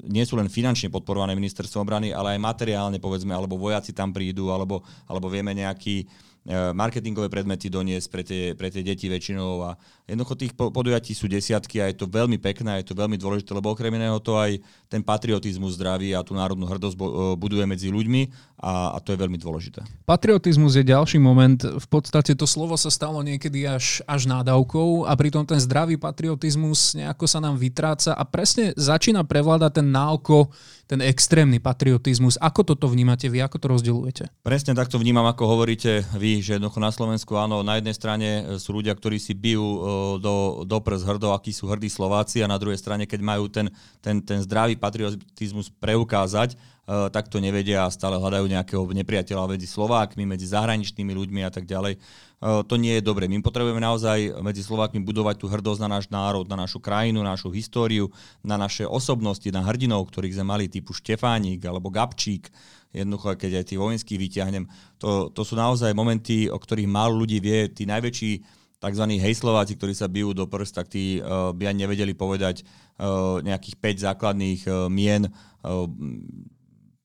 nie 0.09 0.25
sú 0.25 0.35
len 0.35 0.49
finančne 0.49 0.91
podporované 0.91 1.37
ministerstvom 1.37 1.85
obrany, 1.85 2.09
ale 2.11 2.35
aj 2.35 2.43
materiálne, 2.43 2.97
povedzme, 2.97 3.31
alebo 3.31 3.55
vojaci 3.55 3.93
tam 3.93 4.11
prídu, 4.11 4.49
alebo, 4.49 4.83
alebo 5.07 5.29
vieme 5.29 5.53
nejaký 5.55 6.09
marketingové 6.49 7.29
predmety 7.29 7.69
doniesť 7.69 8.07
pre 8.09 8.23
tie, 8.25 8.43
pre 8.57 8.73
tie 8.73 8.81
deti 8.81 9.05
väčšinou 9.05 9.61
a 9.61 9.77
jednoducho 10.09 10.33
tých 10.33 10.53
podujatí 10.57 11.13
sú 11.13 11.29
desiatky 11.29 11.77
a 11.77 11.93
je 11.93 12.01
to 12.01 12.09
veľmi 12.09 12.41
pekné, 12.41 12.81
je 12.81 12.89
to 12.89 12.97
veľmi 12.97 13.13
dôležité, 13.13 13.53
lebo 13.53 13.69
okrem 13.69 13.93
iného 13.93 14.17
to 14.17 14.33
aj 14.33 14.57
ten 14.89 15.05
patriotizmus 15.05 15.77
zdraví 15.77 16.17
a 16.17 16.25
tú 16.25 16.33
národnú 16.33 16.65
hrdosť 16.65 16.97
buduje 17.37 17.61
medzi 17.69 17.93
ľuďmi 17.93 18.33
a, 18.57 18.97
a 18.97 18.97
to 18.97 19.13
je 19.13 19.21
veľmi 19.21 19.37
dôležité. 19.37 19.85
Patriotizmus 20.09 20.73
je 20.81 20.85
ďalší 20.89 21.21
moment. 21.21 21.61
V 21.61 21.87
podstate 21.87 22.33
to 22.33 22.49
slovo 22.49 22.73
sa 22.73 22.89
stalo 22.89 23.21
niekedy 23.21 23.69
až, 23.69 24.01
až 24.09 24.25
nádavkou 24.25 25.05
a 25.05 25.13
pritom 25.13 25.45
ten 25.45 25.61
zdravý 25.61 26.01
patriotizmus 26.01 26.97
nejako 26.97 27.25
sa 27.29 27.37
nám 27.37 27.61
vytráca 27.61 28.17
a 28.17 28.23
presne 28.25 28.73
začína 28.73 29.21
prevládať 29.29 29.77
ten 29.77 29.87
náoko 29.93 30.49
ten 30.91 30.99
extrémny 30.99 31.63
patriotizmus. 31.63 32.35
Ako 32.35 32.67
toto 32.67 32.91
vnímate 32.91 33.31
vy, 33.31 33.39
ako 33.39 33.63
to 33.63 33.67
rozdeľujete? 33.71 34.23
Presne 34.43 34.75
takto 34.75 34.99
vnímam, 34.99 35.23
ako 35.23 35.47
hovoríte 35.47 36.03
vy, 36.19 36.43
že 36.43 36.59
jednoducho 36.59 36.83
na 36.83 36.91
Slovensku 36.91 37.31
áno, 37.39 37.63
na 37.63 37.79
jednej 37.79 37.95
strane 37.95 38.27
e, 38.27 38.59
sú 38.59 38.75
ľudia, 38.75 38.91
ktorí 38.91 39.15
si 39.15 39.31
bijú 39.31 39.63
e, 39.63 39.79
do, 40.19 40.67
do 40.67 40.77
prs 40.83 41.07
hrdo, 41.07 41.31
akí 41.31 41.55
sú 41.55 41.71
hrdí 41.71 41.87
Slováci 41.87 42.43
a 42.43 42.51
na 42.51 42.59
druhej 42.59 42.75
strane, 42.75 43.07
keď 43.07 43.23
majú 43.23 43.47
ten, 43.47 43.71
ten, 44.03 44.19
ten 44.19 44.43
zdravý 44.43 44.75
patriotizmus 44.75 45.71
preukázať, 45.79 46.59
uh, 46.87 47.11
tak 47.13 47.29
to 47.29 47.37
nevedia 47.37 47.85
a 47.85 47.93
stále 47.93 48.17
hľadajú 48.17 48.45
nejakého 48.49 48.83
nepriateľa 48.89 49.57
medzi 49.57 49.67
Slovákmi, 49.69 50.23
medzi 50.25 50.49
zahraničnými 50.49 51.13
ľuďmi 51.13 51.41
a 51.45 51.51
tak 51.53 51.69
ďalej. 51.69 51.99
Uh, 52.41 52.65
to 52.65 52.79
nie 52.81 52.97
je 52.97 53.05
dobre. 53.05 53.29
My 53.29 53.37
potrebujeme 53.41 53.77
naozaj 53.77 54.41
medzi 54.41 54.65
Slovákmi 54.65 55.01
budovať 55.05 55.37
tú 55.37 55.45
hrdosť 55.45 55.85
na 55.85 55.89
náš 55.99 56.09
národ, 56.09 56.49
na 56.49 56.57
našu 56.57 56.81
krajinu, 56.81 57.21
na 57.21 57.37
našu 57.37 57.53
históriu, 57.53 58.09
na 58.41 58.57
naše 58.57 58.87
osobnosti, 58.87 59.45
na 59.53 59.61
hrdinov, 59.61 60.09
ktorých 60.09 60.41
sme 60.41 60.45
mali 60.57 60.65
typu 60.65 60.93
Štefánik 60.97 61.61
alebo 61.67 61.93
Gabčík, 61.93 62.49
jednoducho, 62.89 63.37
keď 63.37 63.61
aj 63.61 63.65
tých 63.71 63.79
vojenských 63.79 64.19
vyťahnem. 64.19 64.65
To, 64.99 65.29
to 65.31 65.41
sú 65.45 65.55
naozaj 65.55 65.95
momenty, 65.95 66.51
o 66.51 66.57
ktorých 66.59 66.89
málo 66.89 67.23
ľudí 67.23 67.39
vie. 67.39 67.71
Tí 67.71 67.87
najväčší 67.87 68.61
tzv. 68.81 69.05
hejslováci, 69.21 69.77
ktorí 69.77 69.93
sa 69.93 70.09
bijú 70.09 70.33
do 70.33 70.49
prst, 70.49 70.73
tak 70.73 70.87
tí 70.89 71.21
uh, 71.21 71.53
by 71.53 71.69
ani 71.69 71.85
nevedeli 71.85 72.17
povedať 72.17 72.65
uh, 72.65 73.37
nejakých 73.45 73.77
5 73.77 74.07
základných 74.09 74.61
uh, 74.65 74.89
mien 74.89 75.29
uh, 75.29 75.85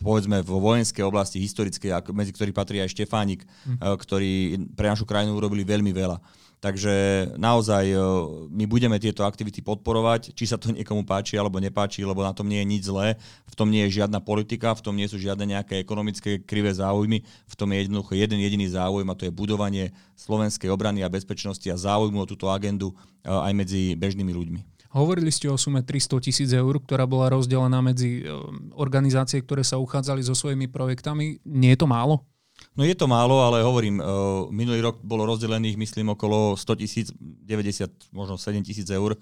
povedzme 0.07 0.39
vo 0.47 0.63
vojenskej 0.63 1.03
oblasti 1.03 1.43
historickej, 1.43 1.91
medzi 2.15 2.31
ktorých 2.31 2.55
patrí 2.55 2.79
aj 2.79 2.95
Štefánik, 2.95 3.43
hm. 3.43 3.99
ktorí 3.99 4.55
pre 4.79 4.87
našu 4.87 5.03
krajinu 5.03 5.35
urobili 5.35 5.67
veľmi 5.67 5.91
veľa. 5.91 6.23
Takže 6.57 6.95
naozaj 7.37 7.93
my 8.49 8.65
budeme 8.65 8.97
tieto 8.97 9.29
aktivity 9.29 9.61
podporovať, 9.61 10.33
či 10.33 10.49
sa 10.49 10.57
to 10.57 10.73
niekomu 10.77 11.05
páči 11.05 11.37
alebo 11.37 11.61
nepáči, 11.61 12.01
lebo 12.07 12.25
na 12.25 12.33
tom 12.33 12.49
nie 12.49 12.63
je 12.63 12.71
nič 12.71 12.83
zlé, 12.89 13.21
v 13.45 13.55
tom 13.59 13.69
nie 13.69 13.85
je 13.87 14.01
žiadna 14.01 14.25
politika, 14.25 14.73
v 14.73 14.81
tom 14.81 14.95
nie 14.97 15.05
sú 15.05 15.21
žiadne 15.21 15.45
nejaké 15.53 15.83
ekonomické 15.83 16.41
krivé 16.41 16.73
záujmy, 16.73 17.21
v 17.23 17.55
tom 17.59 17.69
je 17.75 17.85
jednoducho 17.85 18.17
jeden 18.17 18.41
jediný 18.41 18.67
záujem 18.73 19.09
a 19.11 19.19
to 19.19 19.29
je 19.29 19.35
budovanie 19.35 19.93
slovenskej 20.17 20.73
obrany 20.73 21.05
a 21.05 21.13
bezpečnosti 21.13 21.69
a 21.69 21.77
záujmu 21.77 22.25
o 22.25 22.31
túto 22.31 22.49
agendu 22.49 22.97
aj 23.27 23.53
medzi 23.53 23.93
bežnými 23.93 24.33
ľuďmi. 24.33 24.76
Hovorili 24.97 25.29
ste 25.29 25.53
o 25.53 25.61
sume 25.61 25.85
300 25.85 26.25
tisíc 26.25 26.49
eur, 26.57 26.81
ktorá 26.81 27.05
bola 27.05 27.29
rozdelená 27.29 27.85
medzi 27.85 28.25
organizácie, 28.73 29.45
ktoré 29.45 29.61
sa 29.61 29.77
uchádzali 29.77 30.25
so 30.25 30.33
svojimi 30.33 30.73
projektami. 30.73 31.37
Nie 31.45 31.77
je 31.77 31.85
to 31.85 31.89
málo? 31.89 32.25
No 32.73 32.81
je 32.81 32.97
to 32.97 33.05
málo, 33.05 33.45
ale 33.45 33.61
hovorím, 33.61 34.01
uh, 34.01 34.49
minulý 34.49 34.81
rok 34.81 35.05
bolo 35.05 35.29
rozdelených, 35.29 35.77
myslím, 35.77 36.17
okolo 36.17 36.57
100 36.57 36.81
tisíc, 36.81 37.07
90, 37.21 37.93
možno 38.17 38.41
7 38.41 38.57
tisíc 38.65 38.89
eur. 38.89 39.21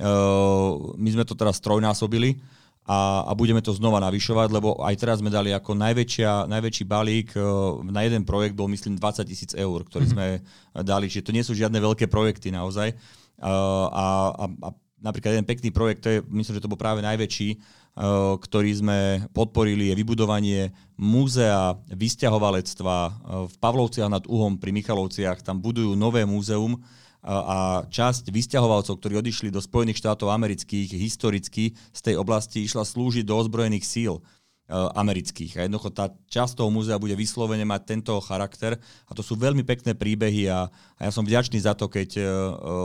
Uh, 0.00 0.96
my 0.96 1.08
sme 1.12 1.28
to 1.28 1.36
teraz 1.36 1.60
trojnásobili 1.60 2.40
a, 2.88 3.28
a 3.28 3.32
budeme 3.36 3.60
to 3.60 3.76
znova 3.76 4.00
navyšovať, 4.00 4.48
lebo 4.48 4.80
aj 4.80 4.96
teraz 4.96 5.20
sme 5.20 5.28
dali 5.28 5.52
ako 5.52 5.76
najväčšia, 5.76 6.48
najväčší 6.48 6.84
balík 6.88 7.36
na 7.84 8.08
jeden 8.08 8.24
projekt 8.24 8.56
bol, 8.56 8.72
myslím, 8.72 8.96
20 8.96 9.28
tisíc 9.28 9.52
eur, 9.52 9.84
ktorý 9.84 10.08
mm-hmm. 10.08 10.40
sme 10.40 10.80
dali. 10.80 11.12
Čiže 11.12 11.28
to 11.28 11.36
nie 11.36 11.44
sú 11.44 11.52
žiadne 11.52 11.76
veľké 11.76 12.08
projekty 12.08 12.48
naozaj. 12.48 12.96
A, 13.40 13.52
a, 13.88 14.44
a 14.48 14.68
napríklad 15.00 15.36
jeden 15.36 15.48
pekný 15.48 15.72
projekt, 15.74 16.04
to 16.04 16.08
je, 16.12 16.18
myslím, 16.28 16.56
že 16.56 16.64
to 16.64 16.70
bol 16.70 16.80
práve 16.80 17.00
najväčší, 17.00 17.80
Eh, 17.90 18.34
ktorý 18.38 18.70
sme 18.70 18.98
podporili, 19.34 19.90
je 19.90 19.98
vybudovanie 19.98 20.70
múzea 20.94 21.74
vysťahovalectva 21.90 22.96
eh, 23.02 23.12
v 23.50 23.54
Pavlovciach 23.58 24.06
nad 24.06 24.24
Uhom 24.30 24.62
pri 24.62 24.70
Michalovciach. 24.70 25.42
Tam 25.42 25.58
budujú 25.58 25.98
nové 25.98 26.22
múzeum 26.22 26.78
eh, 26.78 26.86
a 27.26 27.82
časť 27.90 28.30
vysťahovalcov, 28.30 28.94
ktorí 28.94 29.18
odišli 29.18 29.50
do 29.50 29.58
Spojených 29.58 30.00
štátov 30.06 30.30
amerických 30.30 30.96
historicky 30.96 31.74
z 31.90 32.00
tej 32.00 32.14
oblasti, 32.14 32.62
išla 32.62 32.86
slúžiť 32.86 33.26
do 33.26 33.34
ozbrojených 33.34 33.82
síl. 33.82 34.22
Eh, 34.70 34.90
amerických. 34.94 35.58
A 35.58 35.60
jednoducho 35.66 35.90
tá 35.90 36.14
časť 36.30 36.62
toho 36.62 36.70
múzea 36.70 36.94
bude 36.94 37.18
vyslovene 37.18 37.66
mať 37.66 37.90
tento 37.90 38.14
charakter 38.22 38.78
a 38.78 39.12
to 39.18 39.18
sú 39.18 39.34
veľmi 39.34 39.66
pekné 39.66 39.98
príbehy 39.98 40.46
a, 40.46 40.70
a 40.94 41.00
ja 41.02 41.10
som 41.10 41.26
vďačný 41.26 41.58
za 41.58 41.74
to, 41.74 41.90
keď 41.90 42.10
uh, 42.14 42.26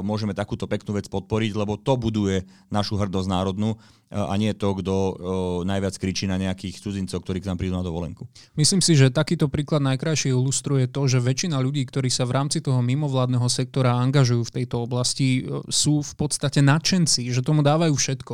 môžeme 0.01 0.33
takúto 0.33 0.65
peknú 0.65 0.97
vec 0.97 1.05
podporiť, 1.05 1.53
lebo 1.53 1.77
to 1.77 1.93
buduje 1.93 2.41
našu 2.73 2.97
hrdosť 2.97 3.29
národnú 3.29 3.77
a 4.13 4.33
nie 4.37 4.53
to, 4.53 4.77
kto 4.77 4.95
najviac 5.65 5.97
kričí 5.97 6.29
na 6.29 6.37
nejakých 6.37 6.77
cudzincov, 6.77 7.25
ktorí 7.25 7.41
k 7.41 7.49
nám 7.49 7.57
prídu 7.57 7.73
na 7.73 7.81
dovolenku. 7.81 8.29
Myslím 8.53 8.79
si, 8.79 8.93
že 8.93 9.09
takýto 9.09 9.49
príklad 9.49 9.81
najkrajšie 9.81 10.29
ilustruje 10.31 10.85
to, 10.85 11.09
že 11.09 11.17
väčšina 11.19 11.57
ľudí, 11.57 11.83
ktorí 11.89 12.13
sa 12.13 12.23
v 12.29 12.37
rámci 12.37 12.61
toho 12.61 12.85
mimovládneho 12.85 13.49
sektora 13.49 13.97
angažujú 13.97 14.45
v 14.45 14.55
tejto 14.61 14.85
oblasti, 14.85 15.49
sú 15.73 16.05
v 16.05 16.13
podstate 16.15 16.61
nadšenci, 16.61 17.33
že 17.33 17.41
tomu 17.41 17.65
dávajú 17.65 17.97
všetko. 17.97 18.33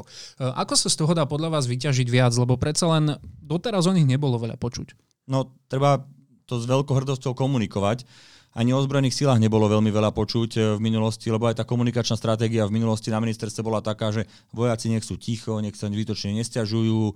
Ako 0.60 0.74
sa 0.76 0.92
z 0.92 0.96
toho 1.00 1.16
dá 1.16 1.24
podľa 1.24 1.56
vás 1.56 1.66
vyťažiť 1.72 2.08
viac? 2.12 2.36
Lebo 2.36 2.60
predsa 2.60 2.92
len 2.92 3.16
doteraz 3.40 3.88
o 3.88 3.96
nich 3.96 4.06
nebolo 4.06 4.36
veľa 4.38 4.60
počuť. 4.60 4.94
No, 5.32 5.56
treba 5.72 6.04
to 6.46 6.60
s 6.60 6.68
veľkou 6.68 6.92
hrdosťou 6.92 7.32
komunikovať. 7.32 8.04
Ani 8.52 8.76
o 8.76 8.80
ozbrojených 8.84 9.16
silách 9.16 9.40
nebolo 9.40 9.72
veľmi 9.72 9.88
veľa 9.96 10.12
počuť 10.12 10.52
eh, 10.60 10.64
v 10.76 10.84
minulosti, 10.84 11.32
lebo 11.32 11.48
aj 11.48 11.60
tá 11.60 11.66
komunikačná 11.68 12.20
stratégia 12.20 12.68
v 12.68 12.76
minulosti 12.76 13.08
na 13.08 13.24
ministerstve 13.24 13.64
bola 13.64 13.80
taká, 13.80 14.12
že 14.12 14.28
vojaci 14.52 14.92
nech 14.92 15.08
sú 15.08 15.16
ticho, 15.16 15.64
nech 15.64 15.80
sa 15.80 15.88
výtočne 15.88 16.36
nestiažujú, 16.36 17.00
eh, 17.08 17.16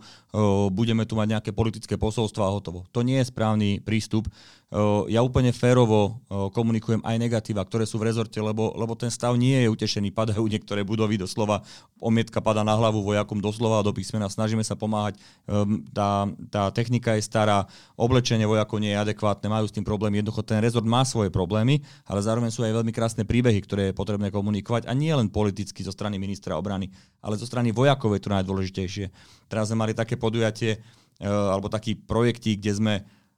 budeme 0.72 1.04
tu 1.04 1.20
mať 1.20 1.28
nejaké 1.36 1.52
politické 1.52 2.00
posolstvo 2.00 2.40
a 2.40 2.54
hotovo. 2.56 2.88
To 2.96 3.04
nie 3.04 3.20
je 3.20 3.28
správny 3.28 3.84
prístup 3.84 4.32
ja 5.08 5.22
úplne 5.22 5.56
férovo 5.56 6.20
komunikujem 6.52 7.00
aj 7.06 7.16
negatíva, 7.16 7.62
ktoré 7.64 7.88
sú 7.88 8.02
v 8.02 8.12
rezorte, 8.12 8.42
lebo, 8.42 8.76
lebo 8.76 8.98
ten 8.98 9.08
stav 9.08 9.38
nie 9.38 9.56
je 9.62 9.72
utešený. 9.72 10.12
Padajú 10.12 10.42
niektoré 10.42 10.82
budovy 10.82 11.16
doslova, 11.22 11.62
omietka 12.02 12.42
pada 12.44 12.66
na 12.66 12.76
hlavu 12.76 13.00
vojakom 13.06 13.40
doslova 13.40 13.86
do 13.86 13.94
písmena, 13.94 14.28
snažíme 14.28 14.66
sa 14.66 14.76
pomáhať. 14.76 15.22
Ehm, 15.48 15.86
tá, 15.94 16.28
tá 16.52 16.74
technika 16.76 17.16
je 17.16 17.24
stará, 17.24 17.70
oblečenie 17.96 18.44
vojakov 18.44 18.82
nie 18.82 18.92
je 18.92 19.00
adekvátne, 19.00 19.48
majú 19.48 19.70
s 19.70 19.76
tým 19.76 19.86
problém. 19.86 20.20
Jednoducho 20.20 20.44
ten 20.44 20.60
rezort 20.60 20.84
má 20.84 21.06
svoje 21.26 21.34
problémy, 21.34 21.82
ale 22.06 22.22
zároveň 22.22 22.54
sú 22.54 22.62
aj 22.62 22.78
veľmi 22.78 22.94
krásne 22.94 23.26
príbehy, 23.26 23.60
ktoré 23.66 23.84
je 23.90 23.98
potrebné 23.98 24.30
komunikovať 24.30 24.86
a 24.86 24.94
nie 24.94 25.10
len 25.10 25.34
politicky 25.34 25.82
zo 25.82 25.90
strany 25.90 26.22
ministra 26.22 26.54
obrany, 26.54 26.94
ale 27.26 27.42
zo 27.42 27.50
strany 27.50 27.74
vojakov 27.74 28.14
je 28.14 28.22
to 28.22 28.30
najdôležitejšie. 28.30 29.06
Teraz 29.50 29.74
sme 29.74 29.82
mali 29.82 29.98
také 29.98 30.16
podujatie, 30.16 30.78
e, 31.18 31.26
alebo 31.26 31.68
taký 31.68 31.98
projektík, 31.98 32.62
kde 32.62 32.74
sme 32.78 32.94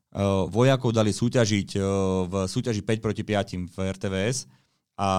Eh, 0.07 0.23
vojakov 0.49 0.95
dali 0.95 1.11
súťažiť 1.11 1.69
eh, 1.75 1.83
v 2.25 2.33
súťaži 2.47 2.79
5 2.79 3.03
proti 3.03 3.21
5 3.21 3.69
v 3.69 3.77
RTVS 3.91 4.49
a, 4.97 5.11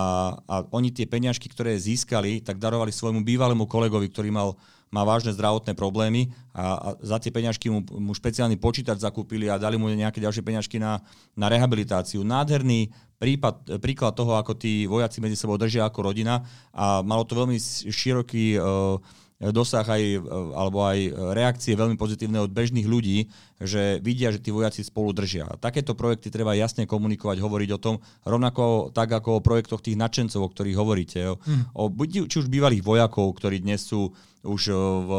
a 0.42 0.54
oni 0.74 0.90
tie 0.90 1.04
peňažky, 1.04 1.46
ktoré 1.52 1.76
získali, 1.78 2.40
tak 2.42 2.58
darovali 2.58 2.90
svojmu 2.90 3.22
bývalému 3.22 3.68
kolegovi, 3.70 4.10
ktorý 4.10 4.32
mal, 4.32 4.58
má 4.88 5.04
vážne 5.04 5.36
zdravotné 5.36 5.76
problémy 5.76 6.32
a, 6.56 6.76
a 6.76 6.88
za 7.04 7.20
tie 7.20 7.28
peňažky 7.28 7.68
mu, 7.68 7.84
mu 7.84 8.12
špeciálny 8.16 8.56
počítač 8.56 9.04
zakúpili 9.04 9.48
a 9.52 9.60
dali 9.60 9.76
mu 9.76 9.88
nejaké 9.92 10.18
ďalšie 10.20 10.40
peňažky 10.40 10.80
na, 10.80 11.04
na 11.36 11.46
rehabilitáciu. 11.52 12.24
Nádherný 12.24 12.88
prípad, 13.20 13.82
príklad 13.82 14.14
toho, 14.16 14.38
ako 14.38 14.56
tí 14.56 14.88
vojaci 14.88 15.18
medzi 15.20 15.36
sebou 15.36 15.58
držia 15.60 15.84
ako 15.84 16.12
rodina 16.12 16.40
a 16.72 17.04
malo 17.04 17.26
to 17.26 17.36
veľmi 17.36 17.58
široký 17.90 18.56
uh, 18.56 18.96
dosah 19.38 19.86
aj, 19.86 20.02
e, 20.02 20.20
alebo 20.58 20.82
aj 20.82 20.98
reakcie 21.34 21.78
veľmi 21.78 21.94
pozitívne 21.94 22.42
od 22.42 22.50
bežných 22.50 22.90
ľudí, 22.90 23.30
že 23.62 24.02
vidia, 24.02 24.34
že 24.34 24.42
tí 24.42 24.50
vojaci 24.50 24.82
spolu 24.82 25.14
držia. 25.14 25.46
A 25.46 25.54
takéto 25.54 25.94
projekty 25.94 26.30
treba 26.30 26.58
jasne 26.58 26.90
komunikovať, 26.90 27.38
hovoriť 27.38 27.70
o 27.74 27.82
tom, 27.82 27.94
rovnako 28.26 28.90
tak 28.90 29.14
ako 29.14 29.38
o 29.38 29.44
projektoch 29.44 29.82
tých 29.82 29.98
nadšencov, 29.98 30.42
o 30.42 30.50
ktorých 30.50 30.78
hovoríte. 30.78 31.20
Mm. 31.38 31.70
o, 31.74 31.86
či 32.26 32.36
už 32.42 32.50
bývalých 32.50 32.82
vojakov, 32.82 33.30
ktorí 33.38 33.62
dnes 33.62 33.86
sú 33.86 34.10
už 34.42 34.70
e, 34.70 34.74
v, 34.74 35.10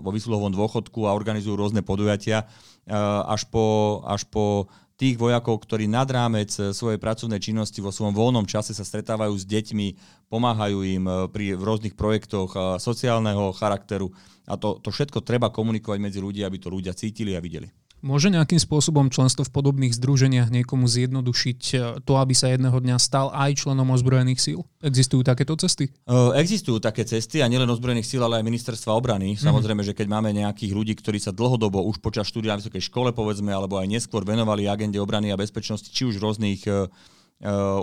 vo 0.00 0.10
vysluhovom 0.12 0.52
dôchodku 0.52 1.04
a 1.04 1.16
organizujú 1.16 1.56
rôzne 1.56 1.84
podujatia, 1.84 2.48
e, 2.88 2.96
až 3.28 3.44
po, 3.52 4.00
až 4.08 4.24
po 4.28 4.72
tých 5.04 5.20
vojakov, 5.20 5.60
ktorí 5.68 5.84
nad 5.84 6.08
rámec 6.08 6.48
eh, 6.56 6.72
svojej 6.72 6.96
pracovnej 6.96 7.36
činnosti 7.36 7.84
vo 7.84 7.92
svojom 7.92 8.16
voľnom 8.16 8.48
čase 8.48 8.72
sa 8.72 8.88
stretávajú 8.88 9.36
s 9.36 9.44
deťmi, 9.44 9.86
pomáhajú 10.32 10.78
im 10.80 11.04
eh, 11.04 11.14
pri 11.28 11.60
rôznych 11.60 11.92
projektoch 11.92 12.56
eh, 12.56 12.60
sociálneho 12.80 13.52
charakteru. 13.52 14.08
A 14.48 14.56
to, 14.56 14.80
to 14.80 14.88
všetko 14.88 15.20
treba 15.20 15.52
komunikovať 15.52 16.00
medzi 16.00 16.24
ľudí, 16.24 16.40
aby 16.40 16.56
to 16.56 16.72
ľudia 16.72 16.96
cítili 16.96 17.36
a 17.36 17.44
videli. 17.44 17.68
Môže 18.04 18.28
nejakým 18.28 18.60
spôsobom 18.60 19.08
členstvo 19.08 19.48
v 19.48 19.54
podobných 19.56 19.96
združeniach 19.96 20.52
niekomu 20.52 20.84
zjednodušiť 20.84 21.60
e, 21.72 21.76
to, 22.04 22.12
aby 22.20 22.36
sa 22.36 22.52
jedného 22.52 22.76
dňa 22.76 23.00
stal 23.00 23.32
aj 23.32 23.64
členom 23.64 23.88
ozbrojených 23.96 24.44
síl? 24.44 24.60
Existujú 24.84 25.24
takéto 25.24 25.56
cesty? 25.56 25.88
Uh, 26.04 26.36
existujú 26.36 26.84
také 26.84 27.08
cesty 27.08 27.40
a 27.40 27.48
nielen 27.48 27.64
ozbrojených 27.64 28.04
síl, 28.04 28.20
ale 28.20 28.36
aj 28.36 28.44
ministerstva 28.44 28.92
obrany. 28.92 29.32
Mm-hmm. 29.32 29.48
Samozrejme, 29.48 29.80
že 29.80 29.96
keď 29.96 30.12
máme 30.12 30.36
nejakých 30.36 30.76
ľudí, 30.76 30.92
ktorí 31.00 31.16
sa 31.16 31.32
dlhodobo 31.32 31.80
už 31.88 32.04
počas 32.04 32.28
štúdia 32.28 32.52
na 32.52 32.60
vysokej 32.60 32.92
škole, 32.92 33.08
povedzme, 33.16 33.48
alebo 33.48 33.80
aj 33.80 33.88
neskôr 33.88 34.20
venovali 34.20 34.68
agende 34.68 35.00
obrany 35.00 35.32
a 35.32 35.40
bezpečnosti, 35.40 35.88
či 35.88 36.04
už 36.04 36.20
rôznych 36.20 36.60
uh, 36.68 36.84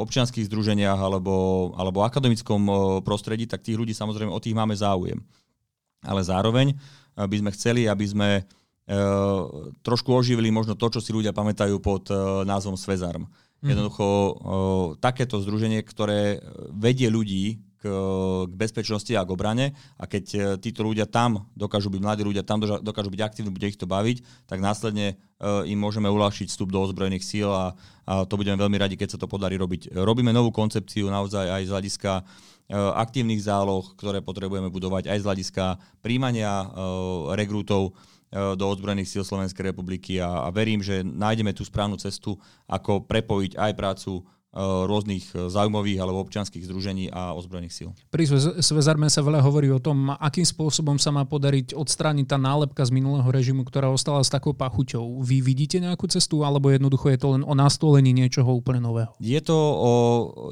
občianských 0.06 0.46
združeniach 0.46 1.02
alebo, 1.02 1.74
alebo 1.74 2.06
akademickom 2.06 2.62
prostredí, 3.02 3.50
tak 3.50 3.66
tých 3.66 3.78
ľudí 3.78 3.98
samozrejme 3.98 4.30
o 4.30 4.38
tých 4.38 4.54
máme 4.54 4.78
záujem. 4.78 5.18
Ale 6.02 6.22
zároveň 6.22 6.78
by 7.14 7.36
sme 7.36 7.50
chceli, 7.54 7.86
aby 7.86 8.06
sme 8.08 8.30
trošku 9.82 10.10
oživili 10.12 10.50
možno 10.50 10.76
to, 10.76 10.90
čo 10.90 11.00
si 11.00 11.14
ľudia 11.14 11.32
pamätajú 11.32 11.78
pod 11.80 12.10
uh, 12.10 12.42
názvom 12.44 12.76
Svezarm. 12.76 13.30
Mm. 13.62 13.78
Jednoducho 13.78 14.06
uh, 14.06 14.34
takéto 14.98 15.38
združenie, 15.38 15.86
ktoré 15.86 16.42
vedie 16.74 17.08
ľudí 17.08 17.62
k, 17.78 17.84
k 18.50 18.54
bezpečnosti 18.54 19.10
a 19.14 19.26
k 19.26 19.34
obrane 19.34 19.66
a 19.98 20.06
keď 20.06 20.58
títo 20.62 20.86
ľudia 20.86 21.10
tam 21.10 21.50
dokážu 21.58 21.90
byť, 21.90 22.02
mladí 22.02 22.22
ľudia 22.22 22.46
tam 22.46 22.62
dokážu 22.62 23.10
byť 23.10 23.22
aktívni, 23.22 23.54
bude 23.54 23.70
ich 23.70 23.78
to 23.78 23.90
baviť, 23.90 24.22
tak 24.46 24.62
následne 24.62 25.18
im 25.66 25.80
môžeme 25.82 26.06
uľahčiť 26.06 26.54
vstup 26.54 26.70
do 26.70 26.78
ozbrojených 26.86 27.26
síl 27.26 27.50
a, 27.50 27.74
a 28.06 28.22
to 28.30 28.38
budeme 28.38 28.62
veľmi 28.62 28.78
radi, 28.78 29.02
keď 29.02 29.18
sa 29.18 29.22
to 29.22 29.26
podarí 29.26 29.58
robiť. 29.58 29.98
Robíme 29.98 30.30
novú 30.30 30.54
koncepciu 30.54 31.10
naozaj 31.10 31.50
aj 31.50 31.64
z 31.66 31.72
hľadiska 31.74 32.12
aktívnych 33.02 33.42
záloh, 33.42 33.82
ktoré 33.98 34.22
potrebujeme 34.22 34.70
budovať 34.70 35.10
aj 35.10 35.18
z 35.18 35.26
hľadiska 35.26 35.66
príjmania 36.06 36.70
rekrútov 37.34 37.98
E, 38.21 38.21
do 38.32 38.64
ozbrojených 38.64 39.12
síl 39.12 39.24
Slovenskej 39.28 39.76
republiky 39.76 40.24
a, 40.24 40.48
a 40.48 40.50
verím, 40.56 40.80
že 40.80 41.04
nájdeme 41.04 41.52
tú 41.52 41.68
správnu 41.68 42.00
cestu, 42.00 42.40
ako 42.64 43.04
prepojiť 43.04 43.60
aj 43.60 43.72
prácu 43.76 44.24
Eh, 44.24 44.41
rôznych 44.52 45.32
eh, 45.32 45.48
záujmových 45.48 45.98
alebo 46.04 46.20
občianských 46.28 46.68
združení 46.68 47.08
a 47.08 47.32
ozbrojených 47.32 47.72
síl. 47.74 47.90
Pri 48.12 48.28
Svezarme 48.60 49.08
sa 49.08 49.24
veľa 49.24 49.40
hovorí 49.40 49.72
o 49.72 49.80
tom, 49.80 50.12
akým 50.12 50.44
spôsobom 50.44 51.00
sa 51.00 51.10
má 51.16 51.24
podariť 51.24 51.72
odstrániť 51.72 52.26
tá 52.28 52.36
nálepka 52.36 52.84
z 52.84 52.92
minulého 52.92 53.28
režimu, 53.32 53.64
ktorá 53.64 53.88
ostala 53.88 54.20
s 54.20 54.28
takou 54.28 54.52
pachuťou. 54.52 55.24
Vy 55.24 55.40
vidíte 55.40 55.80
nejakú 55.80 56.12
cestu, 56.12 56.44
alebo 56.44 56.68
jednoducho 56.68 57.08
je 57.16 57.20
to 57.20 57.28
len 57.40 57.44
o 57.48 57.54
nastolení 57.56 58.12
niečoho 58.12 58.52
úplne 58.52 58.84
nového? 58.84 59.16
Je 59.24 59.40
to 59.40 59.56
o 59.56 59.92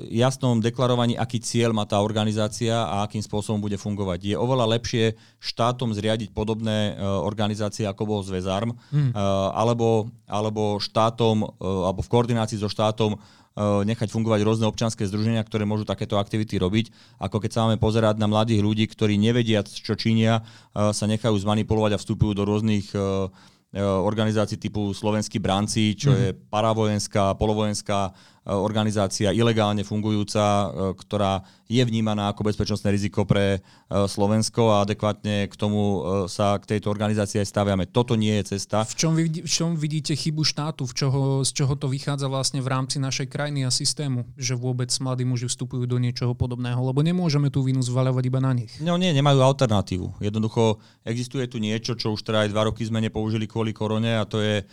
jasnom 0.07 0.63
deklarovaní, 0.63 1.19
aký 1.19 1.43
cieľ 1.43 1.75
má 1.75 1.83
tá 1.83 1.99
organizácia 1.99 2.79
a 2.79 3.03
akým 3.03 3.19
spôsobom 3.19 3.59
bude 3.59 3.75
fungovať. 3.75 4.31
Je 4.31 4.35
oveľa 4.39 4.79
lepšie 4.79 5.19
štátom 5.43 5.91
zriadiť 5.91 6.31
podobné 6.31 6.95
eh, 6.95 7.03
organizácie, 7.03 7.83
ako 7.83 8.03
bol 8.07 8.21
Zväzarm, 8.23 8.75
hmm. 8.91 9.15
alebo, 9.55 10.11
alebo 10.29 10.77
štátom, 10.77 11.41
alebo 11.57 11.99
v 12.03 12.11
koordinácii 12.11 12.59
so 12.61 12.69
štátom 12.69 13.17
nechať 13.60 14.07
fungovať 14.07 14.39
rôzne 14.47 14.66
občanské 14.66 15.03
združenia, 15.03 15.43
ktoré 15.43 15.68
môžu 15.68 15.84
takéto 15.84 16.16
aktivity 16.16 16.55
robiť. 16.55 16.95
Ako 17.20 17.43
keď 17.43 17.51
sa 17.51 17.62
máme 17.68 17.76
pozerať 17.76 18.16
na 18.16 18.32
mladých 18.32 18.64
ľudí, 18.64 18.88
ktorí 18.88 19.20
nevedia, 19.20 19.62
čo 19.68 19.99
činia, 19.99 20.39
eh, 20.39 20.95
sa 20.95 21.05
nechajú 21.05 21.36
zmanipulovať 21.36 21.99
a 21.99 22.01
vstupujú 22.01 22.32
do 22.32 22.47
rôznych 22.47 22.95
eh, 22.95 23.30
organizácií 23.78 24.57
typu 24.57 24.97
Slovenskí 24.97 25.38
bránci, 25.38 25.93
čo 25.93 26.10
mm. 26.10 26.18
je 26.18 26.30
paravojenská, 26.49 27.38
polovojenská 27.38 28.18
organizácia 28.45 29.35
ilegálne 29.35 29.83
fungujúca, 29.83 30.43
e, 30.43 30.67
ktorá 30.95 31.43
je 31.69 31.83
vnímaná 31.85 32.33
ako 32.33 32.49
bezpečnostné 32.49 32.89
riziko 32.89 33.27
pre 33.27 33.57
e, 33.57 33.59
Slovensko 33.89 34.73
a 34.73 34.87
adekvátne 34.87 35.45
k 35.49 35.55
tomu 35.57 36.01
sa 36.25 36.57
k 36.57 36.77
tejto 36.77 36.89
organizácii 36.89 37.41
aj 37.43 37.47
staviame. 37.49 37.85
Toto 37.89 38.17
nie 38.17 38.33
je 38.41 38.57
cesta. 38.57 38.85
V 38.85 38.95
čom, 38.97 39.13
vidí, 39.13 39.45
v 39.45 39.49
čom 39.49 39.77
vidíte 39.77 40.17
chybu 40.17 40.41
štátu? 40.41 40.89
V 40.89 40.93
čoho, 40.93 41.21
z 41.45 41.51
čoho 41.53 41.73
to 41.77 41.91
vychádza 41.91 42.25
vlastne 42.25 42.63
v 42.63 42.71
rámci 42.71 42.97
našej 42.97 43.29
krajiny 43.29 43.67
a 43.67 43.71
systému? 43.73 44.25
Že 44.39 44.57
vôbec 44.57 44.89
mladí 45.01 45.25
muži 45.27 45.45
vstupujú 45.45 45.85
do 45.85 46.01
niečoho 46.01 46.33
podobného? 46.33 46.79
Lebo 46.81 47.05
nemôžeme 47.05 47.53
tú 47.53 47.61
vinu 47.61 47.85
zvaľovať 47.85 48.23
iba 48.25 48.39
na 48.41 48.51
nich. 48.55 48.71
No 48.81 48.97
nie, 48.97 49.13
nemajú 49.13 49.41
alternatívu. 49.43 50.21
Jednoducho 50.23 50.81
existuje 51.05 51.45
tu 51.45 51.61
niečo, 51.61 51.93
čo 51.93 52.13
už 52.15 52.25
teda 52.25 52.45
aj 52.45 52.51
dva 52.53 52.69
roky 52.69 52.85
sme 52.85 53.03
nepoužili 53.03 53.45
kvôli 53.45 53.71
korone 53.75 54.17
a 54.17 54.25
to 54.25 54.41
je 54.41 54.65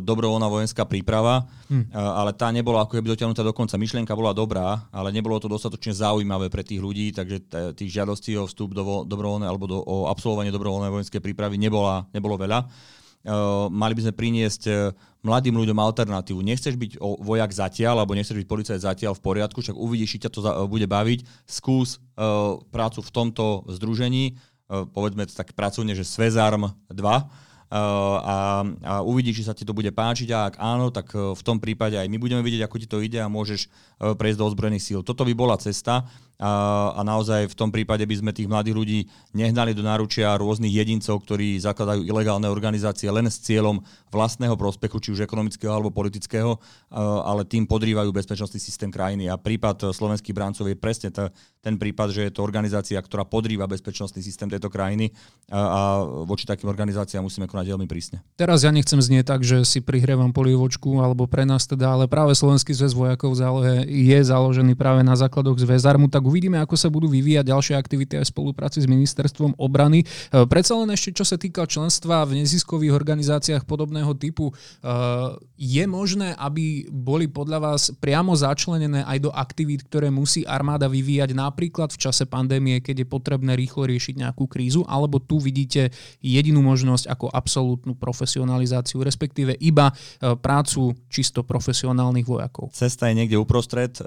dobrovoľná 0.00 0.48
vojenská 0.48 0.88
príprava, 0.88 1.44
hm. 1.68 1.86
E, 1.86 1.94
ale 1.94 2.32
tá 2.32 2.48
nebola 2.48 2.82
ako 2.82 2.98
keby 2.98 3.12
dotiahnutá 3.14 3.44
do 3.44 3.54
konca. 3.54 3.78
Myšlienka 3.78 4.16
bola 4.16 4.32
dobrá, 4.32 4.88
ale 4.90 5.12
nebolo 5.12 5.36
to 5.38 5.52
dostatočne 5.52 5.94
zaujímavé 5.94 6.48
pre 6.48 6.64
tých 6.64 6.80
ľudí, 6.80 7.12
takže 7.12 7.44
tých 7.76 7.90
žiadostí 7.92 8.34
o 8.40 8.48
vstup 8.48 8.72
do 8.72 9.04
dobrovoľnej 9.04 9.46
alebo 9.46 9.68
do, 9.68 9.78
o 9.78 10.08
absolvovanie 10.08 10.50
dobrovoľnej 10.50 10.90
vojenskej 10.90 11.20
prípravy 11.20 11.60
nebola, 11.60 12.08
nebolo 12.16 12.40
veľa. 12.40 12.66
Uh, 13.24 13.72
mali 13.72 13.96
by 13.96 14.04
sme 14.04 14.12
priniesť 14.20 14.92
mladým 15.24 15.56
ľuďom 15.56 15.80
alternatívu. 15.80 16.44
Nechceš 16.44 16.76
byť 16.76 17.00
vojak 17.00 17.50
zatiaľ, 17.56 18.04
alebo 18.04 18.12
nechceš 18.12 18.36
byť 18.44 18.48
policajt 18.48 18.80
zatiaľ 18.84 19.16
v 19.16 19.24
poriadku, 19.24 19.64
však 19.64 19.72
uvidíš, 19.72 20.12
či 20.12 20.22
ťa 20.28 20.30
to 20.30 20.40
za, 20.44 20.52
bude 20.68 20.84
baviť. 20.84 21.24
Skús 21.48 21.96
uh, 21.96 22.60
prácu 22.68 23.00
v 23.00 23.10
tomto 23.10 23.64
združení, 23.72 24.36
uh, 24.36 24.84
povedzme 24.84 25.24
tak 25.24 25.56
pracovne, 25.56 25.96
že 25.96 26.04
Svezarm 26.04 26.76
2, 26.92 27.53
a, 27.74 28.62
a 28.62 28.92
uvidíš, 29.02 29.42
či 29.42 29.46
sa 29.50 29.56
ti 29.56 29.66
to 29.66 29.74
bude 29.74 29.90
páčiť 29.90 30.28
a 30.30 30.38
ak 30.46 30.54
áno, 30.62 30.94
tak 30.94 31.10
e, 31.10 31.34
v 31.34 31.42
tom 31.42 31.58
prípade 31.58 31.98
aj 31.98 32.06
my 32.06 32.22
budeme 32.22 32.38
vidieť, 32.38 32.62
ako 32.62 32.76
ti 32.78 32.86
to 32.86 33.02
ide 33.02 33.18
a 33.18 33.26
môžeš 33.26 33.66
e, 33.66 33.68
prejsť 34.14 34.38
do 34.38 34.46
ozbrojených 34.46 34.84
síl. 34.86 35.00
Toto 35.02 35.26
by 35.26 35.34
bola 35.34 35.58
cesta 35.58 36.06
a, 36.40 36.92
a 36.96 37.00
naozaj 37.06 37.46
v 37.50 37.58
tom 37.58 37.70
prípade 37.70 38.02
by 38.02 38.16
sme 38.18 38.30
tých 38.34 38.50
mladých 38.50 38.74
ľudí 38.74 39.00
nehnali 39.32 39.70
do 39.70 39.86
náručia 39.86 40.34
rôznych 40.34 40.74
jedincov, 40.74 41.22
ktorí 41.22 41.56
zakladajú 41.62 42.02
ilegálne 42.02 42.50
organizácie 42.50 43.06
len 43.08 43.30
s 43.30 43.38
cieľom 43.38 43.80
vlastného 44.10 44.58
prospechu, 44.58 44.98
či 44.98 45.14
už 45.14 45.22
ekonomického 45.22 45.70
alebo 45.70 45.94
politického, 45.94 46.58
ale 47.22 47.46
tým 47.46 47.66
podrývajú 47.66 48.10
bezpečnostný 48.10 48.58
systém 48.58 48.90
krajiny. 48.90 49.30
A 49.30 49.38
prípad 49.38 49.94
slovenských 49.94 50.34
bráncov 50.34 50.66
je 50.66 50.76
presne 50.78 51.14
t- 51.14 51.30
ten 51.62 51.78
prípad, 51.78 52.12
že 52.12 52.28
je 52.28 52.32
to 52.34 52.44
organizácia, 52.44 52.98
ktorá 52.98 53.24
podrýva 53.24 53.64
bezpečnostný 53.70 54.20
systém 54.20 54.50
tejto 54.50 54.68
krajiny 54.68 55.14
a, 55.48 55.58
a 55.58 55.80
voči 56.26 56.44
takým 56.44 56.68
organizáciám 56.68 57.24
musíme 57.24 57.48
konať 57.48 57.66
veľmi 57.74 57.86
prísne. 57.88 58.20
Teraz 58.36 58.66
ja 58.66 58.74
nechcem 58.74 59.00
znieť 59.00 59.24
tak, 59.32 59.40
že 59.46 59.64
si 59.64 59.80
prihrievam 59.80 60.34
polievočku 60.34 61.00
alebo 61.00 61.24
pre 61.24 61.48
nás 61.48 61.64
teda, 61.64 61.94
ale 61.94 62.04
práve 62.04 62.36
Slovenský 62.36 62.76
zväz 62.76 62.92
vojakov 62.92 63.32
zálohe 63.38 63.86
je 63.88 64.18
založený 64.20 64.76
práve 64.76 65.00
na 65.00 65.16
základoch 65.16 65.56
zväzarmu, 65.56 66.12
tak 66.12 66.23
tak 66.24 66.32
uvidíme, 66.32 66.56
ako 66.56 66.72
sa 66.80 66.88
budú 66.88 67.12
vyvíjať 67.12 67.52
ďalšie 67.52 67.76
aktivity 67.76 68.16
aj 68.16 68.24
v 68.24 68.32
spolupráci 68.32 68.80
s 68.80 68.88
ministerstvom 68.88 69.60
obrany. 69.60 70.00
E, 70.00 70.06
predsa 70.48 70.72
len 70.72 70.88
ešte, 70.88 71.20
čo 71.20 71.28
sa 71.28 71.36
týka 71.36 71.68
členstva 71.68 72.24
v 72.24 72.40
neziskových 72.40 72.96
organizáciách 72.96 73.68
podobného 73.68 74.16
typu, 74.16 74.48
e, 74.48 74.52
je 75.60 75.84
možné, 75.84 76.32
aby 76.40 76.88
boli 76.88 77.28
podľa 77.28 77.60
vás 77.60 77.92
priamo 78.00 78.32
začlenené 78.32 79.04
aj 79.04 79.18
do 79.20 79.30
aktivít, 79.36 79.84
ktoré 79.84 80.08
musí 80.08 80.48
armáda 80.48 80.88
vyvíjať 80.88 81.36
napríklad 81.36 81.92
v 81.92 82.00
čase 82.00 82.24
pandémie, 82.24 82.80
keď 82.80 83.04
je 83.04 83.12
potrebné 83.12 83.52
rýchlo 83.52 83.84
riešiť 83.84 84.24
nejakú 84.24 84.48
krízu, 84.48 84.80
alebo 84.88 85.20
tu 85.20 85.36
vidíte 85.36 85.92
jedinú 86.24 86.64
možnosť 86.64 87.04
ako 87.04 87.28
absolútnu 87.36 88.00
profesionalizáciu, 88.00 89.04
respektíve 89.04 89.60
iba 89.60 89.92
e, 89.92 90.32
prácu 90.40 90.96
čisto 91.12 91.44
profesionálnych 91.44 92.24
vojakov. 92.24 92.72
Cesta 92.72 93.12
je 93.12 93.20
niekde 93.20 93.36
uprostred. 93.36 94.00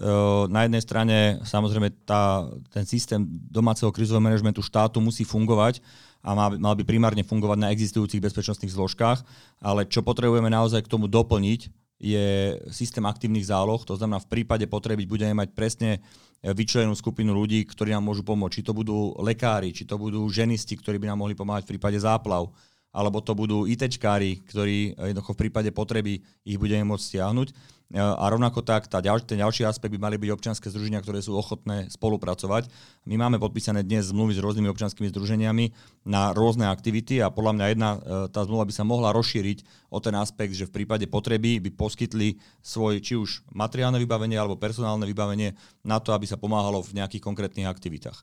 Na 0.47 0.63
jednej 0.63 0.81
strane 0.81 1.17
samozrejme 1.43 2.06
tá, 2.07 2.47
ten 2.71 2.87
systém 2.87 3.19
domáceho 3.51 3.91
krizového 3.91 4.23
manažmentu 4.23 4.63
štátu 4.63 5.03
musí 5.03 5.27
fungovať 5.27 5.83
a 6.23 6.31
mal, 6.31 6.55
mal 6.55 6.73
by 6.79 6.87
primárne 6.87 7.27
fungovať 7.27 7.57
na 7.59 7.71
existujúcich 7.75 8.23
bezpečnostných 8.23 8.71
zložkách, 8.71 9.19
ale 9.59 9.83
čo 9.91 9.99
potrebujeme 9.99 10.47
naozaj 10.47 10.87
k 10.87 10.91
tomu 10.91 11.11
doplniť, 11.11 11.67
je 11.97 12.53
systém 12.69 13.01
aktívnych 13.01 13.49
záloh, 13.49 13.81
to 13.81 13.97
znamená 13.97 14.21
v 14.21 14.29
prípade 14.29 14.69
potreby 14.69 15.09
budeme 15.09 15.33
mať 15.33 15.49
presne 15.57 15.97
vyčlenenú 16.45 16.93
skupinu 16.93 17.33
ľudí, 17.33 17.65
ktorí 17.65 17.89
nám 17.89 18.05
môžu 18.05 18.21
pomôcť. 18.21 18.61
Či 18.61 18.65
to 18.69 18.77
budú 18.77 19.17
lekári, 19.17 19.73
či 19.73 19.89
to 19.89 19.97
budú 19.97 20.21
ženisti, 20.29 20.77
ktorí 20.77 21.01
by 21.01 21.09
nám 21.09 21.25
mohli 21.25 21.33
pomáhať 21.33 21.65
v 21.65 21.71
prípade 21.73 21.97
záplav, 21.97 22.53
alebo 22.93 23.17
to 23.25 23.33
budú 23.33 23.65
ITčkári, 23.65 24.45
ktorí 24.45 24.93
jednoducho 24.93 25.33
v 25.33 25.41
prípade 25.41 25.69
potreby 25.73 26.21
ich 26.45 26.61
budeme 26.61 26.85
môcť 26.85 27.03
stiahnuť. 27.03 27.47
A 27.95 28.27
rovnako 28.27 28.67
tak, 28.67 28.91
tá 28.91 28.99
ďal, 28.99 29.23
ten 29.23 29.39
ďalší 29.39 29.63
aspekt 29.63 29.95
by 29.95 30.11
mali 30.11 30.19
byť 30.19 30.35
občianske 30.35 30.67
združenia, 30.67 30.99
ktoré 30.99 31.23
sú 31.23 31.39
ochotné 31.39 31.87
spolupracovať. 31.87 32.67
My 33.07 33.15
máme 33.15 33.39
podpísané 33.39 33.87
dnes 33.87 34.11
zmluvy 34.11 34.35
s 34.35 34.43
rôznymi 34.43 34.67
občianskými 34.67 35.07
združeniami 35.07 35.71
na 36.03 36.35
rôzne 36.35 36.67
aktivity 36.67 37.23
a 37.23 37.31
podľa 37.31 37.55
mňa 37.55 37.65
jedna 37.71 37.89
e, 37.95 37.99
tá 38.27 38.43
zmluva 38.43 38.67
by 38.67 38.73
sa 38.75 38.83
mohla 38.83 39.15
rozšíriť 39.15 39.87
o 39.87 40.03
ten 40.03 40.11
aspekt, 40.19 40.59
že 40.59 40.67
v 40.67 40.83
prípade 40.83 41.07
potreby 41.07 41.63
by 41.63 41.71
poskytli 41.79 42.35
svoj 42.59 42.99
či 42.99 43.15
už 43.15 43.47
materiálne 43.55 44.03
vybavenie 44.03 44.35
alebo 44.35 44.59
personálne 44.59 45.07
vybavenie 45.07 45.55
na 45.87 46.03
to, 46.03 46.11
aby 46.11 46.27
sa 46.27 46.35
pomáhalo 46.35 46.83
v 46.83 46.99
nejakých 46.99 47.23
konkrétnych 47.23 47.71
aktivitách. 47.71 48.19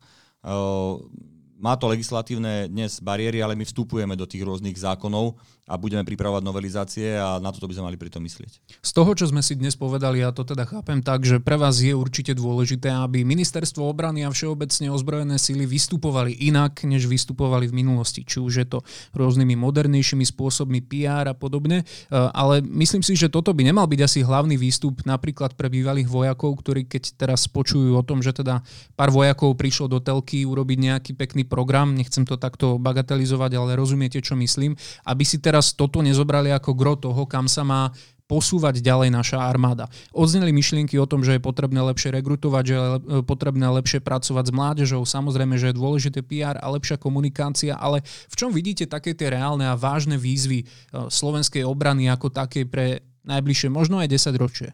Má 1.54 1.78
to 1.78 1.86
legislatívne 1.86 2.66
dnes 2.66 2.98
bariéry, 2.98 3.38
ale 3.38 3.54
my 3.54 3.62
vstupujeme 3.62 4.18
do 4.18 4.26
tých 4.26 4.42
rôznych 4.42 4.74
zákonov 4.74 5.38
a 5.64 5.80
budeme 5.80 6.04
pripravovať 6.04 6.42
novelizácie 6.44 7.16
a 7.16 7.40
na 7.40 7.48
toto 7.48 7.64
by 7.64 7.72
sme 7.72 7.88
mali 7.88 7.96
pritom 7.96 8.20
myslieť. 8.20 8.84
Z 8.84 8.90
toho, 8.92 9.16
čo 9.16 9.24
sme 9.32 9.40
si 9.40 9.56
dnes 9.56 9.72
povedali, 9.80 10.20
ja 10.20 10.28
to 10.28 10.44
teda 10.44 10.68
chápem 10.68 11.00
tak, 11.00 11.24
že 11.24 11.40
pre 11.40 11.56
vás 11.56 11.80
je 11.80 11.96
určite 11.96 12.36
dôležité, 12.36 12.92
aby 12.92 13.24
ministerstvo 13.24 13.80
obrany 13.80 14.28
a 14.28 14.32
všeobecne 14.32 14.92
ozbrojené 14.92 15.40
síly 15.40 15.64
vystupovali 15.64 16.36
inak, 16.36 16.84
než 16.84 17.08
vystupovali 17.08 17.72
v 17.72 17.80
minulosti. 17.80 18.28
Či 18.28 18.44
už 18.44 18.52
je 18.60 18.66
to 18.68 18.78
rôznymi 19.16 19.56
modernejšími 19.56 20.28
spôsobmi 20.28 20.84
PR 20.84 21.32
a 21.32 21.34
podobne. 21.34 21.80
E, 21.80 21.84
ale 22.12 22.60
myslím 22.60 23.00
si, 23.00 23.16
že 23.16 23.32
toto 23.32 23.56
by 23.56 23.64
nemal 23.64 23.88
byť 23.88 24.00
asi 24.04 24.20
hlavný 24.20 24.60
výstup 24.60 25.00
napríklad 25.08 25.56
pre 25.56 25.72
bývalých 25.72 26.12
vojakov, 26.12 26.60
ktorí 26.60 26.84
keď 26.84 27.16
teraz 27.16 27.48
počujú 27.48 27.96
o 27.96 28.04
tom, 28.04 28.20
že 28.20 28.36
teda 28.36 28.60
pár 29.00 29.08
vojakov 29.08 29.56
prišlo 29.56 29.88
do 29.88 29.96
telky 29.96 30.44
urobiť 30.44 30.78
nejaký 30.92 31.12
pekný 31.16 31.48
program, 31.54 31.94
nechcem 31.94 32.26
to 32.26 32.34
takto 32.34 32.82
bagatelizovať, 32.82 33.54
ale 33.54 33.78
rozumiete, 33.78 34.18
čo 34.18 34.34
myslím, 34.34 34.74
aby 35.06 35.22
si 35.22 35.38
teraz 35.38 35.70
toto 35.78 36.02
nezobrali 36.02 36.50
ako 36.50 36.74
gro 36.74 36.98
toho, 36.98 37.22
kam 37.30 37.46
sa 37.46 37.62
má 37.62 37.94
posúvať 38.24 38.80
ďalej 38.80 39.12
naša 39.12 39.36
armáda. 39.36 39.86
Odzneli 40.10 40.50
myšlienky 40.50 40.96
o 40.96 41.06
tom, 41.06 41.20
že 41.20 41.36
je 41.36 41.44
potrebné 41.44 41.76
lepšie 41.84 42.10
rekrutovať, 42.10 42.64
že 42.64 42.74
je 42.74 43.22
potrebné 43.22 43.68
lepšie 43.68 44.00
pracovať 44.00 44.44
s 44.48 44.56
mládežou, 44.56 45.04
samozrejme, 45.04 45.60
že 45.60 45.70
je 45.70 45.78
dôležité 45.78 46.24
PR 46.24 46.56
a 46.56 46.72
lepšia 46.72 46.96
komunikácia, 46.96 47.76
ale 47.76 48.00
v 48.02 48.34
čom 48.34 48.50
vidíte 48.50 48.88
také 48.88 49.12
tie 49.12 49.28
reálne 49.28 49.68
a 49.68 49.76
vážne 49.76 50.16
výzvy 50.16 50.64
e, 50.64 50.66
slovenskej 51.12 51.68
obrany 51.68 52.08
ako 52.08 52.32
také 52.32 52.64
pre 52.64 53.04
najbližšie, 53.28 53.68
možno 53.68 54.00
aj 54.00 54.08
10 54.08 54.40
ročie? 54.40 54.72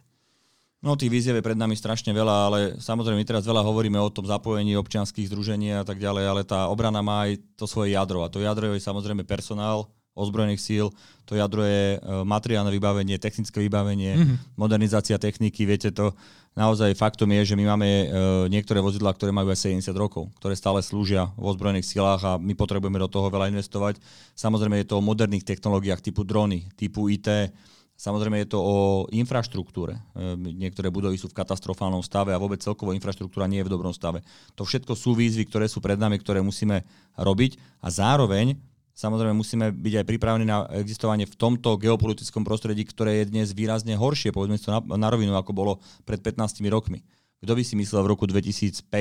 No, 0.80 0.96
tých 0.96 1.12
výziev 1.12 1.36
je 1.36 1.44
pred 1.44 1.60
nami 1.60 1.76
strašne 1.76 2.08
veľa, 2.08 2.36
ale 2.48 2.58
samozrejme 2.80 3.20
my 3.20 3.28
teraz 3.28 3.44
veľa 3.44 3.60
hovoríme 3.60 4.00
o 4.00 4.08
tom 4.08 4.24
zapojení 4.24 4.80
občianských 4.80 5.28
združení 5.28 5.76
a 5.76 5.84
tak 5.84 6.00
ďalej, 6.00 6.24
ale 6.24 6.42
tá 6.48 6.72
obrana 6.72 7.04
má 7.04 7.28
aj 7.28 7.36
to 7.52 7.68
svoje 7.68 7.92
jadro 7.92 8.24
a 8.24 8.32
to 8.32 8.40
jadro 8.40 8.72
je 8.72 8.80
samozrejme 8.80 9.28
personál, 9.28 9.92
ozbrojených 10.16 10.60
síl. 10.60 10.86
To 11.28 11.38
jadro 11.38 11.62
je 11.62 11.96
e, 11.96 11.98
materiálne 12.26 12.72
vybavenie, 12.74 13.20
technické 13.22 13.62
vybavenie, 13.62 14.18
mm-hmm. 14.18 14.36
modernizácia 14.58 15.16
techniky. 15.16 15.62
Viete 15.62 15.94
to, 15.94 16.16
naozaj 16.58 16.98
faktom 16.98 17.30
je, 17.30 17.54
že 17.54 17.58
my 17.60 17.64
máme 17.70 17.86
e, 17.88 18.06
niektoré 18.50 18.82
vozidlá, 18.82 19.14
ktoré 19.14 19.30
majú 19.30 19.54
aj 19.54 19.70
70 19.70 19.94
rokov, 19.94 20.28
ktoré 20.42 20.58
stále 20.58 20.82
slúžia 20.82 21.30
v 21.38 21.44
ozbrojených 21.54 21.86
silách 21.86 22.20
a 22.26 22.32
my 22.36 22.52
potrebujeme 22.58 22.98
do 22.98 23.08
toho 23.08 23.30
veľa 23.30 23.48
investovať. 23.54 24.02
Samozrejme 24.34 24.82
je 24.82 24.88
to 24.90 24.98
o 24.98 25.04
moderných 25.04 25.46
technológiách 25.46 26.02
typu 26.02 26.26
drony, 26.26 26.66
typu 26.74 27.06
IT, 27.06 27.54
Samozrejme 28.00 28.40
je 28.40 28.56
to 28.56 28.60
o 28.64 29.04
infraštruktúre. 29.12 30.00
E, 30.16 30.32
niektoré 30.56 30.88
budovy 30.88 31.20
sú 31.20 31.28
v 31.28 31.36
katastrofálnom 31.36 32.00
stave 32.00 32.32
a 32.32 32.40
vôbec 32.40 32.56
celkovo 32.64 32.96
infraštruktúra 32.96 33.44
nie 33.44 33.60
je 33.60 33.68
v 33.68 33.72
dobrom 33.76 33.92
stave. 33.92 34.24
To 34.56 34.64
všetko 34.64 34.96
sú 34.96 35.12
výzvy, 35.12 35.44
ktoré 35.44 35.68
sú 35.68 35.84
pred 35.84 36.00
nami, 36.00 36.16
ktoré 36.16 36.40
musíme 36.40 36.88
robiť 37.20 37.60
a 37.84 37.92
zároveň 37.92 38.56
Samozrejme 38.90 39.32
musíme 39.32 39.72
byť 39.72 39.94
aj 39.96 40.08
pripravení 40.12 40.44
na 40.44 40.68
existovanie 40.76 41.24
v 41.24 41.32
tomto 41.32 41.80
geopolitickom 41.80 42.44
prostredí, 42.44 42.84
ktoré 42.84 43.24
je 43.24 43.32
dnes 43.32 43.48
výrazne 43.56 43.96
horšie, 43.96 44.28
povedzme 44.28 44.60
to 44.60 44.76
na, 44.76 44.84
na 44.84 45.08
rovinu, 45.08 45.32
ako 45.40 45.56
bolo 45.56 45.72
pred 46.04 46.20
15 46.20 46.60
rokmi. 46.68 47.00
Kto 47.40 47.56
by 47.56 47.62
si 47.64 47.80
myslel 47.80 48.04
v 48.04 48.12
roku 48.12 48.28
2005, 48.28 48.92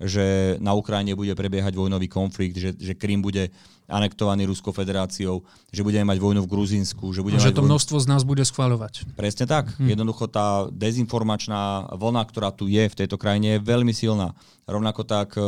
že 0.00 0.56
na 0.64 0.72
Ukrajine 0.72 1.12
bude 1.12 1.36
prebiehať 1.36 1.76
vojnový 1.76 2.08
konflikt, 2.08 2.56
že, 2.56 2.72
že 2.72 2.96
Krym 2.96 3.20
bude 3.20 3.52
anektovaný 3.90 4.46
Ruskou 4.46 4.70
federáciou, 4.70 5.42
že 5.74 5.82
budeme 5.82 6.06
mať 6.06 6.22
vojnu 6.22 6.40
v 6.46 6.48
Gruzínsku. 6.48 7.10
Že, 7.10 7.26
budeme 7.26 7.42
že 7.42 7.50
to 7.50 7.60
vojnu... 7.60 7.74
množstvo 7.74 7.96
z 7.98 8.06
nás 8.06 8.22
bude 8.22 8.46
schváľovať. 8.46 9.18
Presne 9.18 9.50
tak. 9.50 9.74
Hmm. 9.76 9.90
Jednoducho 9.90 10.30
tá 10.30 10.70
dezinformačná 10.70 11.90
vlna, 11.98 12.22
ktorá 12.30 12.54
tu 12.54 12.70
je 12.70 12.86
v 12.86 12.94
tejto 12.94 13.18
krajine, 13.18 13.58
je 13.58 13.66
veľmi 13.66 13.90
silná. 13.90 14.32
Rovnako 14.70 15.02
tak, 15.02 15.34
eh, 15.34 15.42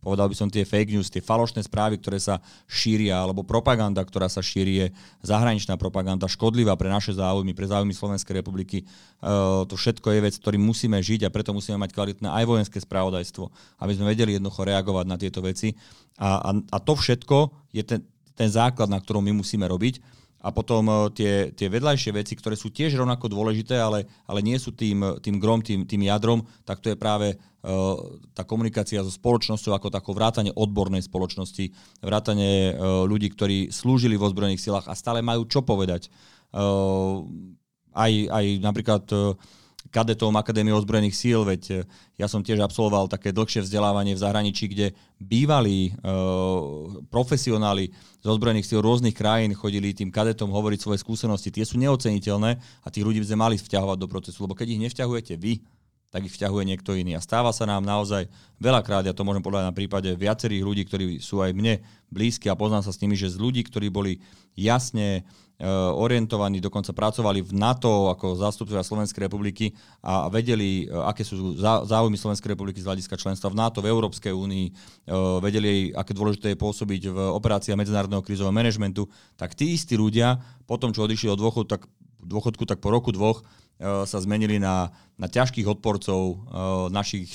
povedal 0.00 0.32
by 0.32 0.36
som, 0.36 0.48
tie 0.48 0.64
fake 0.64 0.96
news, 0.96 1.12
tie 1.12 1.20
falošné 1.20 1.60
správy, 1.60 2.00
ktoré 2.00 2.16
sa 2.16 2.40
šíria, 2.64 3.20
alebo 3.20 3.44
propaganda, 3.44 4.00
ktorá 4.00 4.32
sa 4.32 4.40
šíri, 4.40 4.72
je 4.80 4.86
zahraničná 5.20 5.76
propaganda, 5.76 6.24
škodlivá 6.24 6.72
pre 6.80 6.88
naše 6.88 7.12
záujmy, 7.12 7.52
pre 7.52 7.68
záujmy 7.68 7.92
Slovenskej 7.92 8.40
republiky. 8.40 8.88
Eh, 8.88 9.62
to 9.68 9.76
všetko 9.76 10.08
je 10.08 10.20
vec, 10.24 10.34
ktorým 10.40 10.64
musíme 10.64 10.96
žiť 10.96 11.28
a 11.28 11.32
preto 11.32 11.52
musíme 11.52 11.76
mať 11.76 11.92
kvalitné 11.92 12.32
aj 12.32 12.44
vojenské 12.48 12.78
spravodajstvo, 13.12 13.44
aby 13.84 13.92
sme 13.92 14.08
vedeli 14.08 14.40
jednoducho 14.40 14.64
reagovať 14.64 15.04
na 15.04 15.16
tieto 15.20 15.44
veci. 15.44 15.76
A, 16.16 16.40
a, 16.40 16.50
a 16.56 16.78
to 16.80 16.96
všetko 16.96 17.68
je 17.76 17.84
ten, 17.84 18.00
ten 18.32 18.48
základ, 18.48 18.88
na 18.88 18.96
ktorom 18.96 19.20
my 19.20 19.44
musíme 19.44 19.68
robiť 19.68 20.00
a 20.42 20.50
potom 20.50 20.88
uh, 20.90 21.06
tie, 21.12 21.54
tie 21.54 21.70
vedľajšie 21.70 22.10
veci, 22.16 22.34
ktoré 22.34 22.58
sú 22.58 22.72
tiež 22.72 22.98
rovnako 22.98 23.30
dôležité, 23.30 23.78
ale, 23.78 24.08
ale 24.26 24.42
nie 24.42 24.58
sú 24.58 24.74
tým, 24.74 25.22
tým 25.22 25.38
grom, 25.38 25.62
tým, 25.62 25.86
tým 25.86 26.02
jadrom, 26.08 26.42
tak 26.66 26.82
to 26.82 26.90
je 26.90 26.98
práve 26.98 27.36
uh, 27.36 27.94
tá 28.34 28.42
komunikácia 28.42 29.04
so 29.06 29.12
spoločnosťou 29.12 29.76
ako 29.76 29.94
takou 29.94 30.16
vrátane 30.16 30.50
odbornej 30.50 31.06
spoločnosti, 31.06 31.70
vrátane 32.02 32.74
uh, 32.74 33.06
ľudí, 33.06 33.30
ktorí 33.30 33.70
slúžili 33.70 34.18
v 34.18 34.26
ozbrojených 34.26 34.64
silách 34.64 34.90
a 34.90 34.98
stále 34.98 35.22
majú 35.22 35.46
čo 35.46 35.62
povedať. 35.62 36.10
Uh, 36.50 37.22
aj, 37.94 38.12
aj 38.34 38.44
napríklad 38.58 39.04
uh, 39.14 39.38
kadetom 39.92 40.32
Akadémie 40.40 40.72
ozbrojených 40.72 41.12
síl, 41.12 41.44
veď 41.44 41.62
e, 41.68 41.74
ja 42.16 42.24
som 42.24 42.40
tiež 42.40 42.64
absolvoval 42.64 43.12
také 43.12 43.28
dlhšie 43.30 43.60
vzdelávanie 43.60 44.16
v 44.16 44.22
zahraničí, 44.24 44.72
kde 44.72 44.96
bývalí 45.20 45.92
e, 45.92 46.10
profesionáli 47.12 47.92
z 48.24 48.26
ozbrojených 48.26 48.64
síl 48.64 48.80
rôznych 48.80 49.12
krajín 49.12 49.52
chodili 49.52 49.92
tým 49.92 50.08
kadetom 50.08 50.48
hovoriť 50.48 50.80
svoje 50.80 50.98
skúsenosti. 51.04 51.52
Tie 51.52 51.68
sú 51.68 51.76
neoceniteľné 51.76 52.50
a 52.56 52.88
tých 52.88 53.04
ľudí 53.04 53.20
by 53.20 53.28
sme 53.28 53.38
mali 53.44 53.56
vťahovať 53.60 53.98
do 54.00 54.08
procesu, 54.08 54.48
lebo 54.48 54.56
keď 54.56 54.72
ich 54.72 54.82
nevťahujete 54.88 55.36
vy, 55.36 55.60
tak 56.12 56.28
ich 56.28 56.36
vťahuje 56.36 56.68
niekto 56.68 56.92
iný. 56.92 57.16
A 57.16 57.24
stáva 57.24 57.50
sa 57.56 57.64
nám 57.64 57.82
naozaj 57.82 58.28
veľakrát, 58.60 59.08
ja 59.08 59.16
to 59.16 59.24
môžem 59.24 59.40
povedať 59.40 59.64
na 59.64 59.74
prípade 59.74 60.12
viacerých 60.12 60.62
ľudí, 60.62 60.82
ktorí 60.84 61.04
sú 61.24 61.40
aj 61.40 61.56
mne 61.56 61.80
blízki 62.12 62.52
a 62.52 62.58
poznám 62.58 62.84
sa 62.84 62.92
s 62.92 63.00
nimi, 63.00 63.16
že 63.16 63.32
z 63.32 63.40
ľudí, 63.40 63.64
ktorí 63.64 63.88
boli 63.88 64.20
jasne 64.52 65.24
Eh, 65.62 65.68
orientovaní, 65.94 66.58
dokonca 66.58 66.90
pracovali 66.90 67.38
v 67.38 67.54
NATO 67.54 68.10
ako 68.10 68.34
zástupcovia 68.34 68.82
Slovenskej 68.82 69.30
republiky 69.30 69.70
a 70.02 70.26
vedeli, 70.26 70.90
eh, 70.90 71.06
aké 71.06 71.22
sú 71.22 71.54
záujmy 71.60 72.18
Slovenskej 72.18 72.58
republiky 72.58 72.82
z 72.82 72.90
hľadiska 72.90 73.14
členstva 73.14 73.46
v 73.46 73.62
NATO, 73.62 73.78
v 73.78 73.86
Európskej 73.86 74.34
únii, 74.34 74.66
eh, 74.66 74.74
vedeli, 75.38 75.94
aké 75.94 76.18
dôležité 76.18 76.50
je 76.50 76.58
pôsobiť 76.58 77.14
v 77.14 77.18
operáciách 77.38 77.78
medzinárodného 77.78 78.26
krízového 78.26 78.50
manažmentu, 78.50 79.06
tak 79.38 79.54
tí 79.54 79.78
istí 79.78 79.94
ľudia, 79.94 80.42
potom 80.66 80.90
čo 80.90 81.06
odišli 81.06 81.30
od 81.30 81.38
dôchodku, 81.38 81.70
tak, 81.70 81.86
dôchodku, 82.26 82.66
tak 82.66 82.82
po 82.82 82.90
roku 82.90 83.14
dvoch 83.14 83.46
E, 83.46 83.61
sa 83.82 84.18
zmenili 84.22 84.62
na, 84.62 84.94
na 85.18 85.26
ťažkých 85.26 85.66
odporcov 85.66 86.20
e, 86.22 86.36
našich 86.94 87.30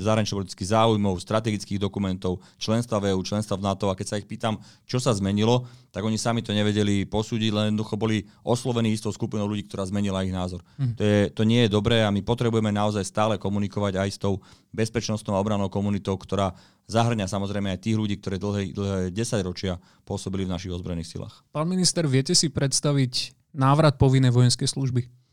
zahranično-politických 0.00 0.68
záujmov, 0.68 1.20
strategických 1.20 1.80
dokumentov, 1.80 2.44
členstva 2.60 3.00
v 3.00 3.16
EU, 3.16 3.20
členstva 3.24 3.56
v 3.56 3.64
NATO. 3.64 3.88
A 3.88 3.96
keď 3.96 4.06
sa 4.06 4.16
ich 4.20 4.28
pýtam, 4.28 4.60
čo 4.84 5.00
sa 5.00 5.16
zmenilo, 5.16 5.64
tak 5.92 6.04
oni 6.04 6.20
sami 6.20 6.44
to 6.44 6.52
nevedeli 6.52 7.08
posúdiť, 7.08 7.50
len 7.52 7.64
jednoducho 7.72 7.96
boli 7.96 8.28
oslovení 8.44 8.92
istou 8.92 9.08
skupinou 9.08 9.48
ľudí, 9.48 9.64
ktorá 9.68 9.88
zmenila 9.88 10.20
ich 10.20 10.36
názor. 10.36 10.60
Hm. 10.76 10.94
To, 10.96 11.02
je, 11.02 11.20
to 11.32 11.42
nie 11.48 11.64
je 11.64 11.72
dobré 11.72 12.04
a 12.04 12.12
my 12.12 12.20
potrebujeme 12.20 12.68
naozaj 12.68 13.04
stále 13.04 13.34
komunikovať 13.40 13.96
aj 13.96 14.08
s 14.12 14.18
tou 14.20 14.44
bezpečnostnou 14.76 15.32
a 15.32 15.40
obranou 15.40 15.72
komunitou, 15.72 16.20
ktorá 16.20 16.52
zahrňa 16.92 17.24
samozrejme 17.24 17.72
aj 17.72 17.80
tých 17.80 17.96
ľudí, 17.96 18.20
ktorí 18.20 18.36
dlhé, 18.36 18.62
dlhé 18.76 19.00
10 19.16 19.48
ročia 19.48 19.80
pôsobili 20.04 20.44
v 20.44 20.52
našich 20.52 20.72
ozbrojených 20.76 21.08
silách. 21.08 21.40
Pán 21.56 21.64
minister, 21.66 22.04
viete 22.04 22.36
si 22.36 22.52
predstaviť 22.52 23.32
návrat 23.56 23.96
povinnej 23.96 24.30
vojenskej 24.30 24.68
služby? 24.68 25.25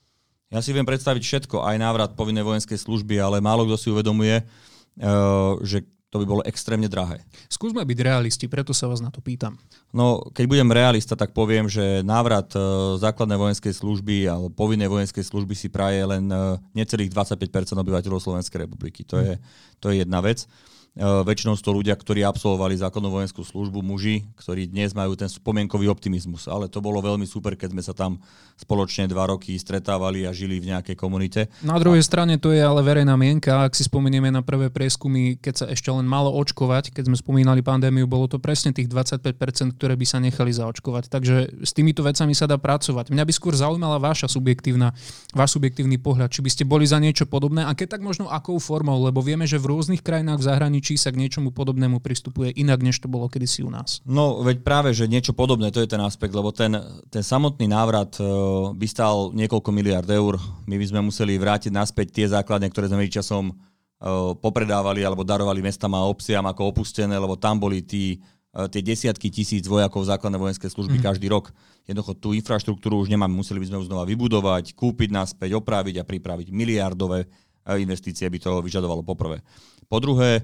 Ja 0.54 0.62
si 0.62 0.70
viem 0.70 0.86
predstaviť 0.86 1.22
všetko, 1.26 1.66
aj 1.66 1.82
návrat 1.82 2.12
povinnej 2.14 2.46
vojenskej 2.46 2.78
služby, 2.78 3.18
ale 3.18 3.42
málo 3.42 3.66
kto 3.66 3.74
si 3.74 3.90
uvedomuje, 3.90 4.46
eh, 4.46 5.52
že 5.66 5.82
to 6.14 6.22
by 6.22 6.30
bolo 6.30 6.46
extrémne 6.46 6.86
drahé. 6.86 7.26
Skúsme 7.50 7.82
byť 7.82 8.00
realisti, 8.06 8.46
preto 8.46 8.70
sa 8.70 8.86
vás 8.86 9.02
na 9.02 9.10
to 9.10 9.18
pýtam. 9.18 9.58
No, 9.90 10.22
keď 10.30 10.46
budem 10.46 10.70
realista, 10.70 11.18
tak 11.18 11.34
poviem, 11.34 11.66
že 11.66 12.06
návrat 12.06 12.54
eh, 12.54 12.62
základnej 13.02 13.42
vojenskej 13.42 13.74
služby 13.74 14.30
alebo 14.30 14.54
povinnej 14.54 14.94
vojenskej 14.94 15.26
služby 15.26 15.58
si 15.58 15.74
praje 15.74 16.06
len 16.06 16.30
eh, 16.30 16.62
necelých 16.78 17.10
25% 17.10 17.74
obyvateľov 17.74 18.22
Slovenskej 18.22 18.70
republiky. 18.70 19.02
To 19.10 19.18
je, 19.18 19.42
to 19.82 19.90
je 19.90 20.06
jedna 20.06 20.22
vec. 20.22 20.46
E, 20.94 21.02
väčšinou 21.02 21.58
sú 21.58 21.66
to 21.66 21.74
ľudia, 21.74 21.98
ktorí 21.98 22.22
absolvovali 22.22 22.78
základnú 22.78 23.10
vojenskú 23.10 23.42
službu, 23.42 23.82
muži, 23.82 24.30
ktorí 24.38 24.70
dnes 24.70 24.94
majú 24.94 25.18
ten 25.18 25.26
spomienkový 25.26 25.90
optimizmus. 25.90 26.46
Ale 26.46 26.70
to 26.70 26.86
bolo 26.86 27.02
veľmi 27.02 27.26
super, 27.26 27.58
keď 27.58 27.74
sme 27.74 27.82
sa 27.82 27.98
tam 27.98 28.22
spoločne 28.62 29.10
dva 29.10 29.26
roky 29.26 29.58
stretávali 29.58 30.30
a 30.30 30.32
žili 30.32 30.62
v 30.62 30.70
nejakej 30.70 30.94
komunite. 30.94 31.50
Na 31.66 31.82
druhej 31.82 31.98
a... 31.98 32.06
strane 32.06 32.38
to 32.38 32.54
je 32.54 32.62
ale 32.62 32.86
verejná 32.86 33.18
mienka. 33.18 33.66
Ak 33.66 33.74
si 33.74 33.82
spomenieme 33.82 34.30
na 34.30 34.46
prvé 34.46 34.70
prieskumy, 34.70 35.42
keď 35.42 35.54
sa 35.58 35.66
ešte 35.66 35.90
len 35.90 36.06
malo 36.06 36.30
očkovať, 36.30 36.94
keď 36.94 37.10
sme 37.10 37.18
spomínali 37.18 37.66
pandémiu, 37.66 38.06
bolo 38.06 38.30
to 38.30 38.38
presne 38.38 38.70
tých 38.70 38.86
25%, 38.86 39.74
ktoré 39.74 39.98
by 39.98 40.06
sa 40.06 40.22
nechali 40.22 40.54
zaočkovať. 40.54 41.10
Takže 41.10 41.66
s 41.66 41.74
týmito 41.74 42.06
vecami 42.06 42.38
sa 42.38 42.46
dá 42.46 42.62
pracovať. 42.62 43.10
Mňa 43.10 43.26
by 43.26 43.34
skôr 43.34 43.58
zaujímala 43.58 43.98
vaša 43.98 44.30
subjektívna, 44.30 44.94
váš 45.34 45.58
subjektívny 45.58 45.98
pohľad. 45.98 46.30
Či 46.30 46.46
by 46.46 46.50
ste 46.54 46.64
boli 46.70 46.86
za 46.86 47.02
niečo 47.02 47.26
podobné 47.26 47.66
a 47.66 47.74
keď 47.74 47.98
tak 47.98 48.06
možno 48.06 48.30
akou 48.30 48.62
formou, 48.62 49.02
lebo 49.02 49.26
vieme, 49.26 49.50
že 49.50 49.58
v 49.58 49.74
rôznych 49.74 50.06
krajinách 50.06 50.38
v 50.38 50.48
zahraničí 50.54 50.83
či 50.84 51.00
sa 51.00 51.16
k 51.16 51.24
niečomu 51.24 51.56
podobnému 51.56 52.04
pristupuje 52.04 52.52
inak, 52.60 52.84
než 52.84 53.00
to 53.00 53.08
bolo 53.08 53.32
kedysi 53.32 53.64
u 53.64 53.72
nás. 53.72 54.04
No, 54.04 54.44
veď 54.44 54.60
práve, 54.62 54.92
že 54.92 55.08
niečo 55.08 55.32
podobné, 55.32 55.72
to 55.72 55.80
je 55.80 55.88
ten 55.88 56.04
aspekt, 56.04 56.36
lebo 56.36 56.52
ten, 56.52 56.76
ten 57.08 57.24
samotný 57.24 57.72
návrat 57.72 58.20
e, 58.20 58.28
by 58.76 58.88
stal 58.92 59.32
niekoľko 59.32 59.72
miliard 59.72 60.10
eur. 60.12 60.36
My 60.68 60.76
by 60.76 60.86
sme 60.92 61.00
museli 61.08 61.40
vrátiť 61.40 61.72
naspäť 61.72 62.12
tie 62.12 62.26
základne, 62.28 62.68
ktoré 62.68 62.92
sme 62.92 63.08
časom 63.08 63.56
popredávali 64.44 65.00
alebo 65.00 65.24
darovali 65.24 65.64
mestám 65.64 65.96
a 65.96 66.04
obciam 66.04 66.44
ako 66.44 66.76
opustené, 66.76 67.16
lebo 67.16 67.40
tam 67.40 67.56
boli 67.56 67.80
tí, 67.80 68.20
tie 68.52 68.84
desiatky 68.84 69.32
tisíc 69.32 69.64
vojakov 69.64 70.04
základnej 70.04 70.44
vojenskej 70.44 70.76
služby 70.76 71.00
mm. 71.00 71.04
každý 71.08 71.32
rok. 71.32 71.56
Jednoducho 71.88 72.12
tú 72.20 72.36
infraštruktúru 72.36 73.00
už 73.00 73.08
nemáme, 73.08 73.32
museli 73.32 73.64
by 73.64 73.72
sme 73.72 73.78
ju 73.80 73.88
znova 73.88 74.04
vybudovať, 74.04 74.76
kúpiť 74.76 75.08
naspäť, 75.08 75.56
opraviť 75.56 76.04
a 76.04 76.08
pripraviť 76.08 76.52
miliardové 76.52 77.32
investície 77.80 78.28
by 78.28 78.40
to 78.44 78.60
vyžadovalo 78.60 79.08
poprvé. 79.08 79.40
Po 79.88 80.04
druhé, 80.04 80.44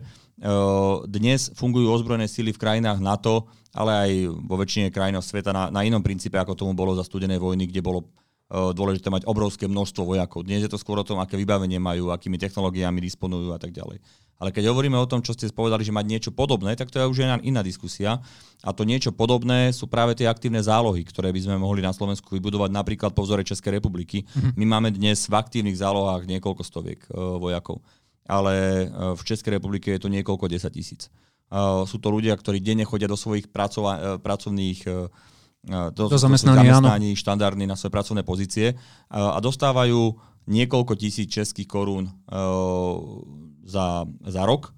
dnes 1.11 1.51
fungujú 1.53 1.91
ozbrojené 1.91 2.31
síly 2.31 2.55
v 2.55 2.61
krajinách 2.63 3.03
NATO, 3.03 3.51
ale 3.75 3.91
aj 3.91 4.11
vo 4.47 4.55
väčšine 4.55 4.89
krajín 4.89 5.19
sveta 5.19 5.51
na, 5.51 5.67
na 5.67 5.83
inom 5.83 6.01
princípe, 6.01 6.39
ako 6.39 6.55
tomu 6.55 6.73
bolo 6.73 6.95
za 6.95 7.03
studenej 7.03 7.37
vojny, 7.37 7.67
kde 7.67 7.83
bolo 7.83 8.07
dôležité 8.49 9.13
mať 9.13 9.29
obrovské 9.29 9.69
množstvo 9.69 10.09
vojakov. 10.09 10.41
Dnes 10.41 10.65
je 10.65 10.71
to 10.73 10.81
skôr 10.81 10.97
o 10.97 11.05
tom, 11.05 11.21
aké 11.21 11.37
vybavenie 11.37 11.77
majú, 11.77 12.09
akými 12.09 12.41
technológiami 12.41 12.97
disponujú 12.97 13.53
a 13.53 13.61
tak 13.61 13.69
ďalej. 13.69 14.01
Ale 14.41 14.49
keď 14.49 14.73
hovoríme 14.73 14.97
o 14.97 15.05
tom, 15.05 15.21
čo 15.21 15.37
ste 15.37 15.51
povedali, 15.53 15.85
že 15.85 15.93
mať 15.93 16.05
niečo 16.09 16.31
podobné, 16.33 16.73
tak 16.73 16.89
to 16.89 16.97
je 16.97 17.05
už 17.05 17.27
iná, 17.27 17.37
iná 17.45 17.61
diskusia. 17.61 18.17
A 18.65 18.73
to 18.73 18.89
niečo 18.89 19.13
podobné 19.13 19.69
sú 19.69 19.85
práve 19.85 20.17
tie 20.17 20.25
aktívne 20.25 20.63
zálohy, 20.65 21.05
ktoré 21.05 21.29
by 21.29 21.45
sme 21.45 21.55
mohli 21.61 21.85
na 21.85 21.93
Slovensku 21.93 22.33
vybudovať 22.33 22.73
napríklad 22.73 23.11
po 23.13 23.21
vzore 23.21 23.45
Českej 23.45 23.77
republiky. 23.77 24.25
Mm-hmm. 24.25 24.57
My 24.57 24.65
máme 24.65 24.89
dnes 24.95 25.29
v 25.29 25.37
aktívnych 25.37 25.77
zálohách 25.77 26.25
niekoľko 26.25 26.63
stoviek 26.65 27.05
vojakov, 27.13 27.85
ale 28.29 28.85
uh, 28.85 29.17
v 29.17 29.21
Českej 29.25 29.57
republike 29.57 29.89
je 29.89 29.99
to 29.99 30.13
niekoľko 30.13 30.45
desať 30.45 30.71
tisíc. 30.77 31.01
Uh, 31.49 31.83
sú 31.89 31.97
to 31.97 32.13
ľudia, 32.13 32.37
ktorí 32.37 32.61
denne 32.61 32.85
chodia 32.85 33.09
do 33.09 33.17
svojich 33.17 33.49
pracova- 33.49 33.97
uh, 33.97 34.05
pracovných 34.21 34.85
do, 35.67 36.07
do 36.07 36.15
zamestnaní, 36.15 36.71
zamestnaní 36.71 37.09
štandardní 37.19 37.67
na 37.67 37.75
svoje 37.75 37.91
pracovné 37.91 38.23
pozície 38.23 38.79
a 39.11 39.35
dostávajú 39.43 40.15
niekoľko 40.47 40.95
tisíc 40.95 41.35
českých 41.35 41.67
korún 41.67 42.07
za, 43.67 44.07
za 44.07 44.41
rok 44.47 44.71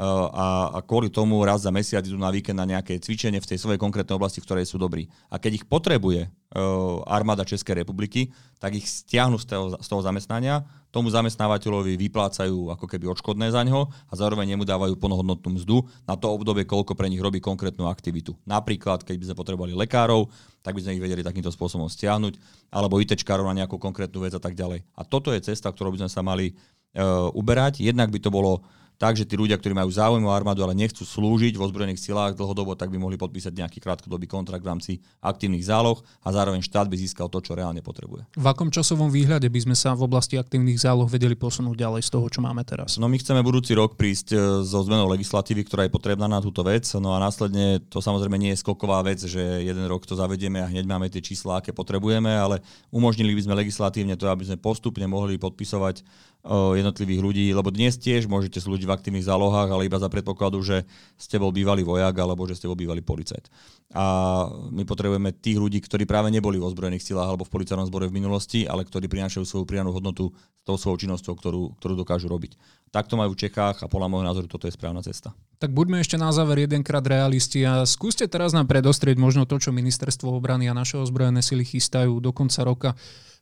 a, 0.00 0.72
a 0.72 0.78
kvôli 0.80 1.12
tomu 1.12 1.36
raz 1.44 1.60
za 1.60 1.68
mesiac 1.68 2.00
idú 2.00 2.16
na 2.16 2.32
víkend 2.32 2.56
na 2.56 2.64
nejaké 2.64 2.96
cvičenie 2.96 3.36
v 3.36 3.48
tej 3.52 3.60
svojej 3.60 3.76
konkrétnej 3.76 4.16
oblasti, 4.16 4.40
v 4.40 4.48
ktorej 4.48 4.64
sú 4.64 4.80
dobrí. 4.80 5.12
A 5.28 5.36
keď 5.36 5.60
ich 5.60 5.64
potrebuje 5.68 6.24
uh, 6.24 7.04
armáda 7.04 7.44
Českej 7.44 7.84
republiky, 7.84 8.32
tak 8.56 8.80
ich 8.80 8.88
stiahnu 8.88 9.36
z 9.36 9.44
toho, 9.52 9.76
z 9.76 9.84
toho 9.84 10.00
zamestnania, 10.00 10.64
tomu 10.88 11.12
zamestnávateľovi 11.12 12.00
vyplácajú 12.00 12.72
ako 12.72 12.86
keby 12.88 13.12
odškodné 13.12 13.52
za 13.52 13.60
ňo 13.62 13.92
a 13.92 14.12
zároveň 14.16 14.56
nemu 14.56 14.64
dávajú 14.66 14.96
plnohodnotnú 14.98 15.60
mzdu 15.60 15.84
na 16.08 16.16
to 16.16 16.32
obdobie, 16.32 16.64
koľko 16.64 16.96
pre 16.96 17.06
nich 17.06 17.22
robí 17.22 17.38
konkrétnu 17.38 17.86
aktivitu. 17.86 18.34
Napríklad, 18.48 19.04
keď 19.04 19.14
by 19.20 19.24
sme 19.30 19.36
potrebovali 19.38 19.72
lekárov, 19.76 20.32
tak 20.64 20.74
by 20.74 20.82
sme 20.82 20.96
ich 20.98 21.04
vedeli 21.04 21.22
takýmto 21.22 21.52
spôsobom 21.52 21.86
stiahnuť, 21.86 22.40
alebo 22.72 22.98
ITčkárov 22.98 23.46
na 23.46 23.62
nejakú 23.62 23.78
konkrétnu 23.78 24.24
vec 24.24 24.34
a 24.34 24.42
tak 24.42 24.58
ďalej. 24.58 24.82
A 24.96 25.06
toto 25.06 25.30
je 25.30 25.44
cesta, 25.44 25.70
ktorou 25.70 25.94
by 25.94 26.02
sme 26.04 26.10
sa 26.10 26.24
mali 26.26 26.56
uh, 26.96 27.30
uberať. 27.38 27.84
Jednak 27.84 28.10
by 28.10 28.18
to 28.18 28.34
bolo 28.34 28.66
tak, 29.00 29.16
že 29.16 29.24
tí 29.24 29.32
ľudia, 29.32 29.56
ktorí 29.56 29.72
majú 29.72 29.88
záujem 29.88 30.20
o 30.20 30.28
armádu, 30.28 30.60
ale 30.60 30.76
nechcú 30.76 31.08
slúžiť 31.08 31.56
v 31.56 31.64
ozbrojených 31.64 32.04
silách 32.04 32.36
dlhodobo, 32.36 32.76
tak 32.76 32.92
by 32.92 33.00
mohli 33.00 33.16
podpísať 33.16 33.56
nejaký 33.56 33.80
krátkodobý 33.80 34.28
kontrakt 34.28 34.60
v 34.60 34.68
rámci 34.68 34.92
aktívnych 35.24 35.64
záloh 35.64 36.04
a 36.20 36.28
zároveň 36.28 36.60
štát 36.60 36.84
by 36.84 37.00
získal 37.00 37.32
to, 37.32 37.40
čo 37.40 37.56
reálne 37.56 37.80
potrebuje. 37.80 38.28
V 38.36 38.44
akom 38.44 38.68
časovom 38.68 39.08
výhľade 39.08 39.48
by 39.48 39.60
sme 39.64 39.72
sa 39.72 39.96
v 39.96 40.04
oblasti 40.04 40.36
aktívnych 40.36 40.76
záloh 40.76 41.08
vedeli 41.08 41.32
posunúť 41.32 41.80
ďalej 41.80 42.02
z 42.04 42.10
toho, 42.12 42.28
čo 42.28 42.44
máme 42.44 42.60
teraz? 42.68 43.00
No 43.00 43.08
my 43.08 43.16
chceme 43.16 43.40
budúci 43.40 43.72
rok 43.72 43.96
prísť 43.96 44.36
e, 44.36 44.38
so 44.68 44.84
zmenou 44.84 45.08
legislatívy, 45.08 45.64
ktorá 45.64 45.88
je 45.88 45.96
potrebná 45.96 46.28
na 46.28 46.44
túto 46.44 46.60
vec. 46.60 46.84
No 47.00 47.16
a 47.16 47.18
následne 47.24 47.80
to 47.88 48.04
samozrejme 48.04 48.36
nie 48.36 48.52
je 48.52 48.60
skoková 48.60 49.00
vec, 49.00 49.24
že 49.24 49.64
jeden 49.64 49.88
rok 49.88 50.04
to 50.04 50.12
zavedieme 50.12 50.60
a 50.60 50.68
hneď 50.68 50.84
máme 50.84 51.08
tie 51.08 51.24
čísla, 51.24 51.64
aké 51.64 51.72
potrebujeme, 51.72 52.28
ale 52.28 52.60
umožnili 52.92 53.32
by 53.32 53.48
sme 53.48 53.54
legislatívne 53.64 54.20
to, 54.20 54.28
aby 54.28 54.44
sme 54.44 54.60
postupne 54.60 55.08
mohli 55.08 55.40
podpisovať 55.40 56.04
jednotlivých 56.48 57.20
ľudí, 57.20 57.46
lebo 57.52 57.68
dnes 57.68 58.00
tiež 58.00 58.24
môžete 58.24 58.64
slúžiť 58.64 58.88
v 58.88 58.94
aktívnych 58.96 59.28
zálohách, 59.28 59.68
ale 59.68 59.84
iba 59.84 60.00
za 60.00 60.08
predpokladu, 60.08 60.64
že 60.64 60.88
ste 61.20 61.36
bol 61.36 61.52
bývalý 61.52 61.84
vojak 61.84 62.16
alebo 62.16 62.48
že 62.48 62.56
ste 62.56 62.64
bol 62.64 62.80
bývalý 62.80 63.04
policajt. 63.04 63.52
A 63.92 64.46
my 64.72 64.88
potrebujeme 64.88 65.36
tých 65.36 65.60
ľudí, 65.60 65.84
ktorí 65.84 66.08
práve 66.08 66.32
neboli 66.32 66.56
v 66.56 66.64
ozbrojených 66.64 67.04
silách 67.04 67.28
alebo 67.28 67.44
v 67.44 67.52
policajnom 67.52 67.84
zbore 67.90 68.08
v 68.08 68.16
minulosti, 68.16 68.64
ale 68.64 68.88
ktorí 68.88 69.10
prinášajú 69.10 69.44
svoju 69.44 69.64
prianú 69.68 69.92
hodnotu 69.92 70.32
s 70.32 70.62
tou 70.64 70.80
svojou 70.80 71.04
činnosťou, 71.04 71.34
ktorú, 71.36 71.62
ktorú 71.76 71.94
dokážu 72.00 72.32
robiť. 72.32 72.56
Tak 72.88 73.10
to 73.10 73.20
majú 73.20 73.36
v 73.36 73.40
Čechách 73.44 73.84
a 73.84 73.90
podľa 73.90 74.08
môjho 74.08 74.26
názoru 74.26 74.48
toto 74.48 74.64
je 74.64 74.72
správna 74.72 75.04
cesta. 75.04 75.36
Tak 75.60 75.76
buďme 75.76 76.00
ešte 76.00 76.16
na 76.16 76.32
záver 76.32 76.64
jedenkrát 76.64 77.04
realisti 77.04 77.60
a 77.68 77.84
skúste 77.84 78.24
teraz 78.30 78.56
nám 78.56 78.64
predostrieť 78.64 79.20
možno 79.20 79.44
to, 79.44 79.60
čo 79.60 79.76
ministerstvo 79.76 80.32
obrany 80.32 80.72
a 80.72 80.74
naše 80.74 80.96
ozbrojené 80.96 81.44
sily 81.44 81.68
chystajú 81.68 82.16
do 82.16 82.32
konca 82.32 82.64
roka. 82.64 82.90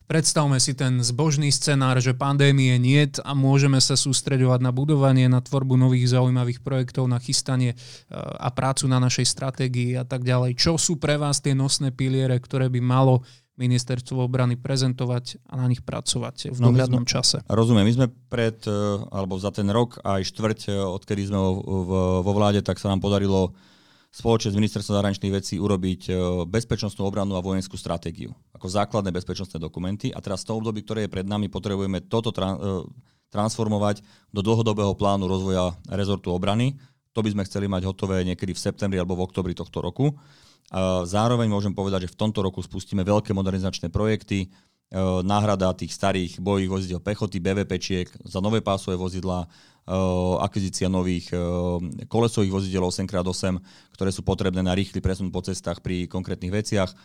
Predstavme 0.09 0.56
si 0.56 0.72
ten 0.72 1.04
zbožný 1.04 1.52
scenár, 1.52 2.00
že 2.00 2.16
pandémie 2.16 2.72
niet 2.80 3.20
a 3.20 3.36
môžeme 3.36 3.76
sa 3.76 3.92
sústreďovať 3.92 4.64
na 4.64 4.72
budovanie, 4.72 5.28
na 5.28 5.44
tvorbu 5.44 5.76
nových 5.76 6.16
zaujímavých 6.16 6.64
projektov, 6.64 7.12
na 7.12 7.20
chystanie 7.20 7.76
eh, 7.76 8.16
a 8.16 8.48
prácu 8.48 8.88
na 8.88 8.96
našej 9.04 9.28
stratégii 9.28 10.00
a 10.00 10.09
tak 10.09 10.24
ďalej. 10.24 10.56
Čo 10.56 10.80
sú 10.80 10.96
pre 10.96 11.20
vás 11.20 11.44
tie 11.44 11.52
nosné 11.52 11.92
piliere, 11.92 12.40
ktoré 12.40 12.72
by 12.72 12.80
malo 12.80 13.20
ministerstvo 13.61 14.24
obrany 14.24 14.56
prezentovať 14.56 15.44
a 15.44 15.61
na 15.61 15.68
nich 15.68 15.84
pracovať 15.84 16.56
v 16.56 16.59
no, 16.62 16.72
dohľadnom 16.72 17.04
no, 17.04 17.11
čase. 17.11 17.44
Rozumiem. 17.44 17.84
My 17.84 17.92
sme 17.92 18.06
pred, 18.32 18.64
eh, 18.64 18.72
alebo 19.12 19.36
za 19.36 19.52
ten 19.52 19.68
rok 19.68 20.00
aj 20.09 20.24
štvrť, 20.24 20.61
eh, 20.72 20.88
odkedy 20.88 21.28
sme 21.28 21.36
vo, 21.36 22.24
vo 22.24 22.32
vláde, 22.32 22.64
tak 22.64 22.80
sa 22.80 22.88
nám 22.88 23.04
podarilo 23.04 23.52
spoločne 24.09 24.52
s 24.52 24.59
ministerstvom 24.59 24.94
zahraničných 24.98 25.34
vecí 25.34 25.54
urobiť 25.61 26.00
e, 26.09 26.12
bezpečnostnú 26.48 27.04
obranu 27.04 27.36
a 27.36 27.44
vojenskú 27.44 27.76
stratégiu 27.76 28.32
ako 28.56 28.66
základné 28.66 29.12
bezpečnostné 29.12 29.61
dokumenty. 29.61 30.11
A 30.11 30.18
teraz 30.24 30.42
v 30.42 30.52
tom 30.52 30.64
období, 30.64 30.82
ktoré 30.82 31.06
je 31.06 31.12
pred 31.12 31.28
nami, 31.28 31.52
potrebujeme 31.52 32.00
toto 32.09 32.32
tra- 32.32 32.56
e, 32.56 32.88
transformovať 33.28 34.00
do 34.32 34.40
dlhodobého 34.40 34.96
plánu 34.96 35.28
rozvoja 35.28 35.76
rezortu 35.92 36.32
obrany. 36.32 36.80
To 37.12 37.20
by 37.20 37.36
sme 37.36 37.44
chceli 37.44 37.68
mať 37.68 37.84
hotové 37.84 38.24
niekedy 38.24 38.56
v 38.56 38.62
septembri 38.62 38.96
alebo 38.96 39.16
v 39.18 39.28
oktobri 39.28 39.52
tohto 39.52 39.84
roku. 39.84 40.16
Zároveň 41.09 41.48
môžem 41.48 41.72
povedať, 41.72 42.04
že 42.04 42.12
v 42.12 42.20
tomto 42.28 42.44
roku 42.44 42.61
spustíme 42.61 43.00
veľké 43.00 43.32
modernizačné 43.32 43.88
projekty, 43.88 44.44
e, 44.44 44.48
náhrada 45.24 45.72
tých 45.72 45.96
starých 45.96 46.44
bojových 46.44 46.72
vozidel 46.72 47.00
pechoty, 47.00 47.40
BVPčiek 47.40 48.09
za 48.28 48.44
nové 48.44 48.61
pásové 48.61 49.00
vozidlá, 49.00 49.48
akvizícia 50.45 50.86
nových 50.93 51.32
eh, 51.32 51.41
kolesových 52.05 52.53
vozidel 52.53 52.84
8x8, 52.84 53.57
ktoré 53.97 54.11
sú 54.12 54.20
potrebné 54.20 54.61
na 54.61 54.76
rýchly 54.76 55.01
presun 55.01 55.32
po 55.32 55.41
cestách 55.41 55.80
pri 55.80 56.05
konkrétnych 56.05 56.53
veciach 56.53 56.91
eh, 56.93 56.97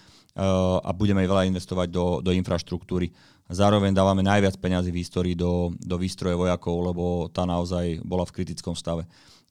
a 0.84 0.90
budeme 0.92 1.24
veľa 1.24 1.48
investovať 1.48 1.88
do, 1.88 2.20
do 2.20 2.32
infraštruktúry. 2.36 3.16
Zároveň 3.48 3.96
dávame 3.96 4.24
najviac 4.24 4.60
peňazí 4.60 4.92
v 4.92 5.02
histórii 5.04 5.36
do, 5.36 5.72
do 5.80 5.96
výstroje 6.00 6.36
vojakov, 6.36 6.76
lebo 6.92 7.04
tá 7.32 7.44
naozaj 7.44 8.00
bola 8.04 8.24
v 8.24 8.36
kritickom 8.40 8.72
stave. 8.72 9.04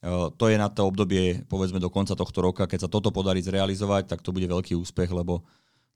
To 0.03 0.45
je 0.51 0.59
na 0.59 0.66
to 0.66 0.83
obdobie, 0.83 1.47
povedzme, 1.47 1.78
do 1.78 1.87
konca 1.87 2.18
tohto 2.18 2.43
roka. 2.43 2.66
Keď 2.66 2.89
sa 2.89 2.91
toto 2.91 3.14
podarí 3.14 3.39
zrealizovať, 3.39 4.11
tak 4.11 4.24
to 4.24 4.35
bude 4.35 4.51
veľký 4.51 4.74
úspech, 4.74 5.12
lebo 5.14 5.47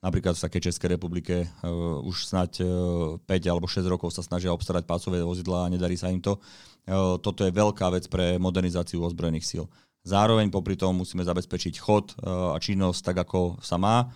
napríklad 0.06 0.38
v 0.38 0.44
takej 0.46 0.62
Českej 0.70 0.94
republike 0.94 1.50
uh, 1.66 1.98
už 2.06 2.30
snáď 2.30 2.62
uh, 2.62 3.18
5 3.26 3.50
alebo 3.50 3.66
6 3.66 3.82
rokov 3.90 4.14
sa 4.14 4.22
snažia 4.22 4.54
obstarať 4.54 4.86
pácové 4.86 5.26
vozidlá 5.26 5.66
a 5.66 5.72
nedarí 5.74 5.98
sa 5.98 6.14
im 6.14 6.22
to. 6.22 6.38
Toto 7.18 7.42
je 7.42 7.50
veľká 7.50 7.90
vec 7.90 8.06
pre 8.06 8.38
modernizáciu 8.38 9.02
ozbrojených 9.02 9.42
síl. 9.42 9.66
Zároveň 10.06 10.54
popri 10.54 10.78
tom 10.78 11.02
musíme 11.02 11.26
zabezpečiť 11.26 11.82
chod 11.82 12.14
a 12.22 12.54
činnosť 12.62 13.10
tak, 13.10 13.26
ako 13.26 13.58
sa 13.58 13.74
má, 13.74 14.06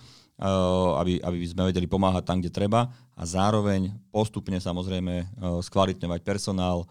aby, 1.02 1.18
aby 1.18 1.42
sme 1.50 1.66
vedeli 1.66 1.90
pomáhať 1.90 2.30
tam, 2.30 2.38
kde 2.38 2.54
treba 2.54 2.86
a 3.18 3.22
zároveň 3.26 3.90
postupne 4.14 4.54
samozrejme 4.54 5.34
skvalitňovať 5.66 6.20
personál 6.22 6.86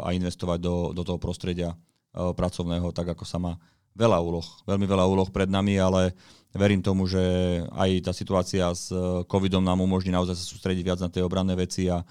a 0.00 0.08
investovať 0.16 0.56
do, 0.56 0.96
do 0.96 1.04
toho 1.04 1.20
prostredia 1.20 1.76
pracovného 2.16 2.88
tak, 2.96 3.12
ako 3.12 3.28
sa 3.28 3.36
má. 3.36 3.60
Veľa 3.94 4.18
úloh, 4.18 4.46
veľmi 4.66 4.86
veľa 4.90 5.06
úloh 5.06 5.28
pred 5.30 5.46
nami, 5.46 5.78
ale 5.78 6.10
verím 6.50 6.82
tomu, 6.82 7.06
že 7.06 7.22
aj 7.70 8.10
tá 8.10 8.12
situácia 8.12 8.66
s 8.74 8.90
covidom 9.30 9.62
nám 9.62 9.82
umožní 9.82 10.10
naozaj 10.10 10.34
sa 10.34 10.44
sústrediť 10.44 10.82
viac 10.82 10.98
na 10.98 11.10
tie 11.10 11.22
obranné 11.22 11.54
veci 11.54 11.86
a, 11.86 12.02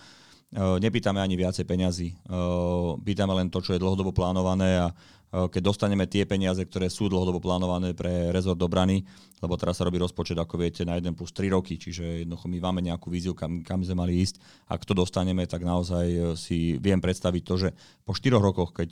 Eh, 0.54 0.78
nepýtame 0.78 1.18
ani 1.18 1.34
viacej 1.34 1.66
peňazí. 1.66 2.14
Eh, 2.14 2.90
pýtame 3.02 3.34
len 3.34 3.50
to, 3.50 3.58
čo 3.58 3.74
je 3.74 3.82
dlhodobo 3.82 4.14
plánované 4.14 4.86
a 4.86 4.94
eh, 4.94 5.50
keď 5.50 5.74
dostaneme 5.74 6.06
tie 6.06 6.30
peniaze, 6.30 6.62
ktoré 6.62 6.94
sú 6.94 7.10
dlhodobo 7.10 7.42
plánované 7.42 7.98
pre 7.98 8.30
rezort 8.30 8.62
obrany, 8.62 9.02
lebo 9.42 9.58
teraz 9.58 9.82
sa 9.82 9.90
robí 9.90 9.98
rozpočet, 9.98 10.38
ako 10.38 10.62
viete, 10.62 10.86
na 10.86 10.94
1 11.02 11.18
plus 11.18 11.34
3 11.34 11.50
roky, 11.50 11.82
čiže 11.82 12.22
jednoducho 12.22 12.46
my 12.54 12.70
máme 12.70 12.86
nejakú 12.86 13.10
víziu, 13.10 13.34
kam, 13.34 13.66
kam 13.66 13.82
sme 13.82 13.98
mali 13.98 14.22
ísť. 14.22 14.38
Ak 14.70 14.86
to 14.86 14.94
dostaneme, 14.94 15.42
tak 15.50 15.66
naozaj 15.66 16.38
si 16.38 16.78
viem 16.78 17.02
predstaviť 17.02 17.42
to, 17.42 17.56
že 17.58 17.70
po 18.06 18.14
4 18.14 18.38
rokoch, 18.38 18.78
keď 18.78 18.90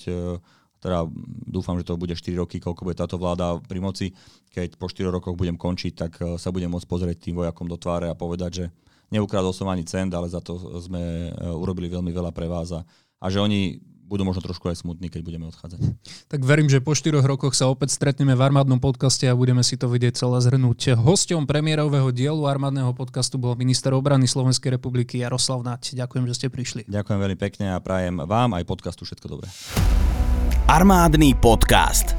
teda 0.81 1.05
dúfam, 1.45 1.77
že 1.77 1.85
to 1.85 1.95
bude 1.95 2.17
4 2.17 2.41
roky, 2.41 2.57
koľko 2.57 2.81
bude 2.83 2.97
táto 2.97 3.21
vláda 3.21 3.61
pri 3.61 3.77
moci, 3.77 4.11
keď 4.49 4.75
po 4.75 4.89
4 4.89 5.13
rokoch 5.13 5.37
budem 5.37 5.55
končiť, 5.55 5.93
tak 5.93 6.11
sa 6.41 6.49
budem 6.49 6.73
môcť 6.73 6.89
pozrieť 6.89 7.17
tým 7.21 7.37
vojakom 7.37 7.69
do 7.69 7.77
tváre 7.77 8.09
a 8.09 8.17
povedať, 8.17 8.51
že 8.51 8.65
Neukradol 9.11 9.51
som 9.51 9.67
ani 9.67 9.83
cent, 9.83 10.07
ale 10.15 10.31
za 10.31 10.39
to 10.39 10.55
sme 10.79 11.27
e, 11.27 11.29
urobili 11.51 11.91
veľmi 11.91 12.15
veľa 12.15 12.31
pre 12.31 12.47
vás 12.47 12.71
a, 12.71 12.87
a 13.19 13.27
že 13.27 13.43
oni 13.43 13.83
budú 14.07 14.27
možno 14.27 14.43
trošku 14.43 14.67
aj 14.67 14.83
smutní, 14.83 15.07
keď 15.07 15.23
budeme 15.23 15.47
odchádzať. 15.51 15.79
Tak 16.31 16.43
verím, 16.43 16.67
že 16.67 16.83
po 16.83 16.95
4 16.95 17.19
rokoch 17.23 17.55
sa 17.55 17.67
opäť 17.71 17.95
stretneme 17.95 18.35
v 18.35 18.43
armádnom 18.43 18.79
podcaste 18.79 19.23
a 19.27 19.35
budeme 19.35 19.63
si 19.63 19.79
to 19.79 19.87
vidieť 19.87 20.19
celé 20.19 20.39
zhrnúť. 20.43 20.99
Hosťom 20.99 21.47
premiérového 21.47 22.11
dielu 22.11 22.43
armádneho 22.43 22.91
podcastu 22.95 23.39
bol 23.39 23.55
minister 23.55 23.91
obrany 23.95 24.27
Slovenskej 24.27 24.79
republiky 24.79 25.23
Jaroslav 25.23 25.63
Nať. 25.63 25.95
Ďakujem, 25.95 26.27
že 26.27 26.33
ste 26.35 26.47
prišli. 26.51 26.81
Ďakujem 26.87 27.19
veľmi 27.19 27.39
pekne 27.39 27.75
a 27.75 27.79
prajem 27.83 28.19
vám 28.19 28.55
aj 28.55 28.63
podcastu 28.67 29.07
všetko 29.07 29.27
dobré. 29.27 29.47
Armádny 30.71 31.35
podcast. 31.35 32.15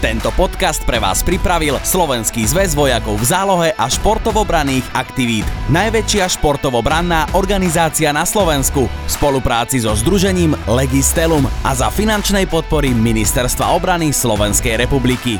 Tento 0.00 0.32
podcast 0.32 0.80
pre 0.88 0.96
vás 0.96 1.20
pripravil 1.20 1.76
Slovenský 1.84 2.48
zväz 2.48 2.72
vojakov 2.72 3.20
v 3.20 3.28
zálohe 3.28 3.68
a 3.76 3.84
športovobranných 3.84 4.96
aktivít. 4.96 5.44
Najväčšia 5.68 6.24
športovobranná 6.40 7.36
organizácia 7.36 8.16
na 8.16 8.24
Slovensku 8.24 8.88
v 8.88 9.10
spolupráci 9.12 9.84
so 9.84 9.92
združením 9.92 10.56
Legistelum 10.64 11.44
a 11.60 11.76
za 11.76 11.92
finančnej 11.92 12.48
podpory 12.48 12.96
Ministerstva 12.96 13.76
obrany 13.76 14.08
Slovenskej 14.08 14.80
republiky. 14.80 15.36